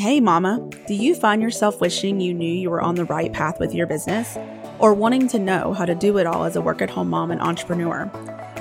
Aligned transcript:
Hey, 0.00 0.18
Mama, 0.18 0.66
do 0.86 0.94
you 0.94 1.14
find 1.14 1.42
yourself 1.42 1.78
wishing 1.78 2.22
you 2.22 2.32
knew 2.32 2.50
you 2.50 2.70
were 2.70 2.80
on 2.80 2.94
the 2.94 3.04
right 3.04 3.30
path 3.30 3.60
with 3.60 3.74
your 3.74 3.86
business? 3.86 4.38
Or 4.78 4.94
wanting 4.94 5.28
to 5.28 5.38
know 5.38 5.74
how 5.74 5.84
to 5.84 5.94
do 5.94 6.16
it 6.16 6.26
all 6.26 6.44
as 6.44 6.56
a 6.56 6.62
work 6.62 6.80
at 6.80 6.88
home 6.88 7.10
mom 7.10 7.30
and 7.30 7.38
entrepreneur? 7.42 8.10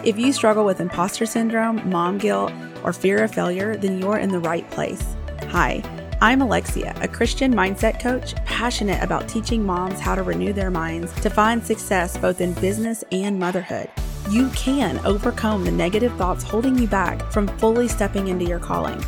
If 0.03 0.19
you 0.19 0.33
struggle 0.33 0.65
with 0.65 0.81
imposter 0.81 1.25
syndrome, 1.25 1.89
mom 1.89 2.17
guilt, 2.17 2.51
or 2.83 2.91
fear 2.91 3.23
of 3.23 3.33
failure, 3.33 3.77
then 3.77 4.01
you're 4.01 4.17
in 4.17 4.31
the 4.31 4.39
right 4.41 4.69
place. 4.69 5.15
Hi, 5.43 5.81
I'm 6.19 6.41
Alexia, 6.41 6.93
a 6.99 7.07
Christian 7.07 7.53
mindset 7.53 8.01
coach 8.01 8.35
passionate 8.43 9.01
about 9.01 9.29
teaching 9.29 9.65
moms 9.65 10.01
how 10.01 10.15
to 10.15 10.23
renew 10.23 10.51
their 10.51 10.69
minds 10.69 11.13
to 11.21 11.29
find 11.29 11.65
success 11.65 12.17
both 12.17 12.41
in 12.41 12.51
business 12.55 13.05
and 13.13 13.39
motherhood. 13.39 13.89
You 14.29 14.49
can 14.49 14.99
overcome 15.05 15.63
the 15.63 15.71
negative 15.71 16.13
thoughts 16.17 16.43
holding 16.43 16.77
you 16.77 16.87
back 16.87 17.31
from 17.31 17.47
fully 17.59 17.87
stepping 17.87 18.27
into 18.27 18.43
your 18.43 18.59
calling. 18.59 19.01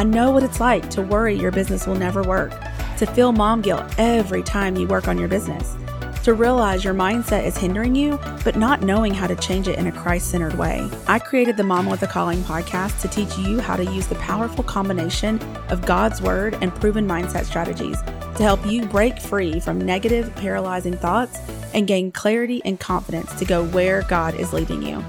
I 0.00 0.02
know 0.02 0.30
what 0.30 0.42
it's 0.42 0.60
like 0.60 0.88
to 0.92 1.02
worry 1.02 1.36
your 1.36 1.50
business 1.50 1.86
will 1.86 1.94
never 1.94 2.22
work, 2.22 2.58
to 2.96 3.04
feel 3.04 3.32
mom 3.32 3.60
guilt 3.60 3.84
every 3.98 4.42
time 4.42 4.74
you 4.76 4.86
work 4.86 5.08
on 5.08 5.18
your 5.18 5.28
business, 5.28 5.76
to 6.24 6.32
realize 6.32 6.82
your 6.82 6.94
mindset 6.94 7.44
is 7.44 7.58
hindering 7.58 7.94
you, 7.94 8.18
but 8.42 8.56
not 8.56 8.80
knowing 8.80 9.12
how 9.12 9.26
to 9.26 9.36
change 9.36 9.68
it 9.68 9.78
in 9.78 9.88
a 9.88 9.92
Christ 9.92 10.30
centered 10.30 10.56
way. 10.56 10.88
I 11.06 11.18
created 11.18 11.58
the 11.58 11.64
Mom 11.64 11.84
with 11.84 12.02
a 12.02 12.06
Calling 12.06 12.40
podcast 12.44 13.02
to 13.02 13.08
teach 13.08 13.36
you 13.36 13.60
how 13.60 13.76
to 13.76 13.84
use 13.84 14.06
the 14.06 14.14
powerful 14.14 14.64
combination 14.64 15.38
of 15.68 15.84
God's 15.84 16.22
Word 16.22 16.56
and 16.62 16.74
proven 16.76 17.06
mindset 17.06 17.44
strategies 17.44 18.00
to 18.00 18.42
help 18.42 18.64
you 18.64 18.86
break 18.86 19.20
free 19.20 19.60
from 19.60 19.78
negative, 19.78 20.34
paralyzing 20.36 20.96
thoughts 20.96 21.38
and 21.74 21.86
gain 21.86 22.10
clarity 22.10 22.62
and 22.64 22.80
confidence 22.80 23.34
to 23.34 23.44
go 23.44 23.66
where 23.66 24.00
God 24.04 24.34
is 24.34 24.54
leading 24.54 24.80
you. 24.80 25.04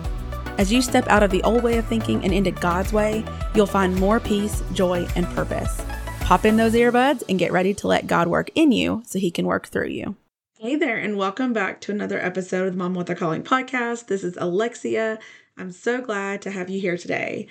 As 0.62 0.72
you 0.72 0.84
step 0.84 1.08
out 1.08 1.24
of 1.24 1.32
the 1.32 1.42
old 1.42 1.64
way 1.64 1.80
of 1.80 1.88
thinking 1.88 2.24
and 2.24 2.32
into 2.32 2.52
God's 2.52 2.94
way, 2.94 3.26
you'll 3.56 3.66
find 3.66 3.96
more 3.96 4.20
peace, 4.20 4.62
joy, 4.74 5.08
and 5.16 5.26
purpose. 5.30 5.82
Pop 6.20 6.46
in 6.46 6.56
those 6.56 6.76
earbuds 6.76 7.24
and 7.28 7.40
get 7.40 7.52
ready 7.52 7.74
to 7.74 7.88
let 7.88 8.06
God 8.06 8.28
work 8.28 8.52
in 8.54 8.72
you 8.72 9.02
so 9.08 9.18
he 9.18 9.32
can 9.32 9.48
work 9.48 9.70
through 9.70 9.88
you. 9.88 10.16
Hey 10.60 10.76
there, 10.76 11.00
and 11.00 11.18
welcome 11.18 11.52
back 11.52 11.82
to 11.82 11.92
another 11.92 12.24
episode 12.24 12.68
of 12.68 12.74
the 12.74 12.78
Mom 12.78 12.94
with 12.94 13.10
a 13.10 13.16
Calling 13.16 13.42
podcast. 13.42 14.06
This 14.06 14.24
is 14.24 14.38
Alexia. 14.38 15.18
I'm 15.58 15.72
so 15.72 16.00
glad 16.00 16.44
to 16.44 16.52
have 16.52 16.70
you 16.70 16.80
here 16.80 16.96
today. 16.96 17.48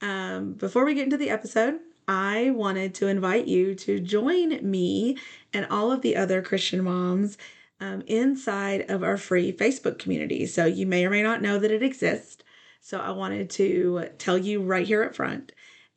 Um, 0.00 0.54
before 0.54 0.86
we 0.86 0.94
get 0.94 1.04
into 1.04 1.18
the 1.18 1.28
episode, 1.28 1.80
I 2.08 2.50
wanted 2.52 2.94
to 2.94 3.08
invite 3.08 3.46
you 3.46 3.74
to 3.74 4.00
join 4.00 4.58
me 4.62 5.18
and 5.52 5.66
all 5.68 5.92
of 5.92 6.00
the 6.00 6.16
other 6.16 6.40
Christian 6.40 6.82
moms 6.82 7.36
um, 7.78 8.02
inside 8.06 8.90
of 8.90 9.02
our 9.02 9.18
free 9.18 9.52
Facebook 9.52 9.98
community. 9.98 10.46
So 10.46 10.64
you 10.64 10.86
may 10.86 11.04
or 11.04 11.10
may 11.10 11.22
not 11.22 11.42
know 11.42 11.58
that 11.58 11.70
it 11.70 11.82
exists. 11.82 12.38
So 12.84 13.00
I 13.00 13.12
wanted 13.12 13.48
to 13.50 14.10
tell 14.18 14.36
you 14.36 14.60
right 14.60 14.86
here 14.86 15.02
up 15.04 15.16
front 15.16 15.52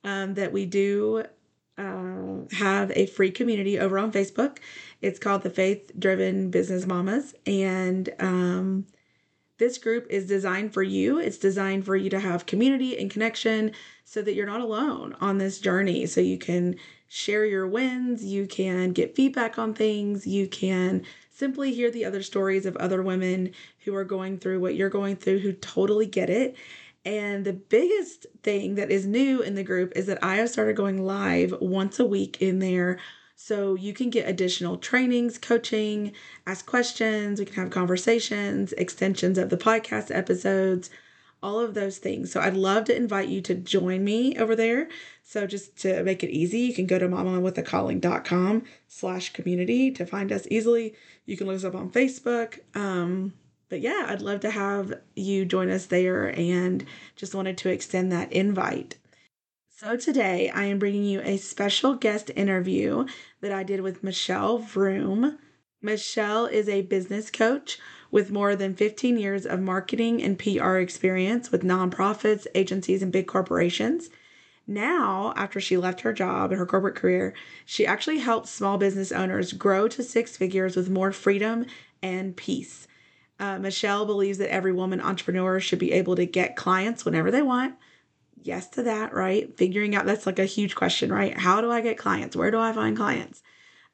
um, 0.05 0.35
that 0.35 0.53
we 0.53 0.65
do 0.65 1.25
uh, 1.77 2.45
have 2.53 2.93
a 2.95 3.07
free 3.07 3.29
community 3.29 3.77
over 3.77 3.99
on 3.99 4.09
Facebook. 4.09 4.59
It's 5.01 5.19
called 5.19 5.41
the 5.41 5.49
Faith 5.49 5.91
Driven 5.99 6.49
Business 6.49 6.85
Mamas. 6.85 7.35
And 7.45 8.09
um, 8.19 8.87
this 9.57 9.77
group 9.77 10.07
is 10.09 10.27
designed 10.27 10.73
for 10.73 10.81
you. 10.81 11.19
It's 11.19 11.37
designed 11.37 11.83
for 11.83 11.97
you 11.97 12.09
to 12.09 12.21
have 12.21 12.45
community 12.45 12.97
and 12.97 13.11
connection 13.11 13.73
so 14.05 14.21
that 14.21 14.33
you're 14.33 14.45
not 14.45 14.61
alone 14.61 15.13
on 15.19 15.39
this 15.39 15.59
journey. 15.59 16.05
So 16.05 16.21
you 16.21 16.37
can 16.37 16.77
share 17.09 17.43
your 17.43 17.67
wins, 17.67 18.23
you 18.23 18.47
can 18.47 18.93
get 18.93 19.13
feedback 19.13 19.59
on 19.59 19.73
things, 19.73 20.25
you 20.25 20.47
can 20.47 21.03
simply 21.37 21.71
hear 21.71 21.91
the 21.91 22.03
other 22.03 22.23
stories 22.23 22.65
of 22.65 22.75
other 22.77 23.03
women 23.03 23.51
who 23.85 23.95
are 23.95 24.03
going 24.03 24.39
through 24.39 24.59
what 24.59 24.75
you're 24.75 24.89
going 24.89 25.15
through, 25.15 25.37
who 25.39 25.53
totally 25.53 26.07
get 26.07 26.31
it. 26.31 26.55
And 27.05 27.45
the 27.45 27.53
biggest 27.53 28.25
thing 28.41 28.75
that 28.75 28.89
is 28.89 29.05
new 29.05 29.41
in 29.41 29.53
the 29.53 29.63
group 29.63 29.93
is 29.95 30.07
that 30.07 30.23
I 30.23 30.37
have 30.37 30.49
started 30.49 30.75
going 30.75 31.05
live 31.05 31.53
once 31.61 31.99
a 31.99 32.05
week 32.05 32.41
in 32.41 32.57
there. 32.57 32.97
So 33.35 33.75
you 33.75 33.93
can 33.93 34.09
get 34.09 34.27
additional 34.27 34.77
trainings, 34.77 35.37
coaching, 35.37 36.11
ask 36.47 36.65
questions, 36.65 37.39
we 37.39 37.45
can 37.45 37.53
have 37.53 37.69
conversations, 37.69 38.73
extensions 38.73 39.37
of 39.37 39.51
the 39.51 39.57
podcast 39.57 40.13
episodes, 40.13 40.89
all 41.43 41.59
of 41.59 41.75
those 41.75 41.99
things. 41.99 42.31
So 42.31 42.41
I'd 42.41 42.55
love 42.55 42.85
to 42.85 42.95
invite 42.95 43.29
you 43.29 43.41
to 43.41 43.53
join 43.53 44.03
me 44.03 44.35
over 44.37 44.55
there. 44.55 44.89
So 45.23 45.45
just 45.45 45.77
to 45.81 46.03
make 46.03 46.23
it 46.23 46.31
easy, 46.31 46.61
you 46.61 46.73
can 46.73 46.87
go 46.87 46.97
to 46.97 47.07
mamawithacalling.com 47.07 48.63
slash 48.87 49.33
community 49.33 49.91
to 49.91 50.05
find 50.05 50.31
us 50.31 50.47
easily. 50.49 50.95
You 51.27 51.37
can 51.37 51.45
look 51.45 51.57
us 51.57 51.65
up 51.65 51.75
on 51.75 51.91
Facebook. 51.91 52.59
Um, 52.73 53.33
but 53.69 53.81
yeah, 53.81 54.05
I'd 54.07 54.21
love 54.21 54.39
to 54.39 54.49
have 54.49 54.93
you 55.13 55.45
join 55.45 55.69
us 55.69 55.85
there 55.85 56.27
and 56.27 56.85
just 57.15 57.35
wanted 57.35 57.57
to 57.59 57.69
extend 57.69 58.11
that 58.11 58.31
invite. 58.31 58.97
So 59.69 59.97
today 59.97 60.49
I 60.49 60.63
am 60.63 60.79
bringing 60.79 61.03
you 61.03 61.21
a 61.21 61.37
special 61.37 61.93
guest 61.93 62.31
interview 62.35 63.05
that 63.41 63.51
I 63.51 63.63
did 63.63 63.81
with 63.81 64.03
Michelle 64.03 64.57
Vroom. 64.57 65.37
Michelle 65.81 66.45
is 66.45 66.69
a 66.69 66.81
business 66.83 67.29
coach 67.29 67.77
with 68.09 68.31
more 68.31 68.55
than 68.55 68.73
15 68.73 69.19
years 69.19 69.45
of 69.45 69.59
marketing 69.59 70.23
and 70.23 70.39
PR 70.39 70.77
experience 70.77 71.51
with 71.51 71.61
nonprofits, 71.61 72.47
agencies, 72.55 73.03
and 73.03 73.11
big 73.11 73.27
corporations. 73.27 74.09
Now, 74.67 75.33
after 75.37 75.61
she 75.61 75.77
left 75.77 76.01
her 76.01 76.11
job 76.11 76.51
and 76.51 76.59
her 76.59 76.65
corporate 76.65 76.95
career, 76.95 77.33
she 77.65 77.87
actually 77.87 78.19
helps 78.19 78.49
small 78.49 78.77
business 78.77 79.13
owners 79.13 79.53
grow 79.53 79.87
to 79.87 80.03
six 80.03 80.35
figures 80.35 80.75
with 80.75 80.89
more 80.89 81.13
freedom 81.13 81.65
and 82.03 82.35
peace. 82.35 82.85
Uh, 83.39 83.59
Michelle 83.59 84.05
believes 84.05 84.39
that 84.39 84.51
every 84.51 84.73
woman 84.73 84.99
entrepreneur 84.99 85.59
should 85.61 85.79
be 85.79 85.93
able 85.93 86.17
to 86.17 86.25
get 86.25 86.57
clients 86.57 87.05
whenever 87.05 87.31
they 87.31 87.41
want. 87.41 87.75
Yes 88.41 88.67
to 88.71 88.83
that, 88.83 89.13
right? 89.13 89.55
Figuring 89.57 89.95
out 89.95 90.05
that's 90.05 90.25
like 90.25 90.39
a 90.39 90.45
huge 90.45 90.75
question, 90.75 91.13
right? 91.13 91.37
How 91.37 91.61
do 91.61 91.71
I 91.71 91.81
get 91.81 91.97
clients? 91.97 92.35
Where 92.35 92.51
do 92.51 92.59
I 92.59 92.73
find 92.73 92.97
clients? 92.97 93.41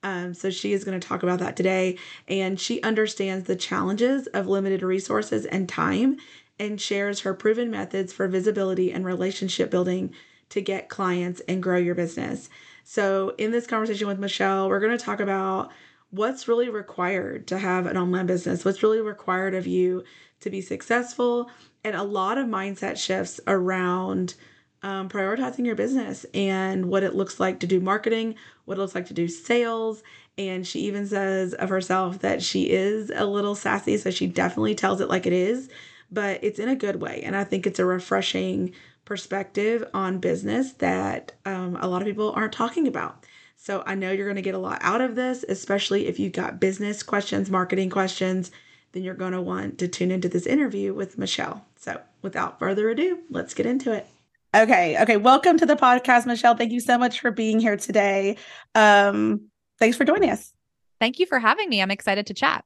Um, 0.02 0.34
so 0.34 0.50
she 0.50 0.74
is 0.74 0.84
going 0.84 1.00
to 1.00 1.08
talk 1.08 1.24
about 1.24 1.40
that 1.40 1.56
today. 1.56 1.98
And 2.28 2.60
she 2.60 2.82
understands 2.82 3.46
the 3.46 3.56
challenges 3.56 4.28
of 4.28 4.48
limited 4.48 4.82
resources 4.82 5.46
and 5.46 5.70
time 5.70 6.18
and 6.60 6.80
shares 6.80 7.22
her 7.22 7.34
proven 7.34 7.72
methods 7.72 8.12
for 8.12 8.28
visibility 8.28 8.92
and 8.92 9.06
relationship 9.06 9.70
building 9.70 10.14
to 10.50 10.62
get 10.62 10.90
clients 10.90 11.42
and 11.48 11.64
grow 11.64 11.78
your 11.78 11.96
business. 11.96 12.50
So, 12.84 13.34
in 13.38 13.52
this 13.52 13.68
conversation 13.68 14.08
with 14.08 14.20
Michelle, 14.20 14.70
we're 14.70 14.80
going 14.80 14.98
to 14.98 15.04
talk 15.04 15.20
about 15.20 15.72
what's 16.12 16.48
really 16.48 16.70
required 16.70 17.48
to 17.48 17.58
have 17.58 17.86
an 17.88 17.98
online 17.98 18.28
business, 18.28 18.64
what's 18.64 18.84
really 18.84 19.02
required 19.02 19.56
of 19.56 19.66
you 19.66 20.04
to 20.42 20.50
be 20.50 20.62
successful, 20.62 21.50
and 21.84 21.96
a 21.96 22.04
lot 22.04 22.38
of 22.38 22.46
mindset 22.48 22.98
shifts 22.98 23.40
around 23.48 24.36
um, 24.84 25.08
prioritizing 25.08 25.66
your 25.66 25.76
business 25.76 26.26
and 26.34 26.86
what 26.86 27.04
it 27.04 27.16
looks 27.16 27.40
like 27.40 27.60
to 27.62 27.68
do 27.68 27.80
marketing, 27.80 28.36
what 28.66 28.78
it 28.78 28.82
looks 28.82 28.96
like 28.96 29.08
to 29.08 29.14
do 29.14 29.28
sales. 29.28 30.04
And 30.38 30.68
she 30.68 30.82
even 30.82 31.08
says 31.08 31.54
of 31.54 31.70
herself 31.70 32.20
that 32.20 32.44
she 32.44 32.70
is 32.70 33.12
a 33.16 33.26
little 33.26 33.56
sassy, 33.56 33.98
so 33.98 34.12
she 34.12 34.28
definitely 34.28 34.76
tells 34.76 35.00
it 35.00 35.10
like 35.10 35.26
it 35.26 35.34
is, 35.34 35.70
but 36.12 36.44
it's 36.44 36.60
in 36.60 36.70
a 36.70 36.76
good 36.76 37.02
way. 37.02 37.22
And 37.24 37.36
I 37.36 37.44
think 37.44 37.66
it's 37.66 37.80
a 37.80 37.86
refreshing 37.86 38.74
perspective 39.06 39.84
on 39.94 40.20
business 40.20 40.74
that 40.74 41.34
um, 41.46 41.78
a 41.82 41.88
lot 41.88 42.02
of 42.02 42.08
people 42.08 42.32
aren't 42.32 42.54
talking 42.54 42.88
about. 42.88 43.26
So 43.56 43.84
I 43.86 43.96
know 43.96 44.12
you're 44.12 44.26
going 44.26 44.36
to 44.36 44.42
get 44.42 44.56
a 44.56 44.60
lot 44.60 44.80
out 44.82 45.02
of 45.02 45.16
this, 45.16 45.46
especially 45.48 46.08
if 46.08 46.20
you've 46.20 46.34
got 46.34 46.60
business 46.60 47.02
questions, 47.02 47.50
marketing 47.50 47.90
questions, 47.90 48.52
then 48.92 49.04
you're 49.04 49.14
going 49.14 49.32
to 49.32 49.42
want 49.42 49.78
to 49.80 49.88
tune 49.88 50.12
into 50.12 50.30
this 50.30 50.46
interview 50.46 50.94
with 50.94 51.18
Michelle. 51.18 51.66
So 51.78 52.02
without 52.22 52.60
further 52.60 52.90
ado, 52.90 53.20
let's 53.30 53.54
get 53.54 53.66
into 53.66 53.92
it. 53.92 54.08
Okay. 54.56 55.02
Okay. 55.02 55.18
Welcome 55.18 55.58
to 55.58 55.66
the 55.66 55.76
podcast, 55.76 56.26
Michelle. 56.26 56.56
Thank 56.56 56.72
you 56.72 56.80
so 56.80 56.98
much 56.98 57.20
for 57.22 57.32
being 57.32 57.60
here 57.60 57.78
today. 57.78 58.38
Um, 58.76 59.48
thanks 59.80 59.98
for 59.98 60.06
joining 60.06 60.30
us. 60.30 60.54
Thank 61.00 61.20
you 61.20 61.26
for 61.26 61.40
having 61.40 61.70
me. 61.70 61.82
I'm 61.82 61.92
excited 61.92 62.28
to 62.28 62.34
chat. 62.34 62.64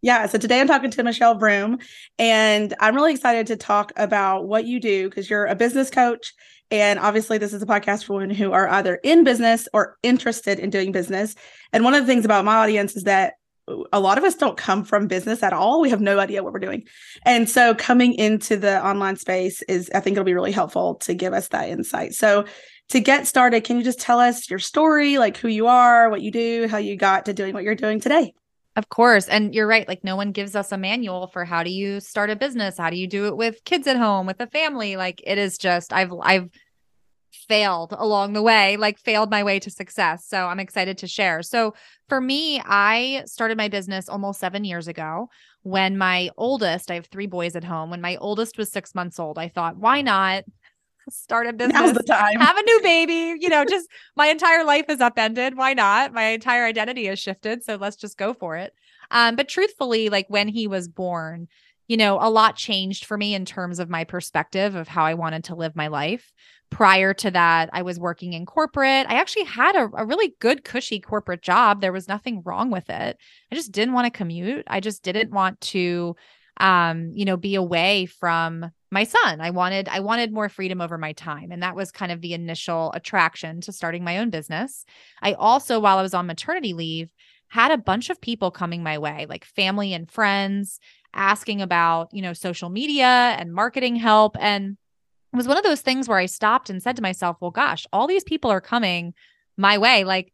Yeah. 0.00 0.26
So 0.26 0.38
today 0.38 0.60
I'm 0.60 0.68
talking 0.68 0.90
to 0.92 1.02
Michelle 1.02 1.36
Vroom, 1.36 1.78
and 2.18 2.72
I'm 2.78 2.94
really 2.94 3.12
excited 3.12 3.48
to 3.48 3.56
talk 3.56 3.92
about 3.96 4.46
what 4.46 4.64
you 4.64 4.78
do 4.78 5.08
because 5.08 5.28
you're 5.28 5.46
a 5.46 5.56
business 5.56 5.90
coach. 5.90 6.34
And 6.70 6.98
obviously, 6.98 7.38
this 7.38 7.52
is 7.52 7.62
a 7.62 7.66
podcast 7.66 8.04
for 8.04 8.14
women 8.14 8.30
who 8.30 8.52
are 8.52 8.68
either 8.68 8.96
in 9.02 9.24
business 9.24 9.68
or 9.72 9.96
interested 10.02 10.60
in 10.60 10.70
doing 10.70 10.92
business. 10.92 11.34
And 11.72 11.82
one 11.82 11.94
of 11.94 12.06
the 12.06 12.06
things 12.06 12.24
about 12.24 12.44
my 12.44 12.56
audience 12.56 12.94
is 12.94 13.04
that 13.04 13.34
a 13.92 14.00
lot 14.00 14.18
of 14.18 14.24
us 14.24 14.34
don't 14.34 14.56
come 14.56 14.84
from 14.84 15.08
business 15.08 15.42
at 15.42 15.52
all. 15.52 15.80
We 15.80 15.90
have 15.90 16.00
no 16.00 16.18
idea 16.18 16.42
what 16.42 16.52
we're 16.52 16.60
doing. 16.60 16.84
And 17.24 17.50
so 17.50 17.74
coming 17.74 18.14
into 18.14 18.56
the 18.56 18.84
online 18.86 19.16
space 19.16 19.62
is, 19.62 19.90
I 19.94 20.00
think 20.00 20.14
it'll 20.14 20.24
be 20.24 20.34
really 20.34 20.52
helpful 20.52 20.94
to 20.96 21.14
give 21.14 21.32
us 21.32 21.48
that 21.48 21.68
insight. 21.68 22.14
So 22.14 22.44
to 22.90 23.00
get 23.00 23.26
started, 23.26 23.64
can 23.64 23.76
you 23.76 23.82
just 23.82 24.00
tell 24.00 24.20
us 24.20 24.48
your 24.48 24.58
story, 24.58 25.18
like 25.18 25.36
who 25.36 25.48
you 25.48 25.66
are, 25.66 26.08
what 26.08 26.22
you 26.22 26.30
do, 26.30 26.68
how 26.68 26.78
you 26.78 26.96
got 26.96 27.26
to 27.26 27.34
doing 27.34 27.52
what 27.52 27.64
you're 27.64 27.74
doing 27.74 28.00
today? 28.00 28.32
Of 28.76 28.88
course. 28.88 29.26
And 29.28 29.54
you're 29.54 29.66
right. 29.66 29.88
Like, 29.88 30.04
no 30.04 30.14
one 30.14 30.32
gives 30.32 30.54
us 30.54 30.70
a 30.70 30.78
manual 30.78 31.26
for 31.26 31.44
how 31.44 31.62
do 31.62 31.70
you 31.70 32.00
start 32.00 32.30
a 32.30 32.36
business? 32.36 32.78
How 32.78 32.90
do 32.90 32.96
you 32.96 33.08
do 33.08 33.26
it 33.26 33.36
with 33.36 33.64
kids 33.64 33.86
at 33.86 33.96
home, 33.96 34.26
with 34.26 34.40
a 34.40 34.46
family? 34.46 34.96
Like, 34.96 35.20
it 35.26 35.36
is 35.38 35.58
just, 35.58 35.92
I've, 35.92 36.12
I've, 36.22 36.48
failed 37.32 37.94
along 37.96 38.34
the 38.34 38.42
way, 38.42 38.76
like 38.76 38.98
failed 38.98 39.30
my 39.30 39.42
way 39.42 39.58
to 39.58 39.70
success. 39.70 40.26
So 40.26 40.46
I'm 40.46 40.60
excited 40.60 40.98
to 40.98 41.06
share. 41.06 41.42
So 41.42 41.74
for 42.08 42.20
me, 42.20 42.60
I 42.64 43.22
started 43.24 43.56
my 43.56 43.68
business 43.68 44.08
almost 44.08 44.40
seven 44.40 44.64
years 44.64 44.86
ago 44.86 45.28
when 45.62 45.96
my 45.96 46.30
oldest, 46.36 46.90
I 46.90 46.94
have 46.94 47.06
three 47.06 47.26
boys 47.26 47.56
at 47.56 47.64
home, 47.64 47.90
when 47.90 48.00
my 48.02 48.16
oldest 48.16 48.58
was 48.58 48.70
six 48.70 48.94
months 48.94 49.18
old, 49.18 49.38
I 49.38 49.48
thought, 49.48 49.78
why 49.78 50.02
not 50.02 50.44
start 51.10 51.46
a 51.46 51.52
business. 51.52 51.80
Now's 51.80 51.94
the 51.94 52.02
time. 52.02 52.40
Have 52.40 52.56
a 52.56 52.62
new 52.62 52.80
baby. 52.82 53.36
You 53.40 53.48
know, 53.48 53.64
just 53.64 53.88
my 54.16 54.28
entire 54.28 54.64
life 54.64 54.86
is 54.88 55.00
upended. 55.00 55.56
Why 55.56 55.74
not? 55.74 56.12
My 56.12 56.24
entire 56.24 56.64
identity 56.64 57.06
has 57.06 57.18
shifted. 57.18 57.64
So 57.64 57.76
let's 57.76 57.96
just 57.96 58.16
go 58.16 58.34
for 58.34 58.56
it. 58.56 58.72
Um, 59.10 59.36
but 59.36 59.48
truthfully, 59.48 60.08
like 60.08 60.26
when 60.28 60.48
he 60.48 60.66
was 60.66 60.88
born, 60.88 61.48
you 61.86 61.96
know, 61.96 62.18
a 62.20 62.28
lot 62.28 62.54
changed 62.54 63.06
for 63.06 63.16
me 63.16 63.34
in 63.34 63.44
terms 63.44 63.78
of 63.78 63.88
my 63.88 64.04
perspective 64.04 64.74
of 64.74 64.88
how 64.88 65.04
I 65.04 65.14
wanted 65.14 65.44
to 65.44 65.54
live 65.54 65.74
my 65.74 65.88
life. 65.88 66.32
Prior 66.70 67.14
to 67.14 67.30
that, 67.30 67.70
I 67.72 67.80
was 67.80 67.98
working 67.98 68.34
in 68.34 68.44
corporate. 68.44 69.06
I 69.08 69.14
actually 69.14 69.44
had 69.44 69.74
a, 69.74 69.88
a 69.96 70.04
really 70.04 70.34
good, 70.38 70.64
cushy 70.64 71.00
corporate 71.00 71.40
job. 71.40 71.80
There 71.80 71.94
was 71.94 72.08
nothing 72.08 72.42
wrong 72.44 72.70
with 72.70 72.90
it. 72.90 73.16
I 73.50 73.54
just 73.54 73.72
didn't 73.72 73.94
want 73.94 74.04
to 74.04 74.16
commute. 74.16 74.64
I 74.66 74.80
just 74.80 75.02
didn't 75.02 75.30
want 75.30 75.58
to, 75.62 76.14
um, 76.58 77.12
you 77.14 77.24
know, 77.24 77.38
be 77.38 77.54
away 77.54 78.04
from 78.04 78.70
my 78.90 79.04
son. 79.04 79.40
I 79.40 79.50
wanted 79.50 79.88
I 79.88 80.00
wanted 80.00 80.32
more 80.32 80.48
freedom 80.48 80.80
over 80.80 80.98
my 80.98 81.12
time 81.12 81.52
and 81.52 81.62
that 81.62 81.76
was 81.76 81.92
kind 81.92 82.10
of 82.10 82.20
the 82.20 82.34
initial 82.34 82.92
attraction 82.92 83.60
to 83.62 83.72
starting 83.72 84.04
my 84.04 84.18
own 84.18 84.30
business. 84.30 84.84
I 85.20 85.34
also 85.34 85.78
while 85.80 85.98
I 85.98 86.02
was 86.02 86.14
on 86.14 86.26
maternity 86.26 86.72
leave 86.72 87.10
had 87.48 87.70
a 87.70 87.78
bunch 87.78 88.10
of 88.10 88.20
people 88.20 88.50
coming 88.50 88.82
my 88.82 88.98
way, 88.98 89.26
like 89.28 89.44
family 89.44 89.94
and 89.94 90.10
friends 90.10 90.80
asking 91.14 91.62
about, 91.62 92.12
you 92.12 92.20
know, 92.20 92.34
social 92.34 92.68
media 92.68 93.06
and 93.38 93.52
marketing 93.52 93.96
help 93.96 94.36
and 94.40 94.76
it 95.32 95.36
was 95.36 95.48
one 95.48 95.58
of 95.58 95.64
those 95.64 95.82
things 95.82 96.08
where 96.08 96.18
I 96.18 96.26
stopped 96.26 96.70
and 96.70 96.82
said 96.82 96.96
to 96.96 97.02
myself, 97.02 97.36
well 97.40 97.50
gosh, 97.50 97.86
all 97.92 98.06
these 98.06 98.24
people 98.24 98.50
are 98.50 98.60
coming 98.60 99.14
my 99.56 99.76
way 99.78 100.04
like 100.04 100.32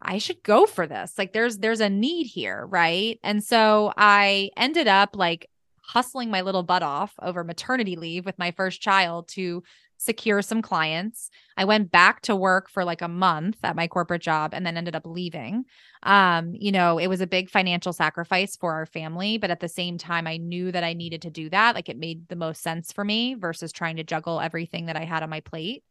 I 0.00 0.18
should 0.18 0.42
go 0.42 0.66
for 0.66 0.86
this. 0.86 1.14
Like 1.18 1.32
there's 1.32 1.58
there's 1.58 1.80
a 1.80 1.90
need 1.90 2.24
here, 2.24 2.66
right? 2.66 3.18
And 3.22 3.42
so 3.42 3.92
I 3.96 4.50
ended 4.56 4.86
up 4.86 5.16
like 5.16 5.48
hustling 5.88 6.30
my 6.30 6.42
little 6.42 6.62
butt 6.62 6.82
off 6.82 7.14
over 7.22 7.42
maternity 7.42 7.96
leave 7.96 8.26
with 8.26 8.38
my 8.38 8.50
first 8.50 8.80
child 8.80 9.26
to 9.28 9.62
secure 9.96 10.42
some 10.42 10.62
clients. 10.62 11.30
I 11.56 11.64
went 11.64 11.90
back 11.90 12.20
to 12.22 12.36
work 12.36 12.68
for 12.68 12.84
like 12.84 13.00
a 13.02 13.08
month 13.08 13.56
at 13.64 13.74
my 13.74 13.88
corporate 13.88 14.22
job 14.22 14.52
and 14.52 14.64
then 14.64 14.76
ended 14.76 14.94
up 14.94 15.06
leaving. 15.06 15.64
Um, 16.02 16.54
you 16.54 16.70
know, 16.70 16.98
it 16.98 17.08
was 17.08 17.22
a 17.22 17.26
big 17.26 17.50
financial 17.50 17.92
sacrifice 17.92 18.54
for 18.54 18.74
our 18.74 18.86
family, 18.86 19.38
but 19.38 19.50
at 19.50 19.60
the 19.60 19.68
same 19.68 19.96
time 19.96 20.26
I 20.26 20.36
knew 20.36 20.70
that 20.70 20.84
I 20.84 20.92
needed 20.92 21.22
to 21.22 21.30
do 21.30 21.48
that. 21.50 21.74
Like 21.74 21.88
it 21.88 21.98
made 21.98 22.28
the 22.28 22.36
most 22.36 22.62
sense 22.62 22.92
for 22.92 23.02
me 23.02 23.34
versus 23.34 23.72
trying 23.72 23.96
to 23.96 24.04
juggle 24.04 24.40
everything 24.40 24.86
that 24.86 24.96
I 24.96 25.04
had 25.04 25.22
on 25.22 25.30
my 25.30 25.40
plate. 25.40 25.82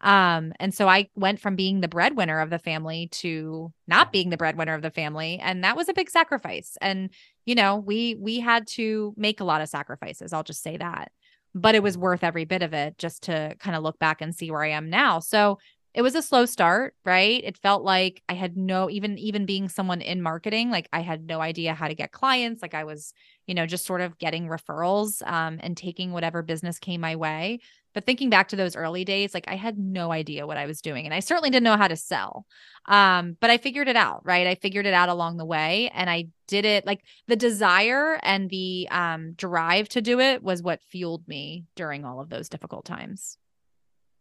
Um, 0.00 0.52
and 0.58 0.74
so 0.74 0.88
I 0.88 1.08
went 1.14 1.38
from 1.38 1.54
being 1.54 1.80
the 1.80 1.88
breadwinner 1.88 2.40
of 2.40 2.50
the 2.50 2.58
family 2.58 3.08
to 3.12 3.72
not 3.86 4.10
being 4.10 4.30
the 4.30 4.36
breadwinner 4.36 4.74
of 4.74 4.82
the 4.82 4.90
family. 4.90 5.38
And 5.38 5.62
that 5.62 5.76
was 5.76 5.88
a 5.88 5.94
big 5.94 6.10
sacrifice. 6.10 6.76
And, 6.80 7.10
you 7.44 7.54
know, 7.54 7.76
we 7.76 8.16
we 8.16 8.40
had 8.40 8.66
to 8.68 9.14
make 9.16 9.40
a 9.40 9.44
lot 9.44 9.60
of 9.60 9.68
sacrifices. 9.68 10.32
I'll 10.32 10.42
just 10.42 10.62
say 10.62 10.76
that. 10.76 11.12
But 11.54 11.74
it 11.74 11.82
was 11.82 11.98
worth 11.98 12.24
every 12.24 12.44
bit 12.46 12.62
of 12.62 12.72
it 12.72 12.96
just 12.98 13.24
to 13.24 13.54
kind 13.58 13.76
of 13.76 13.82
look 13.82 13.98
back 13.98 14.22
and 14.22 14.34
see 14.34 14.50
where 14.50 14.62
I 14.62 14.70
am 14.70 14.88
now. 14.88 15.18
So 15.18 15.58
it 15.94 16.00
was 16.00 16.14
a 16.14 16.22
slow 16.22 16.46
start, 16.46 16.94
right? 17.04 17.42
It 17.44 17.58
felt 17.58 17.82
like 17.84 18.22
I 18.28 18.32
had 18.32 18.56
no 18.56 18.88
even 18.88 19.18
even 19.18 19.44
being 19.44 19.68
someone 19.68 20.00
in 20.00 20.22
marketing, 20.22 20.70
like 20.70 20.88
I 20.92 21.00
had 21.00 21.26
no 21.26 21.40
idea 21.40 21.74
how 21.74 21.88
to 21.88 21.94
get 21.94 22.12
clients. 22.12 22.62
Like 22.62 22.74
I 22.74 22.84
was, 22.84 23.12
you 23.46 23.54
know, 23.54 23.66
just 23.66 23.84
sort 23.84 24.00
of 24.00 24.18
getting 24.18 24.48
referrals 24.48 25.26
um, 25.26 25.58
and 25.62 25.76
taking 25.76 26.12
whatever 26.12 26.42
business 26.42 26.78
came 26.78 27.02
my 27.02 27.16
way. 27.16 27.60
But 27.94 28.06
thinking 28.06 28.30
back 28.30 28.48
to 28.48 28.56
those 28.56 28.76
early 28.76 29.04
days, 29.04 29.34
like 29.34 29.46
I 29.48 29.56
had 29.56 29.78
no 29.78 30.12
idea 30.12 30.46
what 30.46 30.56
I 30.56 30.66
was 30.66 30.80
doing, 30.80 31.04
and 31.04 31.14
I 31.14 31.20
certainly 31.20 31.50
didn't 31.50 31.64
know 31.64 31.76
how 31.76 31.88
to 31.88 31.96
sell. 31.96 32.46
Um, 32.86 33.36
but 33.40 33.50
I 33.50 33.58
figured 33.58 33.88
it 33.88 33.96
out, 33.96 34.24
right? 34.24 34.46
I 34.46 34.54
figured 34.56 34.86
it 34.86 34.94
out 34.94 35.08
along 35.08 35.36
the 35.36 35.44
way, 35.44 35.90
and 35.94 36.08
I 36.10 36.28
did 36.48 36.64
it. 36.64 36.86
Like 36.86 37.04
the 37.28 37.36
desire 37.36 38.18
and 38.22 38.48
the 38.50 38.88
um, 38.90 39.32
drive 39.34 39.88
to 39.90 40.02
do 40.02 40.20
it 40.20 40.42
was 40.42 40.62
what 40.62 40.82
fueled 40.82 41.26
me 41.28 41.64
during 41.76 42.04
all 42.04 42.20
of 42.20 42.28
those 42.28 42.48
difficult 42.48 42.84
times. 42.84 43.36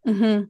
Mm-hmm. 0.07 0.45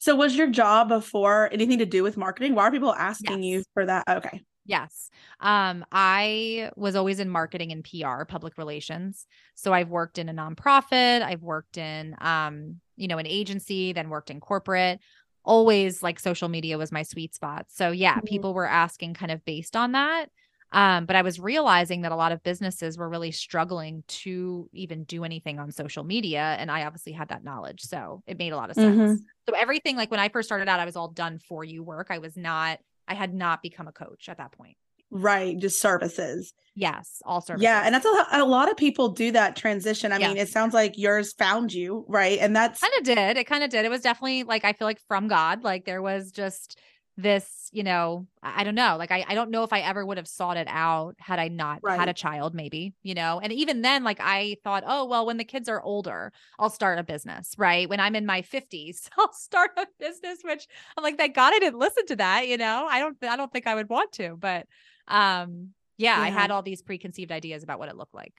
So, 0.00 0.16
was 0.16 0.36
your 0.36 0.48
job 0.48 0.88
before 0.88 1.48
anything 1.52 1.78
to 1.78 1.86
do 1.86 2.02
with 2.02 2.16
marketing? 2.16 2.54
Why 2.54 2.64
are 2.64 2.70
people 2.70 2.94
asking 2.94 3.42
Yes. 3.42 3.52
you 3.52 3.64
for 3.74 3.86
that? 3.86 4.04
Okay. 4.08 4.42
Yes. 4.66 5.10
Um, 5.40 5.84
I 5.92 6.70
was 6.76 6.96
always 6.96 7.20
in 7.20 7.28
marketing 7.28 7.70
and 7.70 7.84
PR, 7.84 8.24
public 8.24 8.56
relations. 8.56 9.26
So 9.54 9.72
I've 9.74 9.90
worked 9.90 10.18
in 10.18 10.28
a 10.28 10.32
nonprofit, 10.34 11.22
I've 11.22 11.42
worked 11.42 11.76
in 11.76 12.16
um, 12.20 12.80
you 12.96 13.08
know, 13.08 13.18
an 13.18 13.26
agency, 13.26 13.92
then 13.92 14.08
worked 14.08 14.30
in 14.30 14.40
corporate. 14.40 15.00
Always 15.44 16.02
like 16.02 16.18
social 16.18 16.48
media 16.48 16.78
was 16.78 16.90
my 16.92 17.02
sweet 17.02 17.34
spot. 17.34 17.66
So 17.68 17.90
yeah, 17.90 18.20
Mhm. 18.20 18.26
people 18.26 18.54
were 18.54 18.66
asking 18.68 19.14
kind 19.14 19.30
of 19.32 19.44
based 19.44 19.76
on 19.76 19.92
that. 19.92 20.30
Um, 20.72 21.04
but 21.06 21.14
I 21.14 21.22
was 21.22 21.38
realizing 21.38 22.00
that 22.02 22.10
a 22.12 22.16
lot 22.16 22.32
of 22.32 22.42
businesses 22.42 22.96
were 22.96 23.08
really 23.08 23.30
struggling 23.30 24.02
to 24.08 24.68
even 24.72 25.04
do 25.04 25.22
anything 25.24 25.58
on 25.60 25.70
social 25.70 26.02
media. 26.04 26.56
And 26.58 26.70
I 26.70 26.84
obviously 26.84 27.12
had 27.12 27.28
that 27.28 27.44
knowledge. 27.44 27.82
So 27.82 28.22
it 28.26 28.38
made 28.38 28.52
a 28.52 28.56
lot 28.56 28.70
of 28.70 28.76
sense. 28.76 29.02
Mhm. 29.12 29.24
So 29.48 29.54
everything, 29.54 29.96
like 29.96 30.10
when 30.10 30.20
I 30.20 30.30
first 30.30 30.48
started 30.48 30.68
out, 30.68 30.80
I 30.80 30.84
was 30.86 30.96
all 30.96 31.08
done 31.08 31.38
for 31.38 31.62
you 31.64 31.82
work. 31.82 32.06
I 32.10 32.18
was 32.18 32.36
not, 32.36 32.80
I 33.08 33.14
had 33.14 33.34
not 33.34 33.62
become 33.62 33.88
a 33.88 33.92
coach 33.92 34.28
at 34.28 34.38
that 34.38 34.52
point. 34.52 34.76
Right. 35.10 35.56
Just 35.56 35.80
services. 35.80 36.52
Yes, 36.74 37.22
all 37.24 37.40
services. 37.40 37.62
Yeah. 37.62 37.82
And 37.84 37.94
that's 37.94 38.04
a, 38.06 38.26
a 38.32 38.44
lot 38.44 38.68
of 38.70 38.76
people 38.76 39.10
do 39.10 39.30
that 39.32 39.54
transition. 39.54 40.10
I 40.12 40.18
Yeah. 40.18 40.28
mean, 40.28 40.38
it 40.38 40.48
sounds 40.48 40.74
like 40.74 40.98
yours 40.98 41.32
found 41.34 41.72
you, 41.72 42.04
right? 42.08 42.38
And 42.40 42.56
that's 42.56 42.80
kind 42.80 42.92
of 42.98 43.04
did. 43.04 43.36
It 43.36 43.44
kind 43.46 43.62
of 43.62 43.70
did. 43.70 43.84
It 43.84 43.90
was 43.90 44.00
definitely 44.00 44.42
like 44.42 44.64
I 44.64 44.72
feel 44.72 44.88
like 44.88 45.00
from 45.06 45.28
God. 45.28 45.62
Like 45.62 45.84
there 45.84 46.02
was 46.02 46.32
just 46.32 46.78
this, 47.16 47.68
you 47.72 47.84
know, 47.84 48.26
I, 48.42 48.64
don't 48.64 48.74
know. 48.74 48.96
Like 48.98 49.12
I, 49.12 49.24
I 49.28 49.34
don't 49.34 49.50
know 49.50 49.62
if 49.62 49.72
I 49.72 49.80
ever 49.80 50.04
would 50.04 50.16
have 50.16 50.26
sought 50.26 50.56
it 50.56 50.66
out 50.68 51.14
had 51.18 51.38
I 51.38 51.48
not 51.48 51.80
had 51.86 52.08
a 52.08 52.12
child, 52.12 52.54
maybe, 52.54 52.92
you 53.02 53.14
know. 53.14 53.40
And 53.40 53.52
even 53.52 53.82
then, 53.82 54.02
like 54.02 54.18
I 54.20 54.56
thought, 54.64 54.82
oh 54.86 55.04
well, 55.04 55.24
when 55.24 55.36
the 55.36 55.44
kids 55.44 55.68
are 55.68 55.80
older, 55.80 56.32
I'll 56.58 56.70
start 56.70 56.98
a 56.98 57.04
business, 57.04 57.54
right? 57.56 57.88
When 57.88 58.00
I'm 58.00 58.16
in 58.16 58.26
my 58.26 58.42
50s, 58.42 59.08
I'll 59.18 59.32
start 59.32 59.72
a 59.76 59.86
business, 60.00 60.40
which 60.42 60.66
I'm 60.96 61.04
like, 61.04 61.16
thank 61.16 61.34
God 61.34 61.54
I 61.54 61.58
didn't 61.60 61.78
listen 61.78 62.06
to 62.06 62.16
that, 62.16 62.48
you 62.48 62.56
know. 62.56 62.86
I 62.90 62.98
don't 62.98 63.16
I 63.22 63.36
don't 63.36 63.52
think 63.52 63.66
I 63.66 63.76
would 63.76 63.88
want 63.88 64.12
to, 64.12 64.36
but 64.36 64.66
um 65.06 65.70
yeah, 65.96 66.20
I 66.20 66.30
had 66.30 66.50
all 66.50 66.62
these 66.62 66.82
preconceived 66.82 67.30
ideas 67.30 67.62
about 67.62 67.78
what 67.78 67.88
it 67.88 67.96
looked 67.96 68.14
like. 68.14 68.34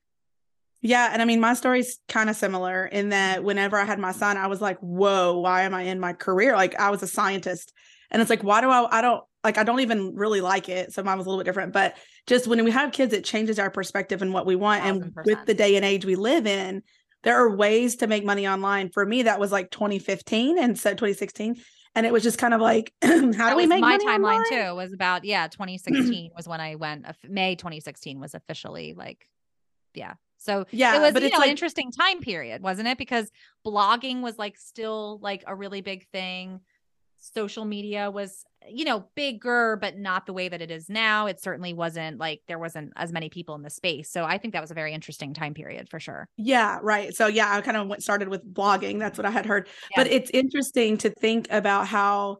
Yeah, 0.82 1.10
and 1.12 1.22
I 1.22 1.26
mean, 1.26 1.40
my 1.40 1.54
story's 1.54 2.00
kind 2.10 2.30
of 2.30 2.36
similar 2.36 2.86
in 2.86 3.10
that 3.10 3.44
whenever 3.44 3.78
I 3.78 3.86
had 3.86 3.98
my 3.98 4.12
son, 4.12 4.38
I 4.38 4.48
was 4.48 4.62
like, 4.62 4.78
"Whoa, 4.80 5.40
why 5.40 5.64
am 5.64 5.74
I 5.74 5.84
in 5.84 6.00
my 6.00 6.14
career?" 6.14 6.54
Like 6.56 6.76
I 6.76 6.90
was 6.90 7.02
a 7.02 7.08
scientist, 7.08 7.74
and 8.12 8.22
it's 8.22 8.30
like, 8.30 8.44
why 8.44 8.62
do 8.62 8.70
I? 8.70 8.88
I 9.00 9.02
don't 9.02 9.24
like. 9.44 9.58
I 9.58 9.64
don't 9.64 9.80
even 9.80 10.16
really 10.16 10.42
like 10.42 10.70
it. 10.70 10.94
So 10.94 11.04
mine 11.04 11.18
was 11.18 11.26
a 11.26 11.30
little 11.30 11.44
bit 11.44 11.46
different, 11.48 11.74
but 11.74 11.96
just 12.28 12.48
when 12.48 12.64
we 12.64 12.72
have 12.72 12.92
kids, 12.92 13.14
it 13.14 13.24
changes 13.24 13.60
our 13.60 13.70
perspective 13.70 14.22
and 14.22 14.34
what 14.34 14.46
we 14.46 14.56
want. 14.56 14.84
And 14.84 15.12
with 15.26 15.46
the 15.46 15.54
day 15.54 15.76
and 15.76 15.86
age 15.86 16.06
we 16.06 16.16
live 16.16 16.48
in, 16.48 16.82
there 17.24 17.36
are 17.36 17.56
ways 17.56 17.98
to 17.98 18.08
make 18.08 18.24
money 18.26 18.48
online. 18.48 18.90
For 18.90 19.06
me, 19.06 19.24
that 19.24 19.40
was 19.40 19.52
like 19.52 19.72
2015 19.72 20.58
and 20.60 20.78
so 20.78 20.92
2016, 20.92 21.56
and 21.96 22.06
it 22.06 22.14
was 22.14 22.24
just 22.24 22.38
kind 22.38 22.54
of 22.54 22.62
like, 22.62 22.94
how 23.04 23.50
do 23.50 23.56
we 23.58 23.66
make 23.68 23.82
my 23.82 23.98
timeline 23.98 24.40
online? 24.40 24.44
too 24.50 24.76
was 24.76 24.94
about 24.94 25.26
yeah 25.26 25.48
2016 25.48 26.32
was 26.36 26.48
when 26.48 26.60
i 26.62 26.76
went 26.76 27.06
may 27.28 27.56
2016 27.56 28.20
was 28.20 28.34
officially 28.36 28.94
like 28.96 29.28
yeah 29.94 30.14
so 30.38 30.66
Yeah, 30.72 30.98
it 30.98 31.00
was 31.02 31.14
but 31.14 31.24
you 31.24 31.30
know 31.30 31.38
like- 31.38 31.46
an 31.46 31.52
interesting 31.52 31.92
time 31.92 32.20
period 32.20 32.62
wasn't 32.62 32.88
it 32.90 32.98
because 32.98 33.32
blogging 33.66 34.22
was 34.22 34.38
like 34.38 34.58
still 34.58 35.20
like 35.22 35.44
a 35.48 35.56
really 35.56 35.82
big 35.82 36.08
thing 36.10 36.60
social 37.34 37.66
media 37.66 38.12
was 38.12 38.44
you 38.68 38.84
know 38.84 39.06
bigger 39.16 39.78
but 39.80 39.98
not 39.98 40.26
the 40.26 40.34
way 40.34 40.50
that 40.50 40.62
it 40.62 40.72
is 40.72 40.90
now 40.90 41.28
it 41.28 41.40
certainly 41.40 41.74
wasn't 41.74 42.18
like 42.20 42.42
there 42.48 42.58
wasn't 42.58 42.92
as 42.96 43.12
many 43.12 43.30
people 43.30 43.54
in 43.54 43.62
the 43.62 43.70
space 43.70 44.10
so 44.10 44.24
i 44.24 44.38
think 44.38 44.54
that 44.54 44.62
was 44.62 44.72
a 44.72 44.76
very 44.76 44.92
interesting 44.92 45.34
time 45.34 45.54
period 45.54 45.88
for 45.88 46.00
sure 46.00 46.28
Yeah, 46.38 46.80
right. 46.84 47.16
So 47.16 47.28
yeah, 47.28 47.52
I 47.52 47.62
kind 47.62 47.78
of 47.78 47.88
went 47.88 48.04
started 48.04 48.30
with 48.30 48.46
blogging. 48.54 49.00
That's 49.00 49.18
what 49.18 49.26
I 49.26 49.32
had 49.32 49.46
heard. 49.46 49.68
But 49.96 50.08
it's 50.08 50.30
interesting 50.32 50.98
to 51.00 51.10
think 51.10 51.48
about 51.50 51.88
how 51.88 52.38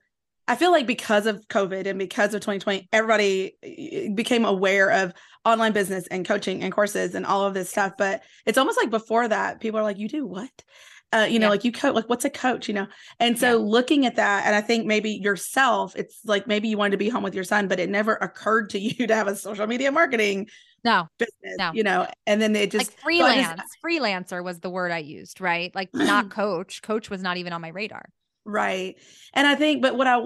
I 0.48 0.56
feel 0.56 0.72
like 0.72 0.86
because 0.86 1.26
of 1.26 1.48
COVID 1.48 1.88
and 1.88 1.98
because 1.98 2.36
of 2.36 2.42
2020, 2.42 2.88
everybody 2.94 3.56
eh, 3.64 4.10
became 4.14 4.46
aware 4.46 4.92
of 4.92 5.14
online 5.44 5.72
business 5.72 6.06
and 6.08 6.26
coaching 6.26 6.62
and 6.64 6.72
courses 6.72 7.16
and 7.16 7.26
all 7.26 7.46
of 7.46 7.54
this 7.54 7.70
stuff. 7.70 7.94
But 7.98 8.22
it's 8.46 8.58
almost 8.58 8.78
like 8.78 8.92
before 8.92 9.28
that, 9.28 9.60
people 9.60 9.80
are 9.80 9.84
like, 9.84 9.98
"You 9.98 10.08
do 10.08 10.26
what?" 10.26 10.52
Uh, 11.16 11.26
you 11.26 11.40
know, 11.40 11.46
Yeah. 11.46 11.50
like 11.52 11.64
you 11.64 11.72
coach, 11.72 11.96
like 11.96 12.10
what's 12.10 12.26
a 12.26 12.30
coach? 12.30 12.68
You 12.68 12.74
know, 12.74 12.88
and 13.20 13.40
so 13.40 13.58
looking 13.58 14.06
at 14.06 14.16
that, 14.18 14.46
and 14.46 14.56
I 14.56 14.62
think 14.62 14.86
maybe 14.86 15.12
yourself, 15.12 15.96
it's 15.96 16.20
like 16.26 16.46
maybe 16.48 16.68
you 16.68 16.78
wanted 16.78 16.92
to 16.92 16.98
be 16.98 17.10
home 17.10 17.24
with 17.24 17.34
your 17.36 17.44
son, 17.44 17.68
but 17.68 17.80
it 17.80 17.90
never 17.90 18.16
occurred 18.16 18.70
to 18.72 18.80
you 18.86 19.08
to 19.08 19.16
have 19.16 19.28
a 19.28 19.36
social 19.36 19.68
media 19.68 19.92
marketing 19.92 20.48
no 20.84 21.08
business. 21.18 21.56
No. 21.58 21.72
You 21.74 21.82
know, 21.84 22.08
and 22.28 22.40
then 22.40 22.56
it 22.56 22.70
just 22.70 22.86
like 22.86 22.86
so 22.86 22.94
just- 22.94 23.02
freelance 23.02 23.62
freelancer 23.84 24.44
was 24.44 24.60
the 24.60 24.70
word 24.70 24.92
i 24.92 25.00
used 25.00 25.42
right 25.42 25.74
like 25.74 25.90
not 25.96 26.30
coach 26.42 26.84
coach 26.84 27.10
was 27.10 27.24
not 27.24 27.38
even 27.38 27.54
on 27.54 27.62
my 27.62 27.70
radar 27.70 28.06
Right. 28.48 28.96
And 29.34 29.48
I 29.48 29.56
think, 29.56 29.82
but 29.82 29.98
what 29.98 30.06
I 30.06 30.22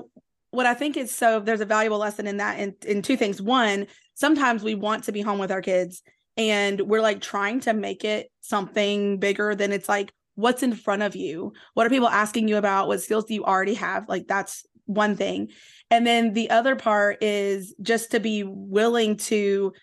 what 0.52 0.66
I 0.66 0.74
think 0.74 0.98
is 0.98 1.16
so 1.16 1.40
there's 1.40 1.62
a 1.62 1.66
valuable 1.66 2.00
lesson 2.00 2.28
in 2.28 2.38
that 2.38 2.60
in, 2.60 2.76
in 2.86 3.02
two 3.02 3.16
things. 3.16 3.42
One, 3.42 3.88
sometimes 4.16 4.62
we 4.62 4.76
want 4.76 5.06
to 5.06 5.14
be 5.14 5.22
home 5.22 5.40
with 5.40 5.52
our 5.52 5.62
kids 5.62 6.02
and 6.36 6.82
we're 6.82 7.00
like 7.02 7.22
trying 7.22 7.62
to 7.62 7.74
make 7.74 8.04
it 8.04 8.30
something 8.42 9.20
bigger 9.20 9.56
than 9.56 9.72
it's 9.72 9.88
like 9.88 10.12
what's 10.40 10.64
in 10.64 10.74
front 10.74 11.04
of 11.04 11.16
you. 11.16 11.54
What 11.74 11.86
are 11.86 11.90
people 11.90 12.08
asking 12.08 12.48
you 12.48 12.58
about? 12.58 12.88
What 12.88 13.02
skills 13.02 13.26
do 13.26 13.34
you 13.34 13.44
already 13.44 13.76
have? 13.76 14.08
Like 14.08 14.28
that's 14.28 14.66
one 14.86 15.16
thing. 15.16 15.50
And 15.92 16.06
then 16.06 16.34
the 16.34 16.50
other 16.50 16.76
part 16.76 17.22
is 17.22 17.76
just 17.82 18.12
to 18.12 18.20
be 18.20 18.44
willing 18.44 19.18
to 19.18 19.74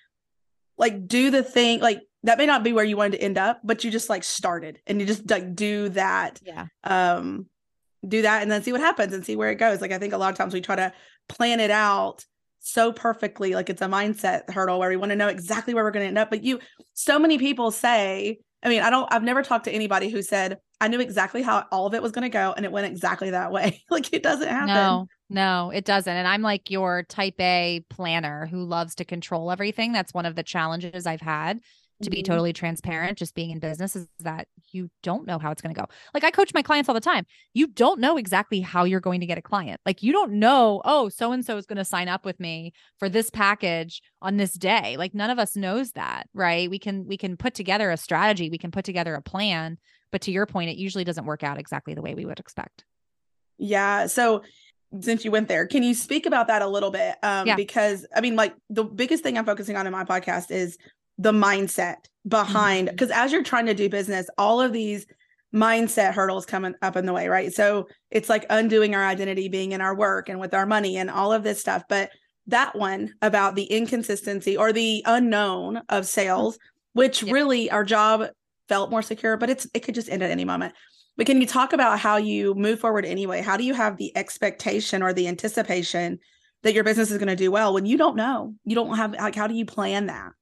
like 0.78 1.06
do 1.06 1.30
the 1.30 1.42
thing 1.42 1.80
like 1.80 2.00
that 2.22 2.38
may 2.38 2.46
not 2.46 2.64
be 2.64 2.72
where 2.72 2.84
you 2.84 2.96
wanted 2.96 3.18
to 3.18 3.22
end 3.22 3.38
up, 3.38 3.60
but 3.62 3.84
you 3.84 3.90
just 3.90 4.08
like 4.08 4.24
started 4.24 4.80
and 4.86 5.00
you 5.00 5.06
just 5.06 5.30
like 5.30 5.54
do 5.54 5.88
that 5.90 6.40
yeah 6.44 6.66
um 6.84 7.46
do 8.06 8.22
that 8.22 8.42
and 8.42 8.50
then 8.50 8.62
see 8.62 8.72
what 8.72 8.80
happens 8.80 9.12
and 9.12 9.24
see 9.24 9.36
where 9.36 9.50
it 9.50 9.56
goes. 9.56 9.80
Like 9.80 9.92
I 9.92 9.98
think 9.98 10.12
a 10.12 10.18
lot 10.18 10.30
of 10.30 10.38
times 10.38 10.54
we 10.54 10.60
try 10.60 10.76
to 10.76 10.92
plan 11.28 11.60
it 11.60 11.70
out 11.70 12.24
so 12.60 12.92
perfectly, 12.92 13.54
like 13.54 13.70
it's 13.70 13.82
a 13.82 13.86
mindset 13.86 14.50
hurdle 14.50 14.78
where 14.78 14.90
we 14.90 14.96
want 14.96 15.10
to 15.10 15.16
know 15.16 15.28
exactly 15.28 15.72
where 15.72 15.84
we're 15.84 15.92
going 15.92 16.04
to 16.04 16.08
end 16.08 16.18
up. 16.18 16.30
But 16.30 16.42
you, 16.42 16.58
so 16.94 17.18
many 17.18 17.38
people 17.38 17.70
say, 17.70 18.40
I 18.66 18.68
mean, 18.68 18.82
I 18.82 18.90
don't, 18.90 19.06
I've 19.12 19.22
never 19.22 19.44
talked 19.44 19.66
to 19.66 19.70
anybody 19.70 20.08
who 20.08 20.22
said, 20.22 20.58
I 20.80 20.88
knew 20.88 20.98
exactly 20.98 21.40
how 21.40 21.64
all 21.70 21.86
of 21.86 21.94
it 21.94 22.02
was 22.02 22.10
going 22.10 22.24
to 22.24 22.28
go 22.28 22.52
and 22.56 22.66
it 22.66 22.72
went 22.72 22.88
exactly 22.88 23.30
that 23.30 23.52
way. 23.52 23.80
like 23.90 24.12
it 24.12 24.24
doesn't 24.24 24.48
happen. 24.48 24.66
No, 24.66 25.06
no, 25.30 25.70
it 25.70 25.84
doesn't. 25.84 26.12
And 26.12 26.26
I'm 26.26 26.42
like 26.42 26.68
your 26.68 27.04
type 27.04 27.40
A 27.40 27.84
planner 27.88 28.46
who 28.46 28.64
loves 28.64 28.96
to 28.96 29.04
control 29.04 29.52
everything. 29.52 29.92
That's 29.92 30.12
one 30.12 30.26
of 30.26 30.34
the 30.34 30.42
challenges 30.42 31.06
I've 31.06 31.20
had 31.20 31.60
to 32.02 32.10
be 32.10 32.18
mm-hmm. 32.18 32.30
totally 32.30 32.52
transparent, 32.52 33.16
just 33.16 33.34
being 33.34 33.50
in 33.50 33.58
business 33.58 33.96
is 33.96 34.06
that 34.20 34.48
you 34.72 34.90
don't 35.02 35.26
know 35.26 35.38
how 35.38 35.50
it's 35.50 35.62
going 35.62 35.74
to 35.74 35.80
go. 35.80 35.86
Like 36.12 36.24
I 36.24 36.30
coach 36.30 36.52
my 36.52 36.62
clients 36.62 36.88
all 36.88 36.94
the 36.94 37.00
time. 37.00 37.24
You 37.54 37.68
don't 37.68 38.00
know 38.00 38.16
exactly 38.16 38.60
how 38.60 38.84
you're 38.84 39.00
going 39.00 39.20
to 39.20 39.26
get 39.26 39.38
a 39.38 39.42
client. 39.42 39.80
Like 39.86 40.02
you 40.02 40.12
don't 40.12 40.32
know, 40.32 40.82
oh, 40.84 41.08
so 41.08 41.32
and 41.32 41.44
so 41.44 41.56
is 41.56 41.66
going 41.66 41.78
to 41.78 41.84
sign 41.84 42.08
up 42.08 42.24
with 42.24 42.38
me 42.38 42.72
for 42.98 43.08
this 43.08 43.30
package 43.30 44.02
on 44.20 44.36
this 44.36 44.52
day. 44.52 44.96
Like 44.98 45.14
none 45.14 45.30
of 45.30 45.38
us 45.38 45.56
knows 45.56 45.92
that, 45.92 46.28
right? 46.34 46.68
We 46.68 46.78
can 46.78 47.06
we 47.06 47.16
can 47.16 47.36
put 47.36 47.54
together 47.54 47.90
a 47.90 47.96
strategy, 47.96 48.50
we 48.50 48.58
can 48.58 48.70
put 48.70 48.84
together 48.84 49.14
a 49.14 49.22
plan, 49.22 49.78
but 50.12 50.20
to 50.22 50.30
your 50.30 50.46
point 50.46 50.70
it 50.70 50.76
usually 50.76 51.04
doesn't 51.04 51.24
work 51.24 51.42
out 51.42 51.58
exactly 51.58 51.94
the 51.94 52.02
way 52.02 52.14
we 52.14 52.26
would 52.26 52.40
expect. 52.40 52.84
Yeah. 53.58 54.06
So 54.06 54.42
since 55.00 55.24
you 55.24 55.30
went 55.30 55.48
there, 55.48 55.66
can 55.66 55.82
you 55.82 55.94
speak 55.94 56.26
about 56.26 56.46
that 56.48 56.62
a 56.62 56.66
little 56.66 56.90
bit? 56.90 57.16
Um, 57.22 57.46
yeah. 57.46 57.56
because 57.56 58.06
I 58.14 58.20
mean, 58.20 58.36
like 58.36 58.54
the 58.70 58.84
biggest 58.84 59.22
thing 59.22 59.36
I'm 59.36 59.44
focusing 59.44 59.76
on 59.76 59.86
in 59.86 59.92
my 59.92 60.04
podcast 60.04 60.50
is 60.50 60.78
the 61.18 61.32
mindset 61.32 61.96
behind 62.26 62.88
because 62.90 63.10
mm-hmm. 63.10 63.24
as 63.24 63.32
you're 63.32 63.42
trying 63.42 63.66
to 63.66 63.74
do 63.74 63.88
business 63.88 64.28
all 64.36 64.60
of 64.60 64.72
these 64.72 65.06
mindset 65.54 66.12
hurdles 66.12 66.44
coming 66.44 66.74
up 66.82 66.96
in 66.96 67.06
the 67.06 67.12
way 67.12 67.28
right? 67.28 67.52
So 67.52 67.88
it's 68.10 68.28
like 68.28 68.44
undoing 68.50 68.94
our 68.94 69.04
identity 69.04 69.48
being 69.48 69.72
in 69.72 69.80
our 69.80 69.94
work 69.94 70.28
and 70.28 70.40
with 70.40 70.52
our 70.52 70.66
money 70.66 70.96
and 70.98 71.10
all 71.10 71.32
of 71.32 71.42
this 71.42 71.60
stuff. 71.60 71.84
But 71.88 72.10
that 72.48 72.76
one 72.76 73.14
about 73.22 73.54
the 73.54 73.64
inconsistency 73.64 74.56
or 74.56 74.72
the 74.72 75.02
unknown 75.06 75.82
of 75.88 76.06
sales 76.06 76.58
which 76.92 77.22
yep. 77.22 77.32
really 77.32 77.70
our 77.70 77.84
job 77.84 78.26
felt 78.68 78.90
more 78.90 79.02
secure 79.02 79.36
but 79.36 79.50
it's 79.50 79.66
it 79.74 79.80
could 79.80 79.94
just 79.94 80.10
end 80.10 80.22
at 80.22 80.30
any 80.30 80.44
moment. 80.44 80.74
But 81.16 81.26
can 81.26 81.40
you 81.40 81.46
talk 81.46 81.72
about 81.72 81.98
how 81.98 82.18
you 82.18 82.54
move 82.54 82.78
forward 82.78 83.06
anyway? 83.06 83.40
How 83.40 83.56
do 83.56 83.64
you 83.64 83.72
have 83.72 83.96
the 83.96 84.14
expectation 84.16 85.02
or 85.02 85.14
the 85.14 85.28
anticipation 85.28 86.18
that 86.62 86.74
your 86.74 86.84
business 86.84 87.10
is 87.10 87.16
going 87.16 87.28
to 87.28 87.36
do 87.36 87.50
well 87.50 87.72
when 87.72 87.86
you 87.86 87.96
don't 87.96 88.16
know? 88.16 88.54
You 88.64 88.74
don't 88.74 88.96
have 88.96 89.14
like 89.14 89.34
how 89.34 89.46
do 89.46 89.54
you 89.54 89.64
plan 89.64 90.06
that 90.06 90.32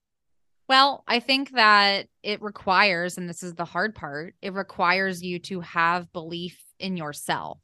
well, 0.68 1.04
I 1.06 1.20
think 1.20 1.52
that 1.52 2.06
it 2.22 2.40
requires, 2.42 3.18
and 3.18 3.28
this 3.28 3.42
is 3.42 3.54
the 3.54 3.64
hard 3.64 3.94
part, 3.94 4.34
it 4.40 4.54
requires 4.54 5.22
you 5.22 5.38
to 5.40 5.60
have 5.60 6.12
belief 6.12 6.58
in 6.78 6.96
yourself 6.96 7.58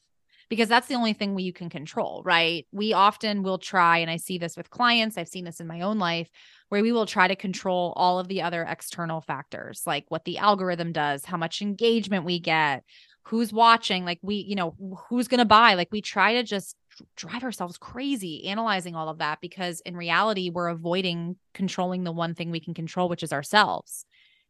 because 0.50 0.69
that's 0.69 0.88
the 0.88 0.97
only 0.97 1.12
thing 1.12 1.38
you 1.38 1.52
can 1.52 1.71
control, 1.71 2.23
right? 2.25 2.66
We 2.73 2.92
often 2.92 3.45
will 3.45 3.59
try, 3.59 3.99
and 3.99 4.11
I 4.11 4.16
see 4.16 4.37
this 4.37 4.57
with 4.57 4.69
clients, 4.69 5.16
I've 5.16 5.28
seen 5.28 5.45
this 5.45 5.61
in 5.61 5.69
my 5.69 5.83
own 5.83 5.99
life, 5.99 6.28
where 6.69 6.83
we 6.83 6.90
will 6.90 7.07
try 7.07 7.28
to 7.28 7.37
control 7.37 7.92
all 7.97 8.19
of 8.19 8.26
the 8.26 8.42
other 8.42 8.66
external 8.69 9.21
factors, 9.21 9.83
like 9.87 10.07
what 10.09 10.25
the 10.25 10.38
algorithm 10.38 10.92
does, 10.92 11.25
how 11.25 11.37
much 11.37 11.62
engagement 11.62 12.25
we 12.25 12.40
get, 12.40 12.83
who's 13.23 13.52
watching, 13.52 14.04
like 14.04 14.19
we, 14.23 14.37
you 14.37 14.57
know, 14.57 14.75
who's 15.09 15.28
going 15.28 15.38
to 15.38 15.45
buy. 15.45 15.75
Like 15.75 15.92
we 15.92 16.02
try 16.02 16.35
to 16.35 16.42
just 16.42 16.75
drive 17.16 17.45
ourselves 17.45 17.78
crazy 17.78 18.47
analyzing 18.47 18.95
all 18.95 19.09
of 19.09 19.19
that 19.19 19.40
because 19.40 19.80
in 19.80 19.97
reality 19.97 20.50
we're 20.50 20.69
avoiding 20.69 21.37
controlling 21.54 22.04
the 22.04 22.12
one 22.12 22.35
thing 22.35 22.50
we 22.50 22.61
can 22.61 22.75
control 22.75 23.09
which 23.09 23.23
is 23.23 23.33
ourselves. 23.33 24.04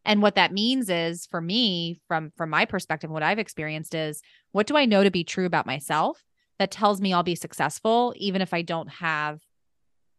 And 0.05 0.23
what 0.23 0.37
that 0.37 0.53
means 0.53 0.89
is 0.89 1.27
for 1.27 1.41
me 1.41 2.01
from 2.09 2.33
from 2.37 2.51
my 2.51 2.65
perspective 2.65 3.11
what 3.11 3.23
i've 3.23 3.39
experienced 3.39 3.95
is 3.95 4.23
what 4.53 4.67
do 4.67 4.77
i 4.77 4.87
know 4.87 5.05
to 5.05 5.11
be 5.11 5.25
true 5.25 5.47
about 5.47 5.67
myself 5.67 6.25
that 6.59 6.71
tells 6.71 7.01
me 7.01 7.13
i'll 7.13 7.23
be 7.23 7.35
successful 7.35 8.15
even 8.17 8.41
if 8.41 8.55
i 8.55 8.63
don't 8.63 8.89
have 8.89 9.41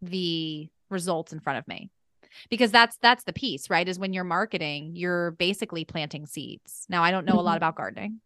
the 0.01 0.69
results 0.89 1.33
in 1.33 1.39
front 1.39 1.59
of 1.59 1.67
me? 1.67 1.89
Because 2.49 2.71
that's 2.71 2.97
that's 3.01 3.23
the 3.23 3.33
piece 3.33 3.69
right 3.69 3.87
is 3.87 3.99
when 3.99 4.13
you're 4.13 4.23
marketing 4.23 4.91
you're 4.95 5.31
basically 5.31 5.83
planting 5.83 6.25
seeds. 6.25 6.85
Now 6.87 7.03
i 7.03 7.11
don't 7.11 7.25
know 7.25 7.33
a 7.33 7.41
lot 7.41 7.51
mm-hmm. 7.51 7.57
about 7.57 7.75
gardening 7.75 8.21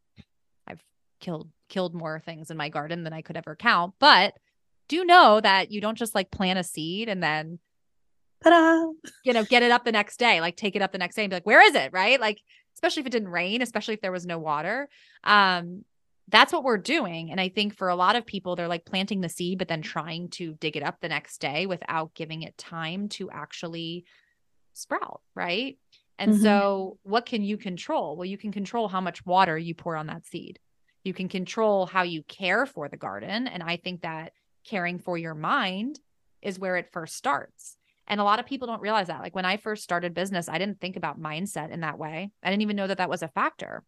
killed 1.20 1.50
killed 1.70 1.94
more 1.94 2.20
things 2.20 2.52
in 2.52 2.58
my 2.58 2.70
garden 2.70 3.04
than 3.04 3.14
I 3.14 3.22
could 3.22 3.38
ever 3.38 3.56
count. 3.56 3.96
But 4.00 4.34
do 4.88 5.04
know 5.04 5.40
that 5.42 5.72
you 5.72 5.82
don't 5.82 5.98
just 5.98 6.16
like 6.16 6.32
plant 6.32 6.60
a 6.60 6.64
seed 6.64 7.10
and 7.10 7.22
then 7.22 7.60
Ta-da! 8.44 8.92
you 9.24 9.34
know 9.34 9.44
get 9.44 9.64
it 9.64 9.72
up 9.72 9.86
the 9.86 9.92
next 9.92 10.18
day 10.18 10.40
like 10.42 10.56
take 10.56 10.76
it 10.76 10.82
up 10.82 10.92
the 10.92 10.98
next 10.98 11.16
day 11.16 11.24
and 11.24 11.30
be 11.32 11.36
like 11.36 11.46
where 11.46 11.66
is 11.66 11.76
it? 11.76 11.92
Right? 11.94 12.20
Like 12.20 12.42
especially 12.76 13.02
if 13.02 13.08
it 13.08 13.12
didn't 13.12 13.30
rain 13.30 13.62
especially 13.62 13.96
if 13.96 14.02
there 14.02 14.12
was 14.12 14.26
no 14.26 14.40
water. 14.40 14.90
Um 15.24 15.84
that's 16.28 16.52
what 16.52 16.64
we're 16.64 16.78
doing. 16.78 17.32
And 17.32 17.40
i 17.40 17.50
think 17.50 17.76
for 17.76 17.90
a 17.90 17.96
lot 17.96 18.16
of 18.16 18.26
people 18.26 18.56
they're 18.56 18.68
like 18.68 18.86
planting 18.86 19.22
the 19.22 19.30
seed 19.30 19.58
but 19.58 19.68
then 19.68 19.82
trying 19.82 20.30
to 20.32 20.54
dig 20.56 20.78
it 20.78 20.84
up 20.84 21.00
the 21.00 21.10
next 21.10 21.40
day 21.40 21.66
without 21.66 22.14
giving 22.14 22.44
it 22.44 22.58
time 22.58 23.10
to 23.10 23.30
actually 23.32 24.06
sprout 24.74 25.22
right? 25.34 25.78
And 26.18 26.34
mm-hmm. 26.34 26.44
so 26.44 26.98
what 27.04 27.26
can 27.26 27.44
you 27.44 27.58
control? 27.58 28.16
Well 28.16 28.26
you 28.26 28.38
can 28.38 28.52
control 28.52 28.88
how 28.88 29.02
much 29.02 29.26
water 29.26 29.58
you 29.58 29.74
pour 29.74 29.96
on 29.96 30.08
that 30.08 30.26
seed 30.26 30.60
you 31.06 31.14
can 31.14 31.30
control 31.30 31.86
how 31.86 32.02
you 32.02 32.24
care 32.24 32.66
for 32.66 32.90
the 32.90 32.98
garden. 32.98 33.48
And 33.48 33.64
I 33.64 33.78
think 33.78 34.02
that 34.02 34.34
caring 34.66 35.00
for 35.00 35.18
your 35.18 35.36
mind 35.36 36.00
is 36.42 36.60
where 36.60 36.76
it 36.76 36.92
first 36.92 37.16
starts. 37.16 37.78
And 38.08 38.20
a 38.20 38.24
lot 38.24 38.40
of 38.40 38.46
people 38.46 38.68
don't 38.68 38.82
realize 38.82 39.08
that. 39.08 39.22
Like 39.22 39.36
when 39.36 39.46
I 39.46 39.58
first 39.58 39.84
started 39.84 40.14
business, 40.14 40.50
I 40.50 40.58
didn't 40.58 40.82
think 40.82 40.96
about 40.96 41.22
mindset 41.22 41.72
in 41.72 41.82
that 41.82 42.00
way. 42.00 42.32
I 42.44 42.50
didn't 42.50 42.64
even 42.64 42.76
know 42.76 42.88
that 42.88 42.98
that 42.98 43.10
was 43.10 43.22
a 43.22 43.28
factor, 43.28 43.84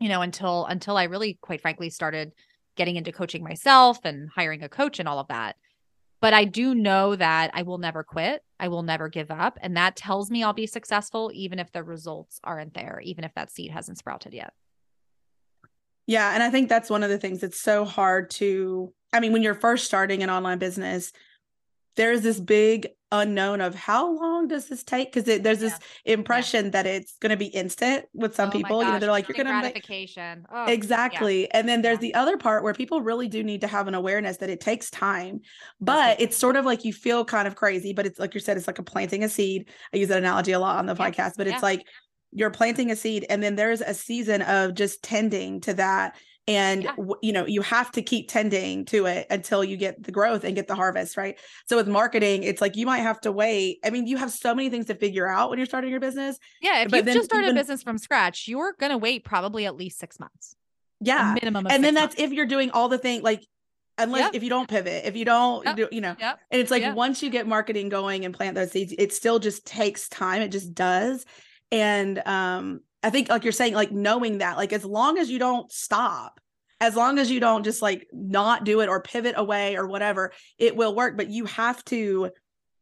you 0.00 0.08
know, 0.08 0.22
until 0.22 0.64
until 0.66 0.96
I 0.96 1.04
really, 1.04 1.38
quite 1.40 1.60
frankly, 1.60 1.90
started 1.90 2.32
getting 2.76 2.96
into 2.96 3.12
coaching 3.12 3.44
myself 3.44 4.04
and 4.04 4.30
hiring 4.34 4.62
a 4.62 4.68
coach 4.68 4.98
and 4.98 5.08
all 5.08 5.18
of 5.18 5.28
that. 5.28 5.56
But 6.20 6.32
I 6.32 6.44
do 6.44 6.74
know 6.74 7.14
that 7.14 7.50
I 7.54 7.62
will 7.62 7.78
never 7.78 8.02
quit. 8.02 8.42
I 8.58 8.68
will 8.68 8.82
never 8.82 9.08
give 9.08 9.30
up. 9.30 9.58
And 9.60 9.76
that 9.76 9.96
tells 9.96 10.30
me 10.30 10.42
I'll 10.42 10.52
be 10.52 10.66
successful, 10.66 11.30
even 11.34 11.58
if 11.58 11.72
the 11.72 11.84
results 11.84 12.40
aren't 12.42 12.74
there, 12.74 13.00
even 13.04 13.24
if 13.24 13.34
that 13.34 13.50
seed 13.50 13.70
hasn't 13.70 13.98
sprouted 13.98 14.34
yet. 14.34 14.52
Yeah. 16.08 16.32
And 16.32 16.42
I 16.42 16.50
think 16.50 16.68
that's 16.68 16.90
one 16.90 17.04
of 17.04 17.10
the 17.10 17.18
things 17.18 17.40
that's 17.40 17.60
so 17.60 17.84
hard 17.84 18.30
to, 18.30 18.92
I 19.12 19.20
mean, 19.20 19.32
when 19.32 19.42
you're 19.42 19.54
first 19.54 19.84
starting 19.84 20.22
an 20.22 20.30
online 20.30 20.58
business, 20.58 21.12
there's 21.96 22.22
this 22.22 22.40
big 22.40 22.88
unknown 23.10 23.60
of 23.60 23.74
how 23.74 24.16
long 24.18 24.48
does 24.48 24.68
this 24.68 24.84
take? 24.84 25.12
Because 25.12 25.40
there's 25.42 25.58
this 25.58 25.78
yeah. 26.04 26.14
impression 26.14 26.66
yeah. 26.66 26.70
that 26.70 26.86
it's 26.86 27.16
going 27.18 27.30
to 27.30 27.36
be 27.36 27.46
instant 27.46 28.06
with 28.14 28.34
some 28.34 28.48
oh 28.48 28.52
people. 28.52 28.82
You 28.82 28.90
know, 28.90 28.98
they're 28.98 29.10
like, 29.10 29.28
you're 29.28 29.34
going 29.34 29.46
to 29.46 29.60
gratification. 29.60 30.46
Oh, 30.50 30.66
exactly. 30.66 31.42
Yeah. 31.42 31.48
And 31.54 31.68
then 31.68 31.82
there's 31.82 31.98
the 31.98 32.14
other 32.14 32.38
part 32.38 32.62
where 32.62 32.72
people 32.72 33.02
really 33.02 33.28
do 33.28 33.42
need 33.42 33.60
to 33.62 33.66
have 33.66 33.86
an 33.88 33.94
awareness 33.94 34.38
that 34.38 34.48
it 34.48 34.60
takes 34.60 34.90
time, 34.90 35.40
but 35.80 36.20
it's 36.20 36.36
sort 36.36 36.56
of 36.56 36.64
like 36.64 36.84
you 36.84 36.92
feel 36.92 37.24
kind 37.24 37.48
of 37.48 37.54
crazy, 37.54 37.92
but 37.92 38.06
it's 38.06 38.18
like 38.18 38.32
you 38.32 38.40
said, 38.40 38.56
it's 38.56 38.66
like 38.66 38.78
a 38.78 38.82
planting 38.82 39.24
a 39.24 39.28
seed. 39.28 39.68
I 39.92 39.98
use 39.98 40.08
that 40.08 40.18
analogy 40.18 40.52
a 40.52 40.60
lot 40.60 40.78
on 40.78 40.86
the 40.86 40.94
podcast, 40.94 41.32
but 41.36 41.46
it's 41.46 41.62
like 41.62 41.84
you're 42.32 42.50
planting 42.50 42.90
a 42.90 42.96
seed 42.96 43.26
and 43.28 43.42
then 43.42 43.56
there's 43.56 43.80
a 43.80 43.94
season 43.94 44.42
of 44.42 44.74
just 44.74 45.02
tending 45.02 45.60
to 45.60 45.74
that 45.74 46.16
and 46.48 46.84
yeah. 46.84 46.94
you 47.22 47.32
know 47.32 47.46
you 47.46 47.60
have 47.62 47.92
to 47.92 48.02
keep 48.02 48.28
tending 48.28 48.84
to 48.86 49.06
it 49.06 49.26
until 49.30 49.62
you 49.62 49.76
get 49.76 50.02
the 50.02 50.10
growth 50.10 50.44
and 50.44 50.56
get 50.56 50.66
the 50.66 50.74
harvest 50.74 51.16
right 51.16 51.38
so 51.66 51.76
with 51.76 51.86
marketing 51.86 52.42
it's 52.42 52.60
like 52.60 52.74
you 52.74 52.86
might 52.86 52.98
have 52.98 53.20
to 53.20 53.30
wait 53.30 53.78
i 53.84 53.90
mean 53.90 54.06
you 54.06 54.16
have 54.16 54.32
so 54.32 54.54
many 54.54 54.70
things 54.70 54.86
to 54.86 54.94
figure 54.94 55.28
out 55.28 55.50
when 55.50 55.58
you're 55.58 55.66
starting 55.66 55.90
your 55.90 56.00
business 56.00 56.38
yeah 56.60 56.82
if 56.82 56.92
you 56.92 57.02
just 57.02 57.26
started 57.26 57.46
even, 57.46 57.56
a 57.56 57.60
business 57.60 57.82
from 57.82 57.98
scratch 57.98 58.48
you're 58.48 58.74
going 58.80 58.90
to 58.90 58.98
wait 58.98 59.24
probably 59.24 59.66
at 59.66 59.76
least 59.76 59.98
six 59.98 60.18
months 60.18 60.56
yeah 61.00 61.34
minimum 61.34 61.66
and 61.68 61.84
then 61.84 61.94
that's 61.94 62.16
months. 62.16 62.22
if 62.22 62.32
you're 62.32 62.46
doing 62.46 62.70
all 62.70 62.88
the 62.88 62.98
things 62.98 63.22
like 63.22 63.46
unless 63.98 64.22
yep. 64.22 64.34
if 64.34 64.42
you 64.42 64.48
don't 64.48 64.68
pivot 64.68 65.04
if 65.04 65.16
you 65.16 65.24
don't 65.24 65.64
yep. 65.64 65.76
do, 65.76 65.88
you 65.92 66.00
know 66.00 66.16
yep. 66.18 66.40
and 66.50 66.60
it's 66.60 66.70
like 66.70 66.94
once 66.94 67.22
you 67.22 67.30
get 67.30 67.46
marketing 67.46 67.88
going 67.88 68.24
and 68.24 68.34
plant 68.34 68.54
those 68.54 68.72
seeds 68.72 68.94
it 68.96 69.12
still 69.12 69.38
just 69.38 69.66
takes 69.66 70.08
time 70.08 70.40
it 70.40 70.48
just 70.48 70.74
does 70.74 71.26
and 71.70 72.20
um 72.26 72.80
i 73.02 73.10
think 73.10 73.28
like 73.28 73.44
you're 73.44 73.52
saying 73.52 73.74
like 73.74 73.92
knowing 73.92 74.38
that 74.38 74.56
like 74.56 74.72
as 74.72 74.84
long 74.84 75.18
as 75.18 75.30
you 75.30 75.38
don't 75.38 75.70
stop 75.70 76.40
as 76.80 76.94
long 76.94 77.18
as 77.18 77.30
you 77.30 77.40
don't 77.40 77.64
just 77.64 77.82
like 77.82 78.06
not 78.12 78.64
do 78.64 78.80
it 78.80 78.88
or 78.88 79.02
pivot 79.02 79.34
away 79.36 79.76
or 79.76 79.86
whatever 79.86 80.32
it 80.58 80.76
will 80.76 80.94
work. 80.94 81.16
But 81.16 81.28
you 81.28 81.44
have 81.46 81.84
to 81.86 82.30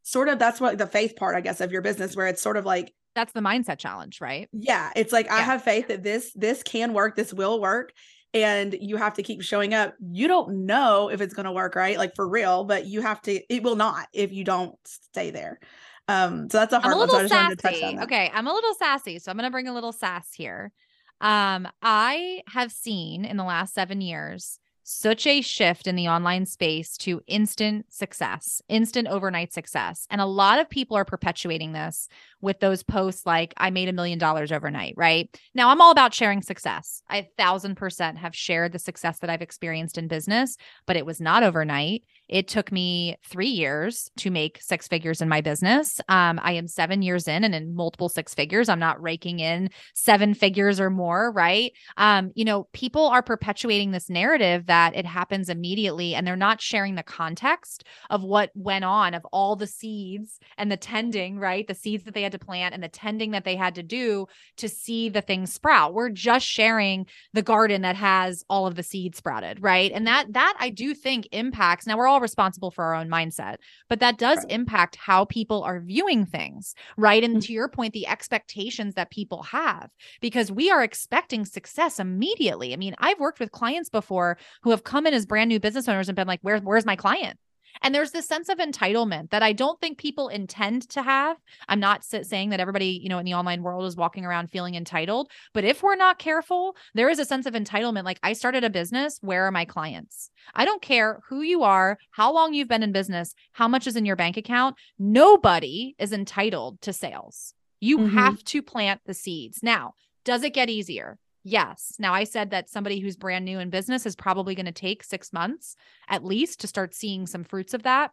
sort 0.03 0.29
of 0.29 0.39
that's 0.39 0.61
what 0.61 0.79
the 0.79 0.87
faith 0.87 1.17
part 1.17 1.35
i 1.35 1.41
guess 1.41 1.61
of 1.61 1.73
your 1.73 1.83
business 1.83 2.15
where 2.15 2.29
it's 2.29 2.41
sort 2.41 2.57
of 2.57 2.65
like 2.65 2.95
that's 3.17 3.33
the 3.33 3.41
mindset 3.41 3.79
challenge 3.79 4.21
right? 4.21 4.49
Yeah. 4.53 4.93
It's 4.95 5.13
like 5.13 5.27
yeah. 5.27 5.37
i 5.37 5.41
have 5.41 5.63
faith 5.63 5.89
that 5.89 6.03
this 6.03 6.33
this 6.35 6.63
can 6.63 6.93
work 6.93 7.17
this 7.17 7.33
will 7.33 7.61
work 7.61 7.93
and 8.35 8.77
you 8.79 8.97
have 8.97 9.15
to 9.15 9.23
keep 9.23 9.41
showing 9.41 9.73
up. 9.73 9.95
You 10.13 10.29
don't 10.29 10.67
know 10.67 11.09
if 11.11 11.23
it's 11.23 11.33
going 11.33 11.47
to 11.47 11.53
work 11.53 11.75
right? 11.75 11.97
Like 11.97 12.15
for 12.15 12.29
real 12.29 12.65
but 12.65 12.87
you 12.87 13.01
have 13.01 13.21
to 13.23 13.41
it 13.53 13.63
will 13.63 13.77
not 13.77 14.09
if 14.13 14.33
you 14.33 14.45
don't 14.45 14.77
stay 14.85 15.31
there 15.31 15.59
um, 16.09 16.49
so 16.51 16.59
that's 16.59 16.73
a 16.73 16.81
hard 16.81 16.93
I'm 16.93 16.99
a 16.99 17.01
little 17.01 17.17
one. 17.17 17.29
So 17.29 17.35
sassy. 17.35 17.99
Okay, 18.03 18.31
I'm 18.33 18.47
a 18.47 18.53
little 18.53 18.75
sassy, 18.75 19.19
so 19.19 19.31
I'm 19.31 19.37
gonna 19.37 19.51
bring 19.51 19.69
a 19.69 19.75
little 19.75 19.93
sass 19.93 20.33
here. 20.33 20.73
Um, 21.21 21.67
I 21.83 22.43
have 22.53 22.71
seen 22.71 23.25
in 23.25 23.37
the 23.37 23.45
last 23.45 23.75
seven 23.75 24.01
years 24.01 24.59
such 24.89 25.27
a 25.27 25.41
shift 25.41 25.89
in 25.89 25.97
the 25.97 26.07
online 26.07 26.47
space 26.47 26.97
to 26.97 27.21
instant 27.27 27.85
success, 27.93 28.63
instant 28.69 29.09
overnight 29.09 29.53
success. 29.53 30.07
And 30.11 30.21
a 30.21 30.27
lot 30.27 30.61
of 30.61 30.71
people 30.71 30.97
are 30.97 31.05
perpetuating 31.05 31.73
this 31.73 32.09
with 32.41 32.61
those 32.61 32.85
posts 32.85 33.27
like, 33.27 33.53
I 33.57 33.71
made 33.71 33.89
a 33.89 33.93
million 33.93 34.21
dollars 34.21 34.53
overnight, 34.53 34.95
right? 34.97 35.29
Now, 35.57 35.71
I'm 35.71 35.81
all 35.81 35.91
about 35.91 36.15
sharing 36.15 36.41
success. 36.41 37.03
I 37.11 37.27
thousand 37.37 37.75
percent 37.75 38.19
have 38.19 38.37
shared 38.37 38.71
the 38.71 38.79
success 38.79 39.19
that 39.19 39.31
I've 39.31 39.43
experienced 39.43 39.99
in 39.99 40.07
business, 40.07 40.57
but 40.87 40.97
it 40.97 41.05
was 41.05 41.21
not 41.21 41.43
overnight. 41.43 42.05
It 42.29 42.49
took 42.49 42.73
me 42.73 43.17
three 43.25 43.49
years 43.49 44.11
to 44.19 44.31
make 44.31 44.61
six 44.61 44.89
figures 44.89 45.21
in 45.21 45.29
my 45.29 45.41
business. 45.41 46.01
Um, 46.09 46.41
I 46.43 46.53
am 46.53 46.67
seven 46.67 47.03
years 47.03 47.29
in 47.29 47.45
and 47.45 47.55
in 47.55 47.75
multiple 47.75 48.09
six 48.09 48.35
figures. 48.35 48.69
I'm 48.69 48.79
not 48.79 49.01
raking 49.03 49.41
in 49.41 49.71
seven 49.95 50.35
figures 50.35 50.81
or 50.81 50.91
more, 50.91 51.31
right? 51.31 51.73
Um, 51.97 52.33
you 52.35 52.45
know, 52.45 52.69
people 52.73 53.07
are 53.07 53.23
perpetuating 53.23 53.91
this 53.91 54.11
narrative 54.11 54.67
that 54.67 54.97
it 54.97 55.07
happens 55.07 55.49
immediately 55.49 56.15
and 56.15 56.27
they're 56.27 56.37
not 56.37 56.61
sharing 56.61 56.95
the 56.95 57.03
context 57.03 57.85
of 58.11 58.23
what 58.23 58.51
went 58.55 58.85
on, 58.85 59.15
of 59.15 59.25
all 59.33 59.57
the 59.57 59.67
seeds 59.67 60.39
and 60.59 60.71
the 60.71 60.77
tending, 60.77 61.39
right? 61.39 61.67
The 61.67 61.75
seeds 61.75 62.05
that 62.05 62.15
they 62.15 62.23
had 62.23 62.33
to 62.33 62.39
plant 62.39 62.75
and 62.75 62.83
the 62.83 62.89
tending 62.89 63.33
that 63.33 63.45
they 63.45 63.57
had 63.57 63.75
to 63.77 63.83
do 63.83 64.27
to 64.57 64.69
see 64.69 65.09
the 65.09 65.21
things 65.21 65.53
sprout. 65.53 65.95
We're 65.95 66.11
just 66.11 66.47
sharing 66.47 67.07
the 67.33 67.43
garden 67.43 67.83
that 67.83 67.97
has 67.97 68.45
all 68.49 68.67
of 68.67 68.75
the 68.75 68.83
seeds 68.83 69.19
sprouted, 69.19 69.63
right? 69.63 69.93
And 69.93 70.07
that 70.07 70.33
that 70.33 70.55
I 70.59 70.71
do 70.71 70.95
think 70.95 71.29
impacts. 71.33 71.87
Now 71.87 71.97
we're 71.97 72.07
all 72.07 72.16
responsible 72.21 72.71
for 72.71 72.85
our 72.85 72.95
own 72.95 73.09
mindset, 73.09 73.57
but 73.89 74.01
that 74.01 74.19
does 74.19 74.39
right. 74.39 74.51
impact 74.51 74.97
how 74.97 75.25
people 75.25 75.63
are 75.63 75.81
viewing 75.81 76.27
things, 76.27 76.75
right? 76.97 77.23
And 77.23 77.35
mm-hmm. 77.35 77.41
to 77.41 77.53
your 77.53 77.69
point, 77.69 77.93
the 77.93 78.07
expectations 78.07 78.95
that 78.95 79.11
people 79.11 79.43
have 79.45 79.91
because 80.21 80.51
we 80.53 80.71
are 80.71 80.83
expecting 80.83 81.45
success 81.45 81.99
immediately. 81.99 82.73
I 82.73 82.77
mean, 82.77 82.95
I've 82.99 83.21
worked 83.21 83.41
with 83.41 83.53
clients 83.53 83.89
before 83.89 84.39
who 84.63 84.71
have 84.71 84.85
come 84.85 85.07
in 85.07 85.15
as 85.15 85.27
brand 85.27 85.49
new 85.49 85.61
business 85.61 85.89
owners 85.89 86.09
and 86.09 86.17
been 86.17 86.29
like, 86.29 86.41
"Where 86.43 86.59
where's 86.59 86.87
my 86.87 86.97
client?" 86.97 87.39
And 87.83 87.95
there's 87.95 88.13
this 88.13 88.27
sense 88.27 88.49
of 88.49 88.59
entitlement 88.59 89.31
that 89.31 89.43
I 89.43 89.53
don't 89.53 89.81
think 89.81 89.99
people 89.99 90.29
intend 90.29 90.89
to 90.91 91.03
have. 91.03 91.37
I'm 91.69 91.81
not 91.81 92.05
saying 92.05 92.51
that 92.51 92.61
everybody, 92.61 93.01
you 93.03 93.09
know, 93.09 93.19
in 93.19 93.25
the 93.25 93.35
online 93.35 93.63
world 93.63 93.87
is 93.87 93.97
walking 93.97 94.25
around 94.25 94.51
feeling 94.51 94.75
entitled, 94.75 95.31
but 95.53 95.65
if 95.65 95.83
we're 95.83 95.97
not 95.97 96.19
careful, 96.19 96.77
there 96.95 97.09
is 97.09 97.19
a 97.19 97.25
sense 97.25 97.47
of 97.47 97.55
entitlement. 97.55 98.05
Like 98.05 98.21
I 98.23 98.33
started 98.33 98.65
a 98.65 98.71
business, 98.71 99.19
where 99.21 99.45
are 99.47 99.53
my 99.53 99.65
clients? 99.65 100.31
I 100.55 100.65
don't 100.65 100.83
care 100.83 101.21
who 101.29 101.43
you 101.43 101.63
are, 101.63 101.99
how 102.11 102.33
long 102.33 102.55
you've 102.55 102.69
been 102.69 102.83
in 102.83 102.93
business, 102.93 103.35
how 103.53 103.69
much 103.69 103.87
is 103.87 103.97
in 103.97 104.07
your 104.07 104.17
bank 104.17 104.37
account. 104.37 104.77
Nobody 104.99 105.95
is 105.99 106.13
entitled 106.13 106.81
to 106.83 106.93
sales. 106.93 107.55
You 107.81 107.99
mm-hmm. 107.99 108.17
have 108.17 108.43
to 108.45 108.63
plant 108.63 109.01
the 109.07 109.15
seeds. 109.15 109.61
Now, 109.63 109.95
does 110.25 110.43
it 110.43 110.55
get 110.55 110.71
easier? 110.71 111.19
Yes. 111.49 111.95
Now, 112.01 112.13
I 112.13 112.25
said 112.25 112.51
that 112.51 112.69
somebody 112.69 112.99
who's 112.99 113.17
brand 113.17 113.45
new 113.45 113.61
in 113.61 113.71
business 113.71 114.05
is 114.05 114.17
probably 114.17 114.57
going 114.57 114.67
to 114.67 114.73
take 114.73 115.05
six 115.05 115.33
months 115.33 115.77
at 116.09 116.25
least 116.25 116.59
to 116.61 116.67
start 116.67 116.93
seeing 116.93 117.25
some 117.29 117.45
fruits 117.45 117.73
of 117.73 117.85
that. 117.85 118.11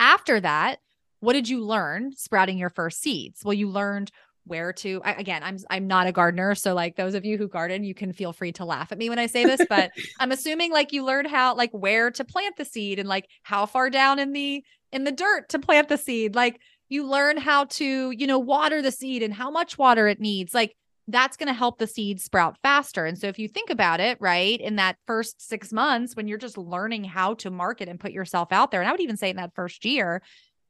After 0.00 0.40
that, 0.40 0.80
what 1.20 1.34
did 1.34 1.48
you 1.48 1.64
learn 1.64 2.16
sprouting 2.16 2.58
your 2.58 2.68
first 2.68 3.00
seeds? 3.00 3.44
Well, 3.44 3.54
you 3.54 3.68
learned 3.68 4.10
where 4.44 4.72
to 4.72 5.02
I, 5.04 5.12
again 5.12 5.42
i'm 5.42 5.58
i'm 5.68 5.86
not 5.86 6.06
a 6.06 6.12
gardener 6.12 6.54
so 6.54 6.72
like 6.72 6.96
those 6.96 7.12
of 7.12 7.26
you 7.26 7.36
who 7.36 7.48
garden 7.48 7.84
you 7.84 7.92
can 7.92 8.14
feel 8.14 8.32
free 8.32 8.52
to 8.52 8.64
laugh 8.64 8.90
at 8.92 8.96
me 8.96 9.10
when 9.10 9.18
i 9.18 9.26
say 9.26 9.44
this 9.44 9.60
but 9.68 9.90
i'm 10.20 10.32
assuming 10.32 10.72
like 10.72 10.90
you 10.90 11.04
learned 11.04 11.28
how 11.28 11.54
like 11.54 11.70
where 11.72 12.10
to 12.10 12.24
plant 12.24 12.56
the 12.56 12.64
seed 12.64 12.98
and 12.98 13.10
like 13.10 13.28
how 13.42 13.66
far 13.66 13.90
down 13.90 14.18
in 14.18 14.32
the 14.32 14.64
in 14.90 15.04
the 15.04 15.12
dirt 15.12 15.50
to 15.50 15.58
plant 15.58 15.90
the 15.90 15.98
seed 15.98 16.34
like 16.34 16.62
you 16.88 17.06
learn 17.06 17.36
how 17.36 17.64
to 17.64 18.10
you 18.12 18.26
know 18.26 18.38
water 18.38 18.80
the 18.80 18.90
seed 18.90 19.22
and 19.22 19.34
how 19.34 19.50
much 19.50 19.76
water 19.76 20.08
it 20.08 20.18
needs 20.18 20.54
like 20.54 20.74
that's 21.08 21.36
going 21.36 21.48
to 21.48 21.54
help 21.54 21.78
the 21.78 21.86
seeds 21.86 22.22
sprout 22.22 22.56
faster. 22.62 23.06
And 23.06 23.18
so 23.18 23.26
if 23.28 23.38
you 23.38 23.48
think 23.48 23.70
about 23.70 23.98
it, 23.98 24.18
right, 24.20 24.60
in 24.60 24.76
that 24.76 24.96
first 25.06 25.46
6 25.48 25.72
months 25.72 26.14
when 26.14 26.28
you're 26.28 26.38
just 26.38 26.58
learning 26.58 27.04
how 27.04 27.34
to 27.34 27.50
market 27.50 27.88
and 27.88 27.98
put 27.98 28.12
yourself 28.12 28.52
out 28.52 28.70
there, 28.70 28.80
and 28.80 28.88
I 28.88 28.92
would 28.92 29.00
even 29.00 29.16
say 29.16 29.30
in 29.30 29.36
that 29.36 29.54
first 29.54 29.84
year, 29.84 30.22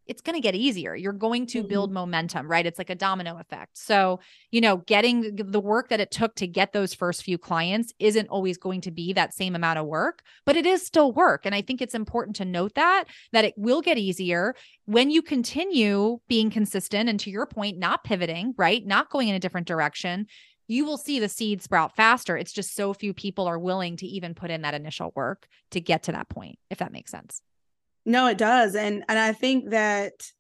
it's 0.08 0.22
going 0.22 0.34
to 0.34 0.40
get 0.40 0.54
easier. 0.54 0.96
You're 0.96 1.12
going 1.12 1.46
to 1.48 1.58
mm-hmm. 1.58 1.68
build 1.68 1.92
momentum, 1.92 2.50
right? 2.50 2.66
It's 2.66 2.78
like 2.78 2.90
a 2.90 2.94
domino 2.94 3.38
effect. 3.38 3.76
So, 3.76 4.20
you 4.50 4.60
know, 4.60 4.78
getting 4.78 5.36
the 5.36 5.60
work 5.60 5.90
that 5.90 6.00
it 6.00 6.10
took 6.10 6.34
to 6.36 6.46
get 6.46 6.72
those 6.72 6.94
first 6.94 7.22
few 7.22 7.36
clients 7.36 7.92
isn't 7.98 8.28
always 8.28 8.56
going 8.56 8.80
to 8.82 8.90
be 8.90 9.12
that 9.12 9.34
same 9.34 9.54
amount 9.54 9.78
of 9.78 9.86
work, 9.86 10.22
but 10.46 10.56
it 10.56 10.66
is 10.66 10.84
still 10.84 11.12
work. 11.12 11.44
And 11.44 11.54
I 11.54 11.60
think 11.60 11.82
it's 11.82 11.94
important 11.94 12.36
to 12.36 12.44
note 12.44 12.74
that 12.74 13.04
that 13.32 13.44
it 13.44 13.54
will 13.56 13.82
get 13.82 13.98
easier 13.98 14.54
when 14.86 15.10
you 15.10 15.20
continue 15.20 16.18
being 16.28 16.50
consistent 16.50 17.08
and 17.08 17.20
to 17.20 17.30
your 17.30 17.46
point 17.46 17.78
not 17.78 18.02
pivoting, 18.02 18.54
right? 18.56 18.84
Not 18.84 19.10
going 19.10 19.28
in 19.28 19.34
a 19.34 19.40
different 19.40 19.66
direction. 19.66 20.26
You 20.66 20.84
will 20.84 20.98
see 20.98 21.18
the 21.18 21.28
seed 21.28 21.62
sprout 21.62 21.96
faster. 21.96 22.36
It's 22.36 22.52
just 22.52 22.74
so 22.74 22.92
few 22.92 23.14
people 23.14 23.46
are 23.46 23.58
willing 23.58 23.96
to 23.98 24.06
even 24.06 24.34
put 24.34 24.50
in 24.50 24.62
that 24.62 24.74
initial 24.74 25.12
work 25.14 25.48
to 25.70 25.80
get 25.80 26.04
to 26.04 26.12
that 26.12 26.28
point, 26.28 26.58
if 26.70 26.78
that 26.78 26.92
makes 26.92 27.10
sense. 27.10 27.42
No, 28.08 28.26
it 28.26 28.38
does. 28.38 28.74
And 28.74 29.04
and 29.06 29.18
I 29.18 29.32
think 29.32 29.70
that 29.70 30.32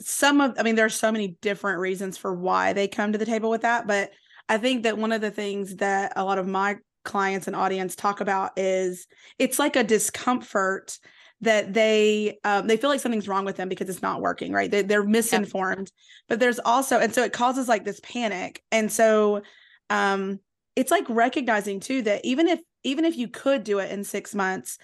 some 0.00 0.40
of 0.40 0.54
I 0.58 0.62
mean 0.62 0.76
there's 0.76 0.94
so 0.94 1.10
many 1.10 1.36
different 1.42 1.80
reasons 1.80 2.16
for 2.16 2.32
why 2.32 2.72
they 2.72 2.86
come 2.86 3.12
to 3.12 3.18
the 3.18 3.26
table 3.26 3.50
with 3.50 3.62
that, 3.62 3.88
but 3.88 4.12
I 4.48 4.58
think 4.58 4.84
that 4.84 4.96
one 4.96 5.10
of 5.10 5.20
the 5.20 5.32
things 5.32 5.76
that 5.76 6.12
a 6.14 6.24
lot 6.24 6.38
of 6.38 6.46
my 6.46 6.76
clients 7.04 7.48
and 7.48 7.56
audience 7.56 7.96
talk 7.96 8.20
about 8.20 8.52
is 8.56 9.08
it's 9.40 9.58
like 9.58 9.74
a 9.74 9.82
discomfort 9.82 10.98
that 11.40 11.74
they 11.74 12.38
um, 12.44 12.68
they 12.68 12.76
feel 12.76 12.90
like 12.90 13.00
something's 13.00 13.28
wrong 13.28 13.44
with 13.44 13.56
them 13.56 13.68
because 13.68 13.88
it's 13.88 14.02
not 14.02 14.20
working 14.20 14.52
right? 14.52 14.70
They, 14.70 14.82
they're 14.82 15.02
misinformed 15.02 15.90
but 16.28 16.38
there's 16.38 16.60
also 16.60 17.00
and 17.00 17.12
so 17.12 17.24
it 17.24 17.32
causes 17.32 17.66
like 17.66 17.84
this 17.84 18.00
panic. 18.04 18.62
And 18.70 18.90
so 18.90 19.42
um 19.90 20.38
it's 20.76 20.92
like 20.92 21.06
recognizing 21.08 21.80
too 21.80 22.02
that 22.02 22.24
even 22.24 22.46
if 22.46 22.60
even 22.84 23.04
if 23.04 23.16
you 23.16 23.26
could 23.26 23.64
do 23.64 23.80
it 23.80 23.90
in 23.90 24.04
six 24.04 24.32
months 24.32 24.78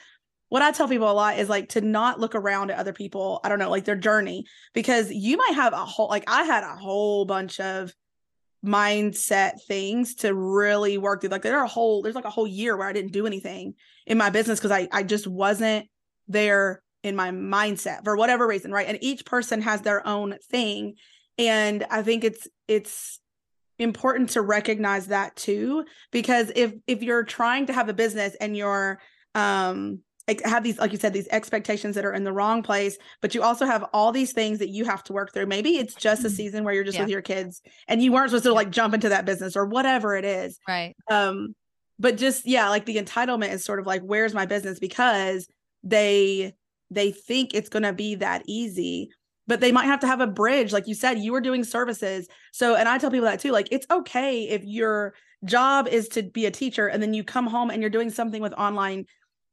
what 0.52 0.60
I 0.60 0.70
tell 0.70 0.86
people 0.86 1.10
a 1.10 1.14
lot 1.14 1.38
is 1.38 1.48
like 1.48 1.70
to 1.70 1.80
not 1.80 2.20
look 2.20 2.34
around 2.34 2.70
at 2.70 2.78
other 2.78 2.92
people, 2.92 3.40
I 3.42 3.48
don't 3.48 3.58
know, 3.58 3.70
like 3.70 3.86
their 3.86 3.96
journey, 3.96 4.44
because 4.74 5.10
you 5.10 5.38
might 5.38 5.54
have 5.54 5.72
a 5.72 5.78
whole, 5.78 6.08
like 6.08 6.24
I 6.26 6.42
had 6.42 6.62
a 6.62 6.76
whole 6.76 7.24
bunch 7.24 7.58
of 7.58 7.94
mindset 8.62 9.62
things 9.66 10.16
to 10.16 10.34
really 10.34 10.98
work 10.98 11.22
through. 11.22 11.30
Like 11.30 11.40
there 11.40 11.58
are 11.58 11.64
a 11.64 11.68
whole, 11.68 12.02
there's 12.02 12.14
like 12.14 12.26
a 12.26 12.30
whole 12.30 12.46
year 12.46 12.76
where 12.76 12.86
I 12.86 12.92
didn't 12.92 13.12
do 13.12 13.26
anything 13.26 13.76
in 14.06 14.18
my 14.18 14.28
business 14.28 14.58
because 14.58 14.72
I, 14.72 14.88
I 14.92 15.04
just 15.04 15.26
wasn't 15.26 15.88
there 16.28 16.82
in 17.02 17.16
my 17.16 17.30
mindset 17.30 18.04
for 18.04 18.14
whatever 18.14 18.46
reason. 18.46 18.72
Right. 18.72 18.88
And 18.88 18.98
each 19.00 19.24
person 19.24 19.62
has 19.62 19.80
their 19.80 20.06
own 20.06 20.36
thing. 20.50 20.96
And 21.38 21.86
I 21.90 22.02
think 22.02 22.24
it's, 22.24 22.46
it's, 22.68 23.20
important 23.78 24.28
to 24.30 24.42
recognize 24.42 25.06
that 25.06 25.34
too 25.34 25.84
because 26.12 26.52
if 26.54 26.72
if 26.86 27.02
you're 27.02 27.24
trying 27.24 27.66
to 27.66 27.72
have 27.72 27.88
a 27.88 27.94
business 27.94 28.36
and 28.38 28.56
you're 28.56 29.00
um 29.34 29.98
have 30.44 30.62
these 30.62 30.78
like 30.78 30.92
you 30.92 30.98
said 30.98 31.12
these 31.12 31.28
expectations 31.28 31.94
that 31.94 32.04
are 32.04 32.12
in 32.12 32.24
the 32.24 32.32
wrong 32.32 32.62
place 32.62 32.96
but 33.20 33.34
you 33.34 33.42
also 33.42 33.66
have 33.66 33.84
all 33.92 34.12
these 34.12 34.32
things 34.32 34.58
that 34.58 34.68
you 34.68 34.84
have 34.84 35.02
to 35.04 35.12
work 35.12 35.32
through. 35.32 35.46
Maybe 35.46 35.78
it's 35.78 35.94
just 35.94 36.24
a 36.24 36.28
mm-hmm. 36.28 36.36
season 36.36 36.64
where 36.64 36.74
you're 36.74 36.84
just 36.84 36.96
yeah. 36.96 37.02
with 37.02 37.10
your 37.10 37.22
kids 37.22 37.60
and 37.88 38.02
you 38.02 38.12
weren't 38.12 38.30
supposed 38.30 38.44
to 38.44 38.52
like 38.52 38.70
jump 38.70 38.94
into 38.94 39.08
that 39.08 39.24
business 39.24 39.56
or 39.56 39.66
whatever 39.66 40.14
it 40.14 40.24
is. 40.24 40.58
Right. 40.66 40.94
Um 41.10 41.54
but 41.98 42.16
just 42.16 42.46
yeah 42.46 42.68
like 42.68 42.86
the 42.86 42.96
entitlement 42.96 43.52
is 43.52 43.64
sort 43.64 43.80
of 43.80 43.86
like 43.86 44.02
where's 44.02 44.34
my 44.34 44.46
business? 44.46 44.78
Because 44.78 45.48
they 45.82 46.54
they 46.90 47.10
think 47.10 47.54
it's 47.54 47.68
going 47.68 47.82
to 47.82 47.92
be 47.92 48.16
that 48.16 48.42
easy 48.46 49.10
but 49.48 49.60
they 49.60 49.72
might 49.72 49.86
have 49.86 49.98
to 50.00 50.06
have 50.06 50.20
a 50.20 50.26
bridge. 50.26 50.72
Like 50.72 50.86
you 50.86 50.94
said 50.94 51.18
you 51.18 51.32
were 51.32 51.40
doing 51.40 51.64
services. 51.64 52.28
So 52.52 52.76
and 52.76 52.88
i 52.88 52.96
tell 52.96 53.10
people 53.10 53.26
that 53.26 53.40
too 53.40 53.50
like 53.50 53.68
it's 53.72 53.86
okay 53.90 54.44
if 54.44 54.62
your 54.64 55.14
job 55.44 55.88
is 55.88 56.08
to 56.08 56.22
be 56.22 56.46
a 56.46 56.50
teacher 56.50 56.86
and 56.86 57.02
then 57.02 57.14
you 57.14 57.24
come 57.24 57.46
home 57.46 57.70
and 57.70 57.80
you're 57.80 57.90
doing 57.90 58.10
something 58.10 58.40
with 58.40 58.52
online 58.54 59.04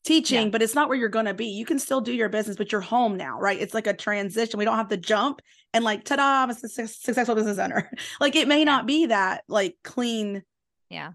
teaching, 0.10 0.46
yeah. 0.46 0.50
but 0.50 0.64
it's 0.64 0.74
not 0.74 0.90
where 0.90 0.98
you're 0.98 1.08
going 1.08 1.28
to 1.28 1.36
be. 1.36 1.46
You 1.46 1.66
can 1.66 1.78
still 1.78 2.02
do 2.02 2.12
your 2.12 2.30
business, 2.30 2.58
but 2.58 2.72
you're 2.72 2.82
home 2.82 3.16
now, 3.16 3.40
right? 3.40 3.62
It's 3.62 3.76
like 3.76 3.86
a 3.86 3.94
transition. 3.94 4.58
We 4.58 4.66
don't 4.66 4.76
have 4.76 4.90
to 4.90 4.98
jump 4.98 5.40
and 5.72 5.86
like, 5.86 6.04
ta 6.04 6.16
da, 6.16 6.44
I'm 6.44 6.50
a 6.50 6.56
su- 6.56 6.88
successful 6.88 7.36
business 7.36 7.60
owner. 7.60 7.92
like 8.20 8.36
it 8.36 8.48
may 8.48 8.60
yeah. 8.60 8.64
not 8.64 8.88
be 8.88 9.06
that 9.06 9.44
like 9.48 9.78
clean, 9.84 10.42
yeah, 10.90 11.12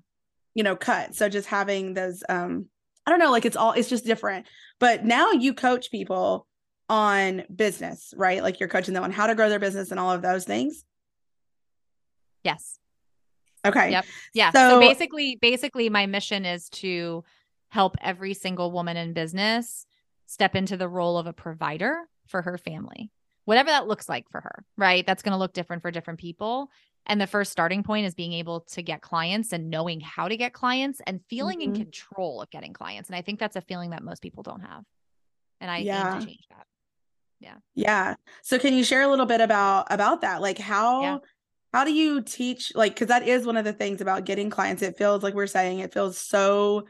you 0.55 0.63
know, 0.63 0.77
cut. 0.77 1.17
So 1.17 1.29
just 1.29 1.49
having 1.49 1.95
those, 1.95 2.23
um, 2.29 2.67
I 3.05 3.11
don't 3.11 3.19
know, 3.19 3.33
like 3.33 3.45
it's 3.45 3.57
all, 3.57 3.73
it's 3.73 3.89
just 3.89 4.07
different. 4.07 4.47
But 4.79 5.05
now 5.05 5.33
you 5.33 5.55
coach 5.55 5.91
people 5.91 6.47
on 6.89 7.43
business, 7.55 8.15
right? 8.17 8.45
Like 8.45 8.61
you're 8.61 8.69
coaching 8.69 8.95
them 8.95 9.03
on 9.03 9.11
how 9.11 9.27
to 9.27 9.35
grow 9.35 9.49
their 9.49 9.59
business 9.59 9.91
and 9.91 9.99
all 9.99 10.13
of 10.13 10.23
those 10.23 10.45
things. 10.45 10.85
Yes. 12.45 12.79
Okay. 13.67 13.91
Yep. 13.91 14.05
Yeah. 14.35 14.51
So, 14.53 14.71
so 14.71 14.81
basically, 14.81 15.37
basically 15.41 15.89
my 15.89 16.07
mission 16.07 16.45
is 16.45 16.69
to 16.69 17.25
help 17.75 17.97
every 18.01 18.35
single 18.35 18.71
woman 18.71 18.97
in 18.97 19.13
business 19.13 19.85
step 20.27 20.55
into 20.55 20.77
the 20.77 20.89
role 20.89 21.19
of 21.19 21.27
a 21.27 21.33
provider 21.33 22.03
for 22.29 22.41
her 22.41 22.57
family, 22.57 23.11
whatever 23.47 23.69
that 23.71 23.89
looks 23.89 24.09
like 24.09 24.31
for 24.31 24.41
her, 24.41 24.65
right? 24.77 25.05
That's 25.05 25.25
going 25.25 25.33
to 25.33 25.39
look 25.39 25.53
different 25.53 25.83
for 25.83 25.91
different 25.91 26.21
people. 26.21 26.71
And 27.07 27.21
the 27.21 27.27
first 27.27 27.51
starting 27.51 27.83
point 27.83 28.07
is 28.07 28.15
being 28.15 28.33
able 28.33 28.61
to 28.61 28.81
get 28.81 29.03
clients 29.03 29.53
and 29.53 29.71
knowing 29.71 29.99
how 29.99 30.29
to 30.29 30.37
get 30.37 30.53
clients 30.53 31.01
and 31.05 31.21
feeling 31.29 31.59
mm-hmm. 31.59 31.75
in 31.75 31.83
control 31.83 32.41
of 32.41 32.49
getting 32.51 32.73
clients. 32.75 33.09
And 33.09 33.17
I 33.17 33.23
think 33.23 33.41
that's 33.41 33.57
a 33.57 33.61
feeling 33.61 33.91
that 33.91 34.05
most 34.05 34.23
people 34.23 34.45
don't 34.45 34.61
have. 34.61 34.85
And 35.61 35.69
I 35.69 35.79
yeah. 35.79 36.21
to 36.21 36.25
change 36.25 36.47
that. 36.51 36.67
Yeah. 37.41 37.57
Yeah. 37.75 38.15
So 38.43 38.61
can 38.61 38.75
you 38.75 38.85
share 38.85 39.03
a 39.03 39.09
little 39.09 39.27
bit 39.27 39.41
about 39.41 39.89
about 39.91 40.21
that? 40.21 40.41
Like 40.41 40.59
how 40.59 41.03
yeah. 41.03 41.19
how 41.73 41.83
do 41.83 41.93
you 41.93 42.23
teach 42.23 42.71
like 42.77 42.95
cuz 42.95 43.09
that 43.09 43.27
is 43.27 43.45
one 43.45 43.57
of 43.57 43.65
the 43.65 43.73
things 43.73 44.01
about 44.01 44.27
getting 44.27 44.49
clients. 44.49 44.81
It 44.81 44.97
feels 44.97 45.25
like 45.25 45.35
we're 45.35 45.49
saying 45.49 45.81
it 45.81 45.93
feels 45.93 46.17
so 46.17 46.87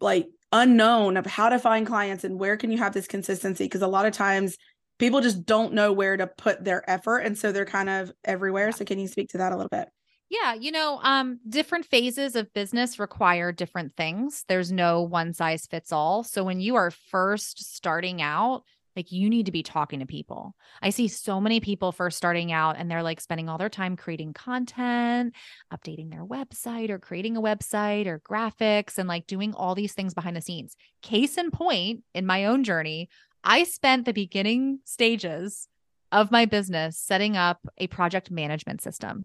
like 0.00 0.28
unknown 0.52 1.16
of 1.16 1.26
how 1.26 1.48
to 1.48 1.58
find 1.58 1.86
clients 1.86 2.24
and 2.24 2.38
where 2.38 2.56
can 2.56 2.70
you 2.70 2.78
have 2.78 2.92
this 2.92 3.06
consistency 3.06 3.64
because 3.64 3.82
a 3.82 3.86
lot 3.86 4.06
of 4.06 4.12
times 4.12 4.56
people 4.98 5.20
just 5.20 5.46
don't 5.46 5.72
know 5.72 5.92
where 5.92 6.16
to 6.16 6.26
put 6.26 6.62
their 6.62 6.88
effort 6.88 7.18
and 7.18 7.38
so 7.38 7.52
they're 7.52 7.64
kind 7.64 7.88
of 7.88 8.12
everywhere 8.24 8.70
so 8.72 8.84
can 8.84 8.98
you 8.98 9.08
speak 9.08 9.28
to 9.30 9.38
that 9.38 9.52
a 9.52 9.56
little 9.56 9.70
bit 9.70 9.88
yeah, 10.32 10.54
you 10.54 10.72
know, 10.72 10.98
um, 11.02 11.40
different 11.46 11.84
phases 11.84 12.36
of 12.36 12.54
business 12.54 12.98
require 12.98 13.52
different 13.52 13.94
things. 13.96 14.46
There's 14.48 14.72
no 14.72 15.02
one 15.02 15.34
size 15.34 15.66
fits 15.66 15.92
all. 15.92 16.24
So 16.24 16.42
when 16.42 16.58
you 16.58 16.76
are 16.76 16.90
first 16.90 17.74
starting 17.74 18.22
out, 18.22 18.62
like 18.96 19.12
you 19.12 19.30
need 19.30 19.46
to 19.46 19.52
be 19.52 19.62
talking 19.62 20.00
to 20.00 20.06
people. 20.06 20.54
I 20.80 20.90
see 20.90 21.08
so 21.08 21.40
many 21.40 21.60
people 21.60 21.92
first 21.92 22.16
starting 22.16 22.52
out 22.52 22.76
and 22.78 22.90
they're 22.90 23.02
like 23.02 23.20
spending 23.20 23.48
all 23.48 23.58
their 23.58 23.68
time 23.68 23.96
creating 23.96 24.32
content, 24.34 25.34
updating 25.72 26.10
their 26.10 26.24
website 26.24 26.90
or 26.90 26.98
creating 26.98 27.36
a 27.36 27.42
website 27.42 28.06
or 28.06 28.20
graphics 28.20 28.98
and 28.98 29.08
like 29.08 29.26
doing 29.26 29.54
all 29.54 29.74
these 29.74 29.94
things 29.94 30.14
behind 30.14 30.36
the 30.36 30.40
scenes. 30.40 30.76
Case 31.02 31.36
in 31.38 31.50
point, 31.50 32.04
in 32.14 32.26
my 32.26 32.46
own 32.46 32.64
journey, 32.64 33.08
I 33.44 33.64
spent 33.64 34.04
the 34.04 34.12
beginning 34.12 34.80
stages 34.84 35.68
of 36.10 36.30
my 36.30 36.44
business 36.44 36.98
setting 36.98 37.36
up 37.36 37.58
a 37.78 37.86
project 37.86 38.30
management 38.30 38.82
system 38.82 39.24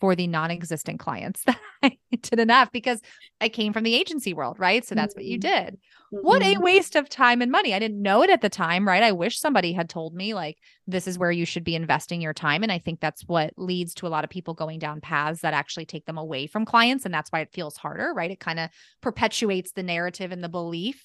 for 0.00 0.16
the 0.16 0.26
non-existent 0.26 0.98
clients 0.98 1.42
that 1.46 1.60
I 1.82 1.98
did 2.10 2.40
enough 2.40 2.72
because 2.72 3.00
I 3.40 3.48
came 3.48 3.72
from 3.72 3.84
the 3.84 3.94
agency 3.94 4.34
world, 4.34 4.58
right? 4.58 4.84
So 4.84 4.94
that's 4.94 5.14
mm-hmm. 5.14 5.20
what 5.20 5.26
you 5.26 5.38
mm-hmm. 5.38 5.64
did. 5.64 5.74
Mm-hmm. 6.12 6.26
What 6.26 6.42
a 6.42 6.54
mm-hmm. 6.54 6.62
waste 6.62 6.96
of 6.96 7.08
time 7.08 7.42
and 7.42 7.52
money. 7.52 7.74
I 7.74 7.78
didn't 7.78 8.02
know 8.02 8.22
it 8.22 8.30
at 8.30 8.40
the 8.40 8.48
time, 8.48 8.88
right? 8.88 9.02
I 9.02 9.12
wish 9.12 9.38
somebody 9.38 9.72
had 9.72 9.88
told 9.88 10.14
me 10.14 10.34
like 10.34 10.58
this 10.86 11.06
is 11.06 11.18
where 11.18 11.30
you 11.30 11.44
should 11.44 11.64
be 11.64 11.74
investing 11.74 12.20
your 12.20 12.34
time 12.34 12.62
and 12.62 12.72
I 12.72 12.78
think 12.78 13.00
that's 13.00 13.22
what 13.22 13.52
leads 13.56 13.94
to 13.94 14.06
a 14.06 14.08
lot 14.08 14.24
of 14.24 14.30
people 14.30 14.54
going 14.54 14.78
down 14.78 15.00
paths 15.00 15.42
that 15.42 15.54
actually 15.54 15.86
take 15.86 16.06
them 16.06 16.18
away 16.18 16.46
from 16.46 16.64
clients 16.64 17.04
and 17.04 17.14
that's 17.14 17.30
why 17.30 17.40
it 17.40 17.52
feels 17.52 17.76
harder, 17.76 18.12
right? 18.14 18.30
It 18.30 18.40
kind 18.40 18.58
of 18.58 18.70
perpetuates 19.00 19.72
the 19.72 19.82
narrative 19.82 20.32
and 20.32 20.42
the 20.42 20.48
belief 20.48 21.04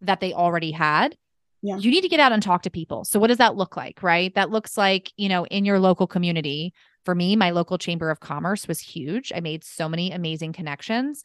that 0.00 0.20
they 0.20 0.32
already 0.32 0.72
had. 0.72 1.16
Yeah. 1.62 1.76
You 1.76 1.90
need 1.90 2.00
to 2.02 2.08
get 2.08 2.20
out 2.20 2.32
and 2.32 2.42
talk 2.42 2.62
to 2.62 2.70
people. 2.70 3.04
So 3.04 3.20
what 3.20 3.28
does 3.28 3.38
that 3.38 3.56
look 3.56 3.76
like, 3.76 4.02
right? 4.02 4.34
That 4.34 4.50
looks 4.50 4.76
like, 4.76 5.12
you 5.16 5.28
know, 5.28 5.46
in 5.46 5.64
your 5.64 5.78
local 5.78 6.08
community, 6.08 6.74
for 7.04 7.14
me, 7.14 7.36
my 7.36 7.50
local 7.50 7.78
chamber 7.78 8.10
of 8.10 8.20
commerce 8.20 8.66
was 8.66 8.80
huge. 8.80 9.32
I 9.34 9.40
made 9.40 9.64
so 9.64 9.88
many 9.88 10.10
amazing 10.10 10.52
connections. 10.52 11.22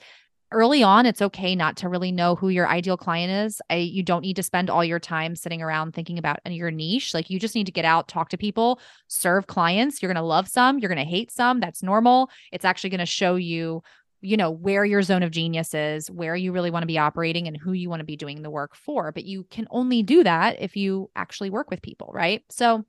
Early 0.51 0.81
on, 0.81 1.05
it's 1.05 1.21
okay 1.21 1.55
not 1.55 1.75
to 1.77 1.89
really 1.89 2.11
know 2.11 2.35
who 2.35 2.49
your 2.49 2.69
ideal 2.69 2.97
client 2.97 3.47
is. 3.47 3.61
I, 3.69 3.75
you 3.75 4.01
don't 4.01 4.21
need 4.21 4.37
to 4.37 4.43
spend 4.43 4.69
all 4.69 4.83
your 4.83 4.99
time 4.99 5.35
sitting 5.35 5.61
around 5.61 5.93
thinking 5.93 6.17
about 6.17 6.39
uh, 6.45 6.51
your 6.51 6.71
niche. 6.71 7.13
Like 7.13 7.29
you 7.29 7.37
just 7.37 7.53
need 7.53 7.65
to 7.65 7.71
get 7.71 7.83
out, 7.83 8.07
talk 8.07 8.29
to 8.29 8.37
people, 8.37 8.79
serve 9.07 9.47
clients. 9.47 10.01
You're 10.01 10.11
going 10.11 10.21
to 10.21 10.27
love 10.27 10.47
some, 10.47 10.79
you're 10.79 10.89
going 10.89 11.05
to 11.05 11.11
hate 11.11 11.31
some. 11.31 11.59
That's 11.59 11.83
normal. 11.83 12.29
It's 12.51 12.63
actually 12.63 12.91
going 12.91 12.99
to 12.99 13.05
show 13.05 13.35
you 13.35 13.81
you 14.21 14.37
know 14.37 14.49
where 14.49 14.83
your 14.83 15.01
zone 15.01 15.23
of 15.23 15.31
genius 15.31 15.73
is 15.73 16.09
where 16.09 16.35
you 16.35 16.51
really 16.51 16.71
want 16.71 16.83
to 16.83 16.87
be 16.87 16.97
operating 16.97 17.47
and 17.47 17.57
who 17.57 17.71
you 17.71 17.89
want 17.89 17.99
to 17.99 18.05
be 18.05 18.15
doing 18.15 18.41
the 18.41 18.49
work 18.49 18.75
for 18.75 19.11
but 19.11 19.25
you 19.25 19.43
can 19.49 19.67
only 19.69 20.01
do 20.03 20.23
that 20.23 20.59
if 20.59 20.75
you 20.75 21.09
actually 21.15 21.49
work 21.49 21.69
with 21.69 21.81
people 21.81 22.09
right 22.13 22.43
so 22.49 22.83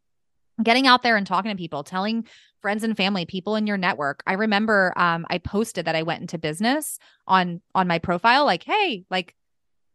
getting 0.63 0.87
out 0.87 1.03
there 1.03 1.17
and 1.17 1.27
talking 1.27 1.51
to 1.51 1.57
people, 1.57 1.85
telling 1.85 2.27
friends 2.61 2.83
and 2.83 2.97
family, 2.97 3.25
people 3.25 3.57
in 3.57 3.67
your 3.67 3.77
network. 3.77 4.23
I 4.27 4.35
remember 4.35 4.93
um, 4.97 5.27
I 5.31 5.39
posted 5.39 5.85
that 5.85 5.97
I 5.97 6.03
went 6.03 6.21
into 6.21 6.39
business 6.39 6.99
on 7.27 7.61
on 7.75 7.87
my 7.87 7.99
profile, 7.99 8.45
like, 8.45 8.65
hey, 8.65 9.05
like 9.11 9.35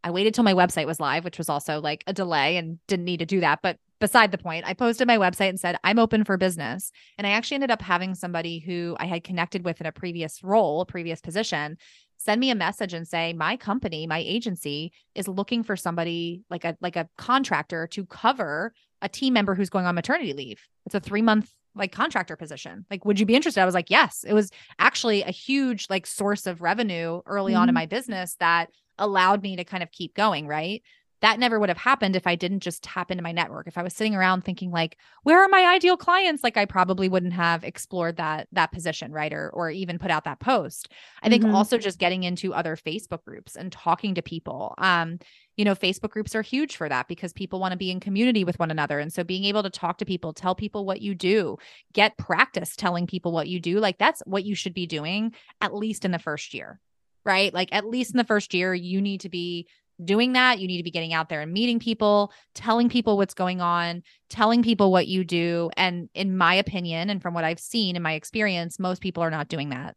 I 0.04 0.12
waited 0.12 0.34
till 0.34 0.43
my 0.43 0.54
website 0.54 0.86
was 0.86 1.00
live, 1.00 1.24
which 1.24 1.38
was 1.38 1.50
also 1.50 1.80
like 1.80 2.04
a 2.08 2.13
delay 2.13 2.58
and 2.58 2.80
didn't 2.88 3.06
need 3.06 3.19
to 3.19 3.26
do 3.26 3.41
that. 3.41 3.60
But 3.62 3.78
beside 4.04 4.34
the 4.34 4.38
point, 4.38 4.66
I 4.68 4.74
posted 4.74 5.08
my 5.08 5.18
website 5.18 5.48
and 5.48 5.58
said, 5.58 5.78
I'm 5.82 5.98
open 5.98 6.26
for 6.26 6.36
business. 6.36 6.92
And 7.18 7.26
I 7.26 7.30
actually 7.30 7.56
ended 7.56 7.72
up 7.72 7.82
having 7.82 8.16
somebody 8.16 8.60
who 8.60 8.98
I 9.00 9.06
had 9.06 9.24
connected 9.24 9.63
with 9.63 9.80
in 9.80 9.88
a 9.88 9.94
previous 9.94 10.44
role, 10.44 10.82
a 10.82 10.86
previous 10.86 11.22
position, 11.22 11.78
send 12.18 12.42
me 12.42 12.50
a 12.50 12.56
message 12.56 12.94
and 12.94 13.08
say, 13.08 13.32
my 13.32 13.56
company, 13.56 14.06
my 14.06 14.20
agency 14.20 14.92
is 15.16 15.30
looking 15.30 15.63
for 15.63 15.78
somebody 15.78 16.42
like 16.50 16.66
a 16.66 16.76
like 16.82 16.98
a 16.98 17.08
contractor 17.18 17.88
to 17.88 18.06
cover 18.06 18.74
a 19.02 19.08
team 19.08 19.32
member 19.32 19.56
who's 19.56 19.70
going 19.70 19.86
on 19.86 19.96
maternity 19.96 20.34
leave. 20.34 20.60
It's 20.86 20.96
a 20.96 21.00
three 21.00 21.22
month 21.22 21.50
like 21.74 21.94
contractor 21.94 22.36
position. 22.36 22.86
Like, 22.92 23.06
would 23.06 23.22
you 23.22 23.26
be 23.26 23.36
interested? 23.36 23.62
I 23.62 23.66
was 23.66 23.74
like, 23.74 23.89
yes. 23.89 24.26
It 24.28 24.34
was 24.34 24.52
actually 24.80 25.24
a 25.24 25.32
huge 25.32 25.88
like 25.89 26.06
source 26.08 26.46
of 26.46 26.62
revenue 26.62 27.22
early 27.26 27.54
mm-hmm. 27.54 27.62
on 27.62 27.70
in 27.70 27.74
mm-hmm. 27.74 27.84
my 27.84 27.86
business 27.86 28.36
that 28.42 28.68
allowed 28.98 29.42
me 29.42 29.56
to 29.56 29.63
kind 29.63 29.82
of 29.82 29.92
keep 29.92 30.13
going. 30.13 30.46
Right 30.46 30.84
that 31.24 31.40
never 31.40 31.58
would 31.58 31.70
have 31.70 31.78
happened 31.78 32.18
if 32.18 32.28
I 32.28 32.36
didn't 32.36 32.60
just 32.60 32.84
tap 32.84 33.10
into 33.10 33.24
my 33.24 33.32
network. 33.32 33.66
If 33.66 33.78
I 33.78 33.82
was 33.82 33.94
sitting 33.94 34.14
around 34.14 34.44
thinking 34.44 34.72
like, 34.72 34.98
where 35.24 35.42
are 35.42 35.48
my 35.48 35.74
ideal 35.74 35.96
clients? 35.96 36.44
Like 36.44 36.58
I 36.58 36.66
probably 36.66 37.08
wouldn't 37.08 37.32
have 37.32 37.64
explored 37.64 38.18
that 38.18 38.50
that 38.52 38.74
position, 38.74 39.14
right? 39.14 39.32
Or 39.32 39.50
or 39.52 39.70
even 39.70 40.00
put 40.00 40.12
out 40.12 40.26
that 40.26 40.42
post. 40.42 40.90
I 41.22 41.30
think 41.30 41.46
mm-hmm. 41.46 41.56
also 41.56 41.78
just 41.78 41.98
getting 41.98 42.24
into 42.24 42.54
other 42.54 42.76
Facebook 42.76 43.24
groups 43.24 43.56
and 43.56 43.72
talking 43.72 44.16
to 44.16 44.22
people. 44.22 44.76
Um, 44.78 45.18
you 45.56 45.64
know, 45.64 45.76
Facebook 45.76 46.10
groups 46.10 46.36
are 46.36 46.42
huge 46.42 46.76
for 46.76 46.90
that 46.90 47.08
because 47.08 47.32
people 47.32 47.62
want 47.62 47.72
to 47.72 47.78
be 47.78 47.90
in 47.90 48.02
community 48.02 48.44
with 48.44 48.60
one 48.60 48.72
another. 48.72 49.00
And 49.00 49.14
so 49.14 49.24
being 49.24 49.46
able 49.46 49.64
to 49.64 49.70
talk 49.70 50.00
to 50.00 50.06
people, 50.06 50.34
tell 50.34 50.56
people 50.56 50.86
what 50.86 51.00
you 51.00 51.16
do, 51.16 51.58
get 51.94 52.18
practice 52.18 52.76
telling 52.76 53.08
people 53.08 53.32
what 53.32 53.48
you 53.48 53.62
do, 53.62 53.80
like 53.80 53.98
that's 53.98 54.22
what 54.26 54.44
you 54.44 54.56
should 54.56 54.74
be 54.74 54.88
doing 54.88 55.34
at 55.62 55.74
least 55.74 56.04
in 56.04 56.12
the 56.12 56.20
first 56.20 56.54
year 56.54 56.82
right? 57.26 57.54
Like 57.54 57.70
at 57.72 57.86
least 57.86 58.12
in 58.12 58.18
the 58.18 58.24
first 58.24 58.54
year, 58.54 58.74
you 58.74 59.02
need 59.02 59.22
to 59.22 59.30
be 59.30 59.68
doing 60.06 60.34
that. 60.34 60.60
You 60.60 60.68
need 60.68 60.78
to 60.78 60.84
be 60.84 60.92
getting 60.92 61.13
out 61.13 61.30
there 61.30 61.42
and 61.42 61.52
meeting 61.52 61.80
people, 61.80 62.32
telling 62.54 62.89
people 62.89 63.18
what's 63.18 63.34
going 63.34 63.62
on, 63.62 64.04
telling 64.30 64.63
people 64.63 64.92
what 64.92 65.08
you 65.08 65.24
do. 65.24 65.70
And 65.78 66.10
in 66.13 66.38
my 66.38 66.56
opinion, 66.56 67.10
and 67.10 67.22
from 67.22 67.34
what 67.34 67.44
I've 67.44 67.60
seen 67.60 67.96
in 67.96 68.02
my 68.02 68.13
experience, 68.13 68.80
most 68.80 69.02
people 69.02 69.24
are 69.24 69.32
not 69.32 69.48
doing 69.48 69.70
that 69.70 69.96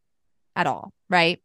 at 0.54 0.66
all. 0.66 0.92
Right. 1.10 1.40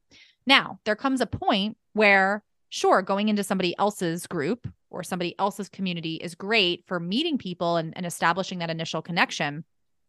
Now, 0.45 0.79
there 0.85 0.95
comes 0.95 1.21
a 1.21 1.27
point 1.27 1.77
where, 1.93 2.43
sure, 2.69 3.01
going 3.01 3.29
into 3.29 3.43
somebody 3.43 3.75
else's 3.77 4.25
group 4.27 4.67
or 4.89 5.03
somebody 5.03 5.37
else's 5.39 5.69
community 5.69 6.15
is 6.15 6.35
great 6.35 6.83
for 6.87 6.99
meeting 6.99 7.37
people 7.37 7.77
and, 7.77 7.95
and 7.95 8.05
establishing 8.05 8.59
that 8.59 8.69
initial 8.69 9.01
connection. 9.01 9.63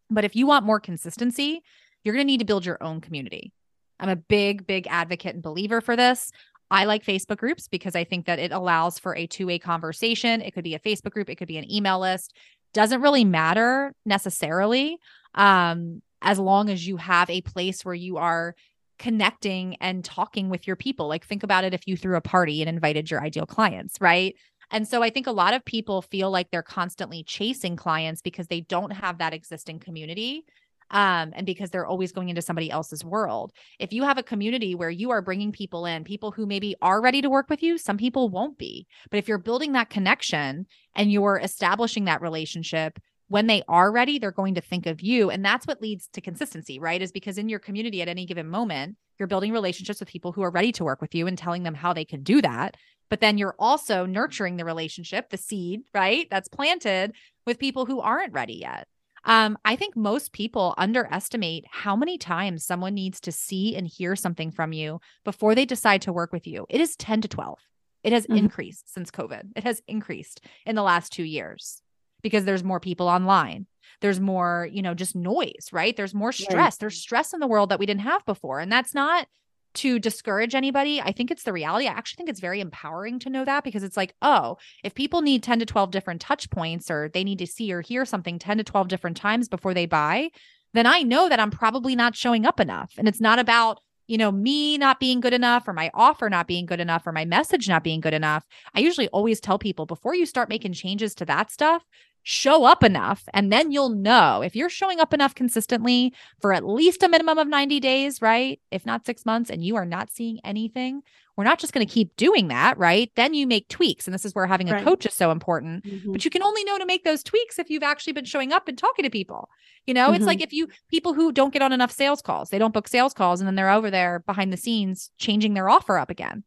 But 0.09 0.25
if 0.25 0.35
you 0.35 0.47
want 0.47 0.65
more 0.65 0.79
consistency, 0.79 1.61
you're 2.03 2.13
going 2.13 2.25
to 2.25 2.31
need 2.31 2.39
to 2.39 2.45
build 2.45 2.65
your 2.65 2.81
own 2.81 3.01
community. 3.01 3.53
I'm 3.99 4.09
a 4.09 4.15
big, 4.15 4.67
big 4.67 4.87
advocate 4.89 5.35
and 5.35 5.43
believer 5.43 5.79
for 5.79 5.95
this. 5.95 6.31
I 6.71 6.85
like 6.85 7.05
Facebook 7.05 7.37
groups 7.37 7.67
because 7.67 7.95
I 7.95 8.03
think 8.03 8.25
that 8.25 8.39
it 8.39 8.51
allows 8.51 8.99
for 8.99 9.15
a 9.15 9.27
two 9.27 9.47
way 9.47 9.59
conversation. 9.59 10.41
It 10.41 10.53
could 10.53 10.63
be 10.63 10.75
a 10.75 10.79
Facebook 10.79 11.11
group, 11.11 11.29
it 11.29 11.35
could 11.35 11.47
be 11.47 11.57
an 11.57 11.71
email 11.71 11.99
list. 11.99 12.33
Doesn't 12.73 13.01
really 13.01 13.23
matter 13.23 13.93
necessarily 14.05 14.97
um, 15.35 16.01
as 16.21 16.39
long 16.39 16.69
as 16.69 16.87
you 16.87 16.97
have 16.97 17.29
a 17.29 17.41
place 17.41 17.85
where 17.85 17.93
you 17.93 18.17
are 18.17 18.55
connecting 18.97 19.75
and 19.75 20.03
talking 20.03 20.49
with 20.49 20.65
your 20.65 20.75
people. 20.75 21.07
Like, 21.07 21.25
think 21.25 21.43
about 21.43 21.63
it 21.63 21.73
if 21.73 21.87
you 21.87 21.97
threw 21.97 22.15
a 22.15 22.21
party 22.21 22.61
and 22.61 22.69
invited 22.69 23.11
your 23.11 23.21
ideal 23.21 23.45
clients, 23.45 23.97
right? 23.99 24.35
And 24.71 24.87
so 24.87 25.03
I 25.03 25.09
think 25.09 25.27
a 25.27 25.31
lot 25.31 25.53
of 25.53 25.63
people 25.65 26.01
feel 26.01 26.31
like 26.31 26.49
they're 26.49 26.63
constantly 26.63 27.23
chasing 27.23 27.75
clients 27.75 28.21
because 28.21 28.47
they 28.47 28.61
don't 28.61 28.91
have 28.91 29.19
that 29.19 29.33
existing 29.33 29.79
community 29.79 30.45
um, 30.91 31.33
and 31.35 31.45
because 31.45 31.69
they're 31.69 31.85
always 31.85 32.11
going 32.11 32.29
into 32.29 32.41
somebody 32.41 32.69
else's 32.69 33.03
world. 33.03 33.51
If 33.79 33.93
you 33.93 34.03
have 34.03 34.17
a 34.17 34.23
community 34.23 34.75
where 34.75 34.89
you 34.89 35.11
are 35.11 35.21
bringing 35.21 35.51
people 35.51 35.85
in, 35.85 36.03
people 36.03 36.31
who 36.31 36.45
maybe 36.45 36.75
are 36.81 37.01
ready 37.01 37.21
to 37.21 37.29
work 37.29 37.49
with 37.49 37.63
you, 37.63 37.77
some 37.77 37.97
people 37.97 38.29
won't 38.29 38.57
be. 38.57 38.87
But 39.09 39.17
if 39.17 39.27
you're 39.27 39.37
building 39.37 39.73
that 39.73 39.89
connection 39.89 40.67
and 40.95 41.11
you're 41.11 41.39
establishing 41.39 42.05
that 42.05 42.21
relationship, 42.21 42.99
when 43.27 43.47
they 43.47 43.63
are 43.67 43.91
ready, 43.91 44.19
they're 44.19 44.31
going 44.31 44.55
to 44.55 44.61
think 44.61 44.85
of 44.85 45.01
you. 45.01 45.31
And 45.31 45.43
that's 45.43 45.65
what 45.65 45.81
leads 45.81 46.07
to 46.13 46.21
consistency, 46.21 46.77
right? 46.77 47.01
Is 47.01 47.11
because 47.11 47.37
in 47.37 47.49
your 47.49 47.59
community 47.59 48.01
at 48.01 48.07
any 48.07 48.25
given 48.25 48.47
moment, 48.47 48.95
you're 49.17 49.27
building 49.27 49.51
relationships 49.51 49.99
with 49.99 50.09
people 50.09 50.31
who 50.31 50.43
are 50.43 50.51
ready 50.51 50.71
to 50.73 50.83
work 50.83 51.01
with 51.01 51.15
you 51.15 51.25
and 51.25 51.37
telling 51.37 51.63
them 51.63 51.73
how 51.73 51.93
they 51.93 52.05
can 52.05 52.21
do 52.21 52.41
that. 52.41 52.77
But 53.09 53.21
then 53.21 53.37
you're 53.37 53.55
also 53.59 54.05
nurturing 54.05 54.57
the 54.57 54.65
relationship, 54.65 55.29
the 55.29 55.37
seed, 55.37 55.81
right? 55.93 56.27
That's 56.29 56.47
planted 56.47 57.13
with 57.45 57.59
people 57.59 57.85
who 57.85 58.01
aren't 58.01 58.33
ready 58.33 58.55
yet. 58.55 58.87
Um, 59.25 59.57
I 59.63 59.75
think 59.75 59.95
most 59.95 60.33
people 60.33 60.73
underestimate 60.77 61.65
how 61.69 61.95
many 61.95 62.17
times 62.17 62.65
someone 62.65 62.93
needs 62.93 63.19
to 63.21 63.31
see 63.31 63.75
and 63.75 63.87
hear 63.87 64.15
something 64.15 64.51
from 64.51 64.73
you 64.73 64.99
before 65.23 65.55
they 65.55 65.65
decide 65.65 66.01
to 66.03 66.13
work 66.13 66.33
with 66.33 66.45
you. 66.45 66.65
It 66.69 66.81
is 66.81 66.95
10 66.97 67.21
to 67.21 67.27
12. 67.27 67.59
It 68.03 68.11
has 68.11 68.23
mm-hmm. 68.23 68.37
increased 68.37 68.93
since 68.93 69.11
COVID. 69.11 69.51
It 69.55 69.63
has 69.63 69.81
increased 69.87 70.41
in 70.65 70.75
the 70.75 70.83
last 70.83 71.13
two 71.13 71.23
years 71.23 71.81
because 72.21 72.45
there's 72.45 72.63
more 72.63 72.79
people 72.79 73.07
online. 73.07 73.67
There's 74.01 74.19
more, 74.19 74.67
you 74.71 74.81
know, 74.81 74.93
just 74.93 75.15
noise, 75.15 75.69
right? 75.71 75.95
There's 75.95 76.13
more 76.13 76.31
stress. 76.33 76.55
Right. 76.55 76.75
There's 76.79 76.97
stress 76.97 77.33
in 77.33 77.39
the 77.39 77.47
world 77.47 77.69
that 77.69 77.79
we 77.79 77.85
didn't 77.85 78.01
have 78.01 78.25
before. 78.25 78.59
And 78.59 78.71
that's 78.71 78.93
not 78.93 79.27
to 79.75 79.99
discourage 79.99 80.55
anybody. 80.55 81.01
I 81.01 81.11
think 81.11 81.31
it's 81.31 81.43
the 81.43 81.53
reality. 81.53 81.87
I 81.87 81.91
actually 81.93 82.17
think 82.17 82.29
it's 82.29 82.39
very 82.39 82.59
empowering 82.59 83.19
to 83.19 83.29
know 83.29 83.45
that 83.45 83.63
because 83.63 83.83
it's 83.83 83.97
like, 83.97 84.15
oh, 84.21 84.57
if 84.83 84.93
people 84.93 85.21
need 85.21 85.43
10 85.43 85.59
to 85.59 85.65
12 85.65 85.91
different 85.91 86.21
touch 86.21 86.49
points 86.49 86.91
or 86.91 87.09
they 87.09 87.23
need 87.23 87.39
to 87.39 87.47
see 87.47 87.71
or 87.73 87.81
hear 87.81 88.05
something 88.05 88.39
10 88.39 88.59
to 88.59 88.63
12 88.63 88.87
different 88.87 89.17
times 89.17 89.49
before 89.49 89.73
they 89.73 89.85
buy, 89.85 90.29
then 90.73 90.85
I 90.85 91.01
know 91.03 91.29
that 91.29 91.39
I'm 91.39 91.51
probably 91.51 91.95
not 91.95 92.15
showing 92.15 92.45
up 92.45 92.59
enough. 92.59 92.93
And 92.97 93.07
it's 93.07 93.21
not 93.21 93.39
about, 93.39 93.79
you 94.07 94.17
know, 94.17 94.31
me 94.31 94.77
not 94.77 94.99
being 94.99 95.19
good 95.19 95.33
enough 95.33 95.67
or 95.67 95.73
my 95.73 95.89
offer 95.93 96.29
not 96.29 96.47
being 96.47 96.65
good 96.65 96.79
enough 96.79 97.07
or 97.07 97.11
my 97.11 97.25
message 97.25 97.69
not 97.69 97.83
being 97.83 98.01
good 98.01 98.13
enough. 98.13 98.43
I 98.73 98.79
usually 98.79 99.07
always 99.09 99.39
tell 99.39 99.59
people 99.59 99.85
before 99.85 100.15
you 100.15 100.25
start 100.25 100.49
making 100.49 100.73
changes 100.73 101.15
to 101.15 101.25
that 101.25 101.51
stuff, 101.51 101.83
show 102.23 102.63
up 102.63 102.83
enough 102.83 103.23
and 103.33 103.51
then 103.51 103.71
you'll 103.71 103.89
know 103.89 104.41
if 104.41 104.55
you're 104.55 104.69
showing 104.69 104.99
up 104.99 105.13
enough 105.13 105.35
consistently 105.35 106.13
for 106.41 106.53
at 106.53 106.65
least 106.65 107.03
a 107.03 107.09
minimum 107.09 107.37
of 107.37 107.47
90 107.49 107.81
days 107.81 108.21
right 108.21 108.61
if 108.71 108.85
not 108.85 109.05
6 109.05 109.25
months 109.25 109.49
and 109.49 109.63
you 109.63 109.75
are 109.75 109.85
not 109.85 110.09
seeing 110.09 110.39
anything 110.43 111.01
we're 111.35 111.43
not 111.43 111.57
just 111.59 111.73
going 111.73 111.83
to 111.83 111.91
keep 111.91 112.15
doing 112.15 112.49
that, 112.49 112.77
right? 112.77 113.11
Then 113.15 113.33
you 113.33 113.47
make 113.47 113.67
tweaks. 113.67 114.05
And 114.05 114.13
this 114.13 114.23
is 114.23 114.35
where 114.35 114.45
having 114.45 114.69
a 114.69 114.73
Right. 114.73 114.83
coach 114.83 115.03
is 115.07 115.15
so 115.15 115.31
important. 115.31 115.83
Mhm. 115.83 116.11
But 116.11 116.23
you 116.23 116.29
can 116.29 116.43
only 116.43 116.63
know 116.63 116.77
to 116.77 116.85
make 116.85 117.03
those 117.03 117.23
tweaks 117.23 117.57
if 117.57 117.71
you've 117.71 117.81
actually 117.81 118.13
been 118.13 118.23
showing 118.23 118.53
up 118.53 118.67
and 118.67 118.77
talking 118.77 119.01
to 119.01 119.09
people. 119.09 119.49
You 119.87 119.95
know, 119.95 120.13
it's 120.13 120.25
Mhm. 120.25 120.27
like 120.27 120.41
if 120.41 120.53
you 120.53 120.67
people 120.91 121.15
who 121.15 121.31
don't 121.31 121.51
get 121.51 121.63
on 121.63 121.73
enough 121.73 121.91
sales 121.91 122.21
calls, 122.21 122.51
they 122.51 122.59
don't 122.59 122.71
book 122.71 122.87
sales 122.87 123.15
calls 123.15 123.41
and 123.41 123.47
then 123.47 123.55
they're 123.55 123.71
over 123.71 123.89
there 123.89 124.19
behind 124.19 124.53
the 124.53 124.57
scenes 124.57 125.09
changing 125.17 125.55
their 125.55 125.69
offer 125.69 125.97
up 125.97 126.11
again. 126.11 126.43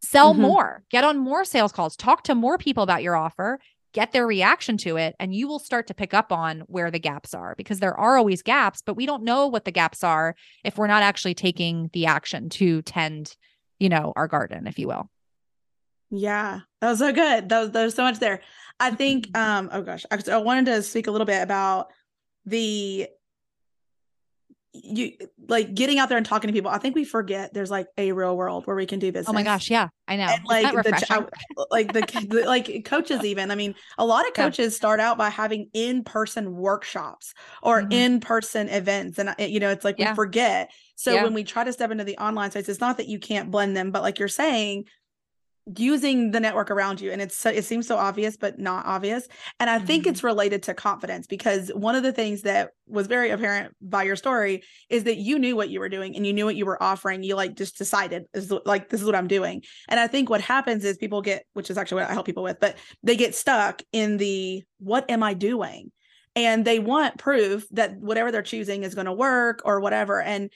Sell 0.00 0.32
Mhm. 0.32 0.38
more, 0.42 0.84
get 0.90 1.02
on 1.02 1.18
more 1.18 1.44
sales 1.44 1.72
calls, 1.72 1.96
talk 1.96 2.22
to 2.22 2.36
more 2.36 2.56
people 2.56 2.84
about 2.84 3.02
your 3.02 3.16
offer, 3.16 3.58
get 3.94 4.12
their 4.12 4.26
reaction 4.26 4.76
to 4.76 4.96
it, 4.96 5.14
and 5.18 5.34
you 5.34 5.48
will 5.48 5.60
start 5.60 5.86
to 5.86 5.94
pick 5.94 6.12
up 6.12 6.32
on 6.32 6.60
where 6.66 6.90
the 6.90 6.98
gaps 6.98 7.32
are 7.32 7.54
because 7.56 7.78
there 7.78 7.98
are 7.98 8.18
always 8.18 8.42
gaps, 8.42 8.82
but 8.84 8.96
we 8.96 9.06
don't 9.06 9.22
know 9.22 9.46
what 9.46 9.64
the 9.64 9.70
gaps 9.70 10.04
are 10.04 10.34
if 10.64 10.76
we're 10.76 10.88
not 10.88 11.02
actually 11.02 11.34
taking 11.34 11.88
the 11.94 12.04
action 12.04 12.50
to 12.50 12.82
tend, 12.82 13.34
you 13.78 13.88
know, 13.88 14.12
our 14.16 14.28
garden, 14.28 14.66
if 14.66 14.78
you 14.78 14.88
will. 14.88 15.08
Yeah, 16.10 16.60
that 16.80 16.90
was 16.90 16.98
so 16.98 17.12
good. 17.12 17.48
That 17.48 17.60
was, 17.60 17.70
there's 17.70 17.94
so 17.94 18.02
much 18.02 18.18
there. 18.18 18.42
I 18.78 18.90
think, 18.90 19.30
um, 19.38 19.70
oh 19.72 19.82
gosh, 19.82 20.04
I, 20.10 20.18
I 20.30 20.38
wanted 20.38 20.66
to 20.66 20.82
speak 20.82 21.06
a 21.06 21.10
little 21.10 21.26
bit 21.26 21.42
about 21.42 21.92
the 22.44 23.08
you 24.74 25.12
like 25.48 25.72
getting 25.74 25.98
out 26.00 26.08
there 26.08 26.18
and 26.18 26.26
talking 26.26 26.48
to 26.48 26.52
people. 26.52 26.70
I 26.70 26.78
think 26.78 26.94
we 26.96 27.04
forget 27.04 27.54
there's 27.54 27.70
like 27.70 27.86
a 27.96 28.10
real 28.12 28.36
world 28.36 28.66
where 28.66 28.74
we 28.74 28.86
can 28.86 28.98
do 28.98 29.12
business. 29.12 29.28
Oh 29.28 29.32
my 29.32 29.44
gosh, 29.44 29.70
yeah, 29.70 29.88
I 30.08 30.16
know. 30.16 30.24
And 30.28 30.44
like 30.44 30.72
the. 30.84 31.06
I- 31.10 31.24
like 31.70 31.92
the, 31.92 32.00
the 32.28 32.44
like 32.46 32.84
coaches 32.84 33.24
even 33.24 33.50
i 33.50 33.54
mean 33.54 33.74
a 33.98 34.04
lot 34.04 34.26
of 34.26 34.34
coaches 34.34 34.74
start 34.76 35.00
out 35.00 35.16
by 35.16 35.28
having 35.28 35.68
in-person 35.72 36.54
workshops 36.54 37.32
or 37.62 37.82
Mhm. 37.82 37.92
in-person 37.92 38.68
events 38.68 39.18
and 39.18 39.34
you 39.38 39.60
know 39.60 39.70
it's 39.70 39.84
like 39.84 39.96
Yeah. 39.98 40.10
we 40.10 40.14
forget 40.16 40.70
so 40.96 41.12
Yeah. 41.14 41.22
when 41.24 41.32
we 41.34 41.44
try 41.44 41.64
to 41.64 41.72
step 41.72 41.90
into 41.90 42.04
the 42.04 42.18
online 42.18 42.50
space 42.50 42.68
it's 42.68 42.80
not 42.80 42.96
that 42.98 43.08
you 43.08 43.18
can't 43.18 43.50
blend 43.50 43.76
them 43.76 43.90
but 43.92 44.02
like 44.02 44.18
you're 44.18 44.28
saying 44.28 44.84
using 45.76 46.30
the 46.30 46.40
network 46.40 46.70
around 46.70 47.00
you 47.00 47.10
and 47.10 47.22
it's 47.22 47.36
so, 47.36 47.48
it 47.48 47.64
seems 47.64 47.86
so 47.86 47.96
obvious 47.96 48.36
but 48.36 48.58
not 48.58 48.84
obvious 48.84 49.26
and 49.58 49.70
i 49.70 49.78
think 49.78 50.04
Mhm. 50.04 50.10
it's 50.10 50.22
related 50.22 50.62
to 50.64 50.74
confidence 50.74 51.26
because 51.26 51.70
one 51.70 51.94
of 51.94 52.02
the 52.02 52.12
things 52.12 52.42
that 52.42 52.70
was 52.86 53.06
very 53.06 53.30
apparent 53.30 53.74
by 53.80 54.02
your 54.02 54.14
story 54.16 54.62
is 54.90 55.04
that 55.04 55.16
you 55.16 55.38
knew 55.38 55.56
what 55.56 55.70
you 55.70 55.80
were 55.80 55.88
doing 55.88 56.16
and 56.16 56.26
you 56.26 56.34
knew 56.34 56.44
what 56.44 56.56
you 56.56 56.66
were 56.66 56.82
offering 56.82 57.22
you 57.22 57.34
like 57.34 57.54
just 57.54 57.78
decided 57.78 58.24
is 58.34 58.52
like 58.66 58.90
this 58.90 59.00
is 59.00 59.06
what 59.06 59.14
i'm 59.14 59.26
doing 59.26 59.62
and 59.88 59.98
i 59.98 60.06
think 60.06 60.28
what 60.28 60.42
happens 60.42 60.84
is 60.84 60.98
people 60.98 61.22
get 61.22 61.44
which 61.54 61.70
is 61.70 61.78
actually 61.78 62.02
what 62.02 62.10
i 62.10 62.12
help 62.12 62.26
people 62.26 62.42
with 62.42 62.60
but 62.60 62.76
they 63.02 63.16
get 63.16 63.34
stuck 63.34 63.80
in 63.92 64.18
the 64.18 64.62
what 64.80 65.10
am 65.10 65.22
i 65.22 65.32
doing 65.32 65.90
and 66.36 66.66
they 66.66 66.78
want 66.78 67.16
proof 67.16 67.66
that 67.70 67.96
whatever 67.96 68.30
they're 68.30 68.42
choosing 68.42 68.82
is 68.82 68.94
going 68.94 69.06
to 69.06 69.12
work 69.14 69.62
or 69.64 69.80
whatever 69.80 70.20
and 70.20 70.50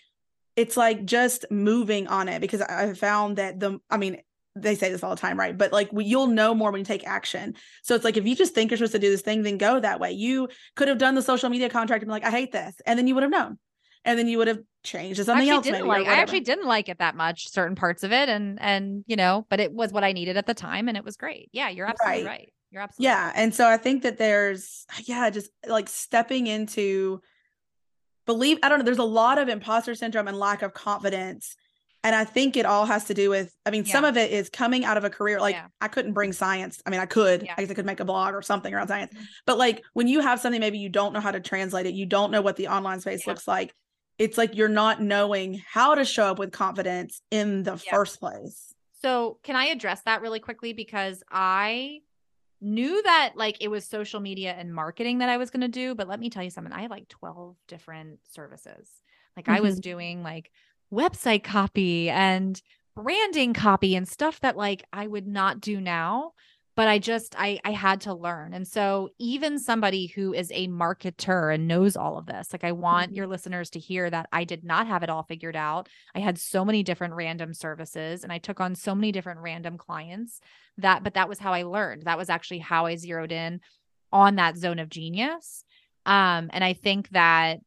it's 0.55 0.77
like 0.77 1.07
just 1.07 1.47
moving 1.51 2.09
on 2.09 2.29
it 2.29 2.41
because 2.43 2.61
i 2.61 2.93
found 2.93 3.37
that 3.39 3.59
the 3.59 3.79
i 3.89 3.97
mean 3.97 4.19
they 4.63 4.75
say 4.75 4.91
this 4.91 5.03
all 5.03 5.15
the 5.15 5.21
time, 5.21 5.39
right? 5.39 5.57
But 5.57 5.73
like 5.73 5.93
we, 5.93 6.05
you'll 6.05 6.27
know 6.27 6.55
more 6.55 6.71
when 6.71 6.81
you 6.81 6.85
take 6.85 7.07
action. 7.07 7.55
So 7.83 7.95
it's 7.95 8.05
like 8.05 8.17
if 8.17 8.27
you 8.27 8.35
just 8.37 8.55
think 8.55 8.71
you're 8.71 8.79
supposed 8.79 8.93
to 8.93 8.99
do 8.99 9.11
this 9.11 9.23
thing, 9.23 9.43
then 9.43 9.59
go 9.59 9.81
that 9.81 10.01
way. 10.01 10.13
You 10.13 10.49
could 10.77 10.89
have 10.89 10.99
done 10.99 11.15
the 11.15 11.23
social 11.23 11.49
media 11.51 11.69
contract 11.69 12.03
and 12.03 12.09
be 12.09 12.13
like, 12.13 12.25
I 12.25 12.31
hate 12.31 12.53
this, 12.53 12.75
and 12.87 12.99
then 12.99 13.07
you 13.07 13.15
would 13.15 13.23
have 13.23 13.33
known, 13.33 13.59
and 14.05 14.19
then 14.19 14.29
you 14.29 14.39
would 14.39 14.49
have 14.49 14.61
changed 14.85 15.17
to 15.19 15.25
something 15.25 15.49
else. 15.49 15.65
didn't 15.65 15.87
maybe, 15.87 16.05
like. 16.05 16.07
I 16.07 16.21
actually 16.21 16.41
didn't 16.41 16.67
like 16.67 16.89
it 16.89 16.99
that 16.99 17.15
much. 17.17 17.49
Certain 17.51 17.75
parts 17.77 18.03
of 18.03 18.13
it, 18.13 18.29
and 18.29 18.59
and 18.61 19.05
you 19.07 19.17
know, 19.17 19.47
but 19.49 19.61
it 19.61 19.73
was 19.73 19.93
what 19.93 20.05
I 20.05 20.13
needed 20.13 20.37
at 20.37 20.47
the 20.47 20.55
time, 20.55 20.89
and 20.89 20.97
it 20.97 21.05
was 21.05 21.17
great. 21.17 21.49
Yeah, 21.53 21.69
you're 21.69 21.87
absolutely 21.87 22.25
Right. 22.25 22.39
right. 22.39 22.53
You're 22.71 22.83
absolutely 22.83 23.05
yeah 23.11 23.27
right. 23.29 23.33
and 23.37 23.55
so 23.55 23.67
i 23.67 23.79
think 23.79 24.03
that 24.03 24.19
there's 24.19 24.85
yeah 25.05 25.31
just 25.31 25.49
like 25.67 25.89
stepping 25.89 26.47
into 26.47 27.23
believe 28.27 28.59
i 28.63 28.69
don't 28.69 28.79
know 28.79 28.85
there's 28.85 28.99
a 28.99 29.03
lot 29.05 29.39
of 29.39 29.49
imposter 29.49 29.95
syndrome 29.95 30.29
and 30.29 30.39
lack 30.39 30.61
of 30.61 30.75
confidence 30.75 31.57
and 32.09 32.17
i 32.17 32.25
think 32.25 32.57
it 32.57 32.65
all 32.65 32.87
has 32.87 33.05
to 33.05 33.15
do 33.15 33.29
with 33.29 33.55
i 33.67 33.71
mean 33.71 33.85
some 33.85 34.05
of 34.05 34.17
it 34.17 34.31
is 34.33 34.49
coming 34.49 34.85
out 34.85 34.97
of 34.97 35.05
a 35.05 35.11
career 35.11 35.39
like 35.41 35.55
Yeah. 35.55 35.67
i 35.81 35.89
couldn't 35.89 36.15
bring 36.15 36.33
science 36.33 36.81
i 36.87 36.91
mean 36.91 37.01
i 37.01 37.07
could 37.07 37.43
Yeah. 37.43 37.55
i 37.57 37.61
guess 37.63 37.71
i 37.71 37.75
could 37.75 37.85
make 37.87 38.01
a 38.01 38.05
blog 38.05 38.35
or 38.35 38.41
something 38.43 38.73
around 38.73 38.89
science 38.89 39.13
Mhm. 39.15 39.27
but 39.47 39.59
like 39.59 39.85
when 39.93 40.09
you 40.09 40.21
have 40.21 40.41
something 40.41 40.61
maybe 40.61 40.79
you 40.79 40.89
don't 40.89 41.13
know 41.13 41.21
how 41.21 41.31
to 41.33 41.41
translate 41.41 41.87
it 41.87 41.93
you 41.95 42.07
don't 42.07 42.31
know 42.31 42.41
what 42.41 42.57
the 42.57 42.69
online 42.69 43.01
space 43.01 43.27
Yeah. 43.27 43.33
looks 43.33 43.47
like 43.47 43.73
it's 44.19 44.39
like 44.39 44.57
you're 44.57 44.69
not 44.69 45.01
knowing 45.03 45.63
how 45.71 45.95
to 45.95 46.05
show 46.05 46.25
up 46.31 46.39
with 46.39 46.51
confidence 46.51 47.21
in 47.31 47.63
the 47.63 47.73
Yeah. 47.85 47.91
first 47.93 48.19
place 48.21 48.75
So, 49.01 49.39
can 49.45 49.55
I 49.55 49.67
address 49.67 50.01
that 50.07 50.23
really 50.23 50.41
quickly 50.41 50.73
because 50.73 51.23
I 51.31 52.01
knew 52.61 53.01
that 53.05 53.35
like 53.37 53.59
it 53.61 53.69
was 53.69 53.85
social 53.87 54.19
media 54.19 54.53
and 54.59 54.75
marketing 54.75 55.19
that 55.19 55.29
I 55.29 55.37
was 55.37 55.51
going 55.51 55.61
to 55.61 55.69
do, 55.69 55.95
but 55.95 56.09
let 56.09 56.19
me 56.19 56.31
tell 56.31 56.43
you 56.43 56.51
something. 56.51 56.73
I 56.73 56.83
had 56.83 56.91
like 56.91 57.07
12 57.07 57.57
different 57.69 58.19
services. 58.29 58.91
Like 59.37 59.49
I 59.49 59.61
was 59.61 59.79
doing 59.79 60.25
like 60.25 60.51
website 60.93 61.45
copy 61.45 62.11
and 62.11 62.61
branding 62.97 63.55
copy 63.55 63.95
and 63.95 64.09
stuff 64.09 64.41
that 64.41 64.57
like 64.57 64.85
I 64.93 65.07
would 65.07 65.27
not 65.27 65.61
do 65.61 65.81
now, 65.81 66.33
but 66.75 66.89
I 66.89 66.99
just 66.99 67.35
I 67.39 67.61
I 67.65 67.71
had 67.73 68.01
to 68.03 68.15
learn. 68.15 68.55
And 68.55 68.67
so 68.67 69.11
even 69.19 69.59
somebody 69.59 70.07
who 70.07 70.33
is 70.33 70.51
a 70.53 70.69
marketer 70.69 71.55
and 71.55 71.69
knows 71.69 71.97
all 71.97 72.19
of 72.19 72.27
this, 72.27 72.53
like 72.53 72.65
I 72.65 72.73
want 72.73 73.13
Mhm. 73.13 73.17
your 73.17 73.27
listeners 73.27 73.71
to 73.71 73.79
hear 73.79 74.09
that 74.11 74.29
I 74.33 74.45
did 74.45 74.65
not 74.65 74.87
have 74.87 75.03
it 75.03 75.11
all 75.11 75.23
figured 75.23 75.57
out. 75.57 75.89
I 76.15 76.21
had 76.21 76.39
so 76.39 76.65
many 76.65 76.83
different 76.83 77.15
random 77.15 77.53
services 77.55 78.25
and 78.25 78.33
I 78.33 78.39
took 78.39 78.61
on 78.61 78.75
so 78.75 78.95
many 78.95 79.13
different 79.13 79.41
random 79.41 79.77
clients 79.79 80.41
that 80.79 81.03
but 81.05 81.15
that 81.15 81.29
was 81.29 81.39
how 81.39 81.53
I 81.53 81.63
learned. 81.63 82.03
That 82.03 82.19
was 82.19 82.31
actually 82.31 82.61
how 82.61 82.87
I 82.87 82.97
zeroed 82.97 83.33
in 83.33 83.61
on 84.13 84.37
that 84.37 84.57
zone 84.57 84.79
of 84.79 84.89
genius. 84.89 85.65
Um 86.07 86.49
and 86.53 86.65
I 86.65 86.73
think 86.73 87.11
that 87.11 87.61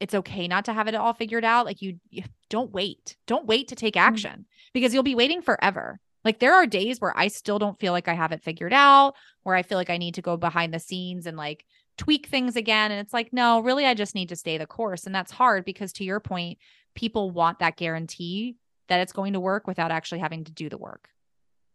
it's 0.00 0.14
okay 0.14 0.48
not 0.48 0.64
to 0.64 0.72
have 0.72 0.88
it 0.88 0.94
all 0.94 1.12
figured 1.12 1.44
out. 1.44 1.66
Like 1.66 1.82
you, 1.82 2.00
you 2.08 2.24
don't 2.48 2.72
wait. 2.72 3.16
Don't 3.26 3.46
wait 3.46 3.68
to 3.68 3.76
take 3.76 3.96
action 3.96 4.46
because 4.72 4.92
you'll 4.94 5.02
be 5.02 5.14
waiting 5.14 5.42
forever. 5.42 6.00
Like 6.24 6.38
there 6.38 6.54
are 6.54 6.66
days 6.66 7.00
where 7.00 7.16
I 7.16 7.28
still 7.28 7.58
don't 7.58 7.78
feel 7.78 7.92
like 7.92 8.08
I 8.08 8.14
have 8.14 8.32
it 8.32 8.42
figured 8.42 8.72
out, 8.72 9.14
where 9.42 9.54
I 9.54 9.62
feel 9.62 9.78
like 9.78 9.90
I 9.90 9.98
need 9.98 10.14
to 10.14 10.22
go 10.22 10.36
behind 10.36 10.74
the 10.74 10.78
scenes 10.78 11.26
and 11.26 11.36
like 11.36 11.64
tweak 11.96 12.26
things 12.26 12.56
again. 12.56 12.90
And 12.90 13.00
it's 13.00 13.12
like, 13.12 13.32
no, 13.32 13.60
really, 13.60 13.86
I 13.86 13.94
just 13.94 14.14
need 14.14 14.30
to 14.30 14.36
stay 14.36 14.58
the 14.58 14.66
course. 14.66 15.04
And 15.04 15.14
that's 15.14 15.32
hard 15.32 15.64
because 15.64 15.92
to 15.94 16.04
your 16.04 16.20
point, 16.20 16.58
people 16.94 17.30
want 17.30 17.58
that 17.58 17.76
guarantee 17.76 18.56
that 18.88 19.00
it's 19.00 19.12
going 19.12 19.34
to 19.34 19.40
work 19.40 19.66
without 19.66 19.90
actually 19.90 20.20
having 20.20 20.44
to 20.44 20.52
do 20.52 20.68
the 20.68 20.78
work. 20.78 21.08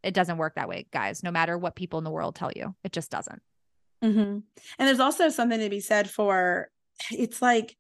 It 0.04 0.14
doesn't 0.14 0.38
work 0.38 0.56
that 0.56 0.70
way, 0.70 0.88
guys, 0.92 1.24
no 1.24 1.32
matter 1.32 1.58
what 1.58 1.76
people 1.76 1.98
in 1.98 2.04
the 2.04 2.12
world 2.12 2.36
tell 2.36 2.52
you. 2.56 2.76
It 2.84 2.92
just 2.92 3.10
doesn't. 3.10 3.42
hmm 4.02 4.10
And 4.10 4.44
there's 4.78 5.00
also 5.00 5.30
something 5.30 5.60
to 5.60 5.70
be 5.70 5.80
said 5.80 6.10
for 6.10 6.70
it's 7.12 7.42
like, 7.42 7.76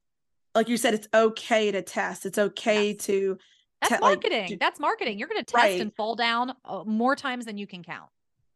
like 0.55 0.69
you 0.69 0.77
said, 0.77 0.93
it's 0.93 1.07
okay 1.13 1.71
to 1.71 1.81
test. 1.81 2.25
It's 2.25 2.37
okay 2.37 2.89
Yes. 2.93 3.05
to 3.05 3.37
That's 3.81 3.89
te- 3.89 4.01
like, 4.01 4.01
marketing. 4.23 4.47
do- 4.47 4.57
That's 4.57 4.79
marketing. 4.79 5.19
You're 5.19 5.27
going 5.27 5.43
to 5.43 5.51
test 5.51 5.61
Right. 5.63 5.81
and 5.81 5.93
fall 5.93 6.15
down 6.15 6.53
uh, 6.63 6.83
more 6.85 7.15
times 7.15 7.45
than 7.45 7.57
you 7.57 7.67
can 7.67 7.83
count. 7.83 8.09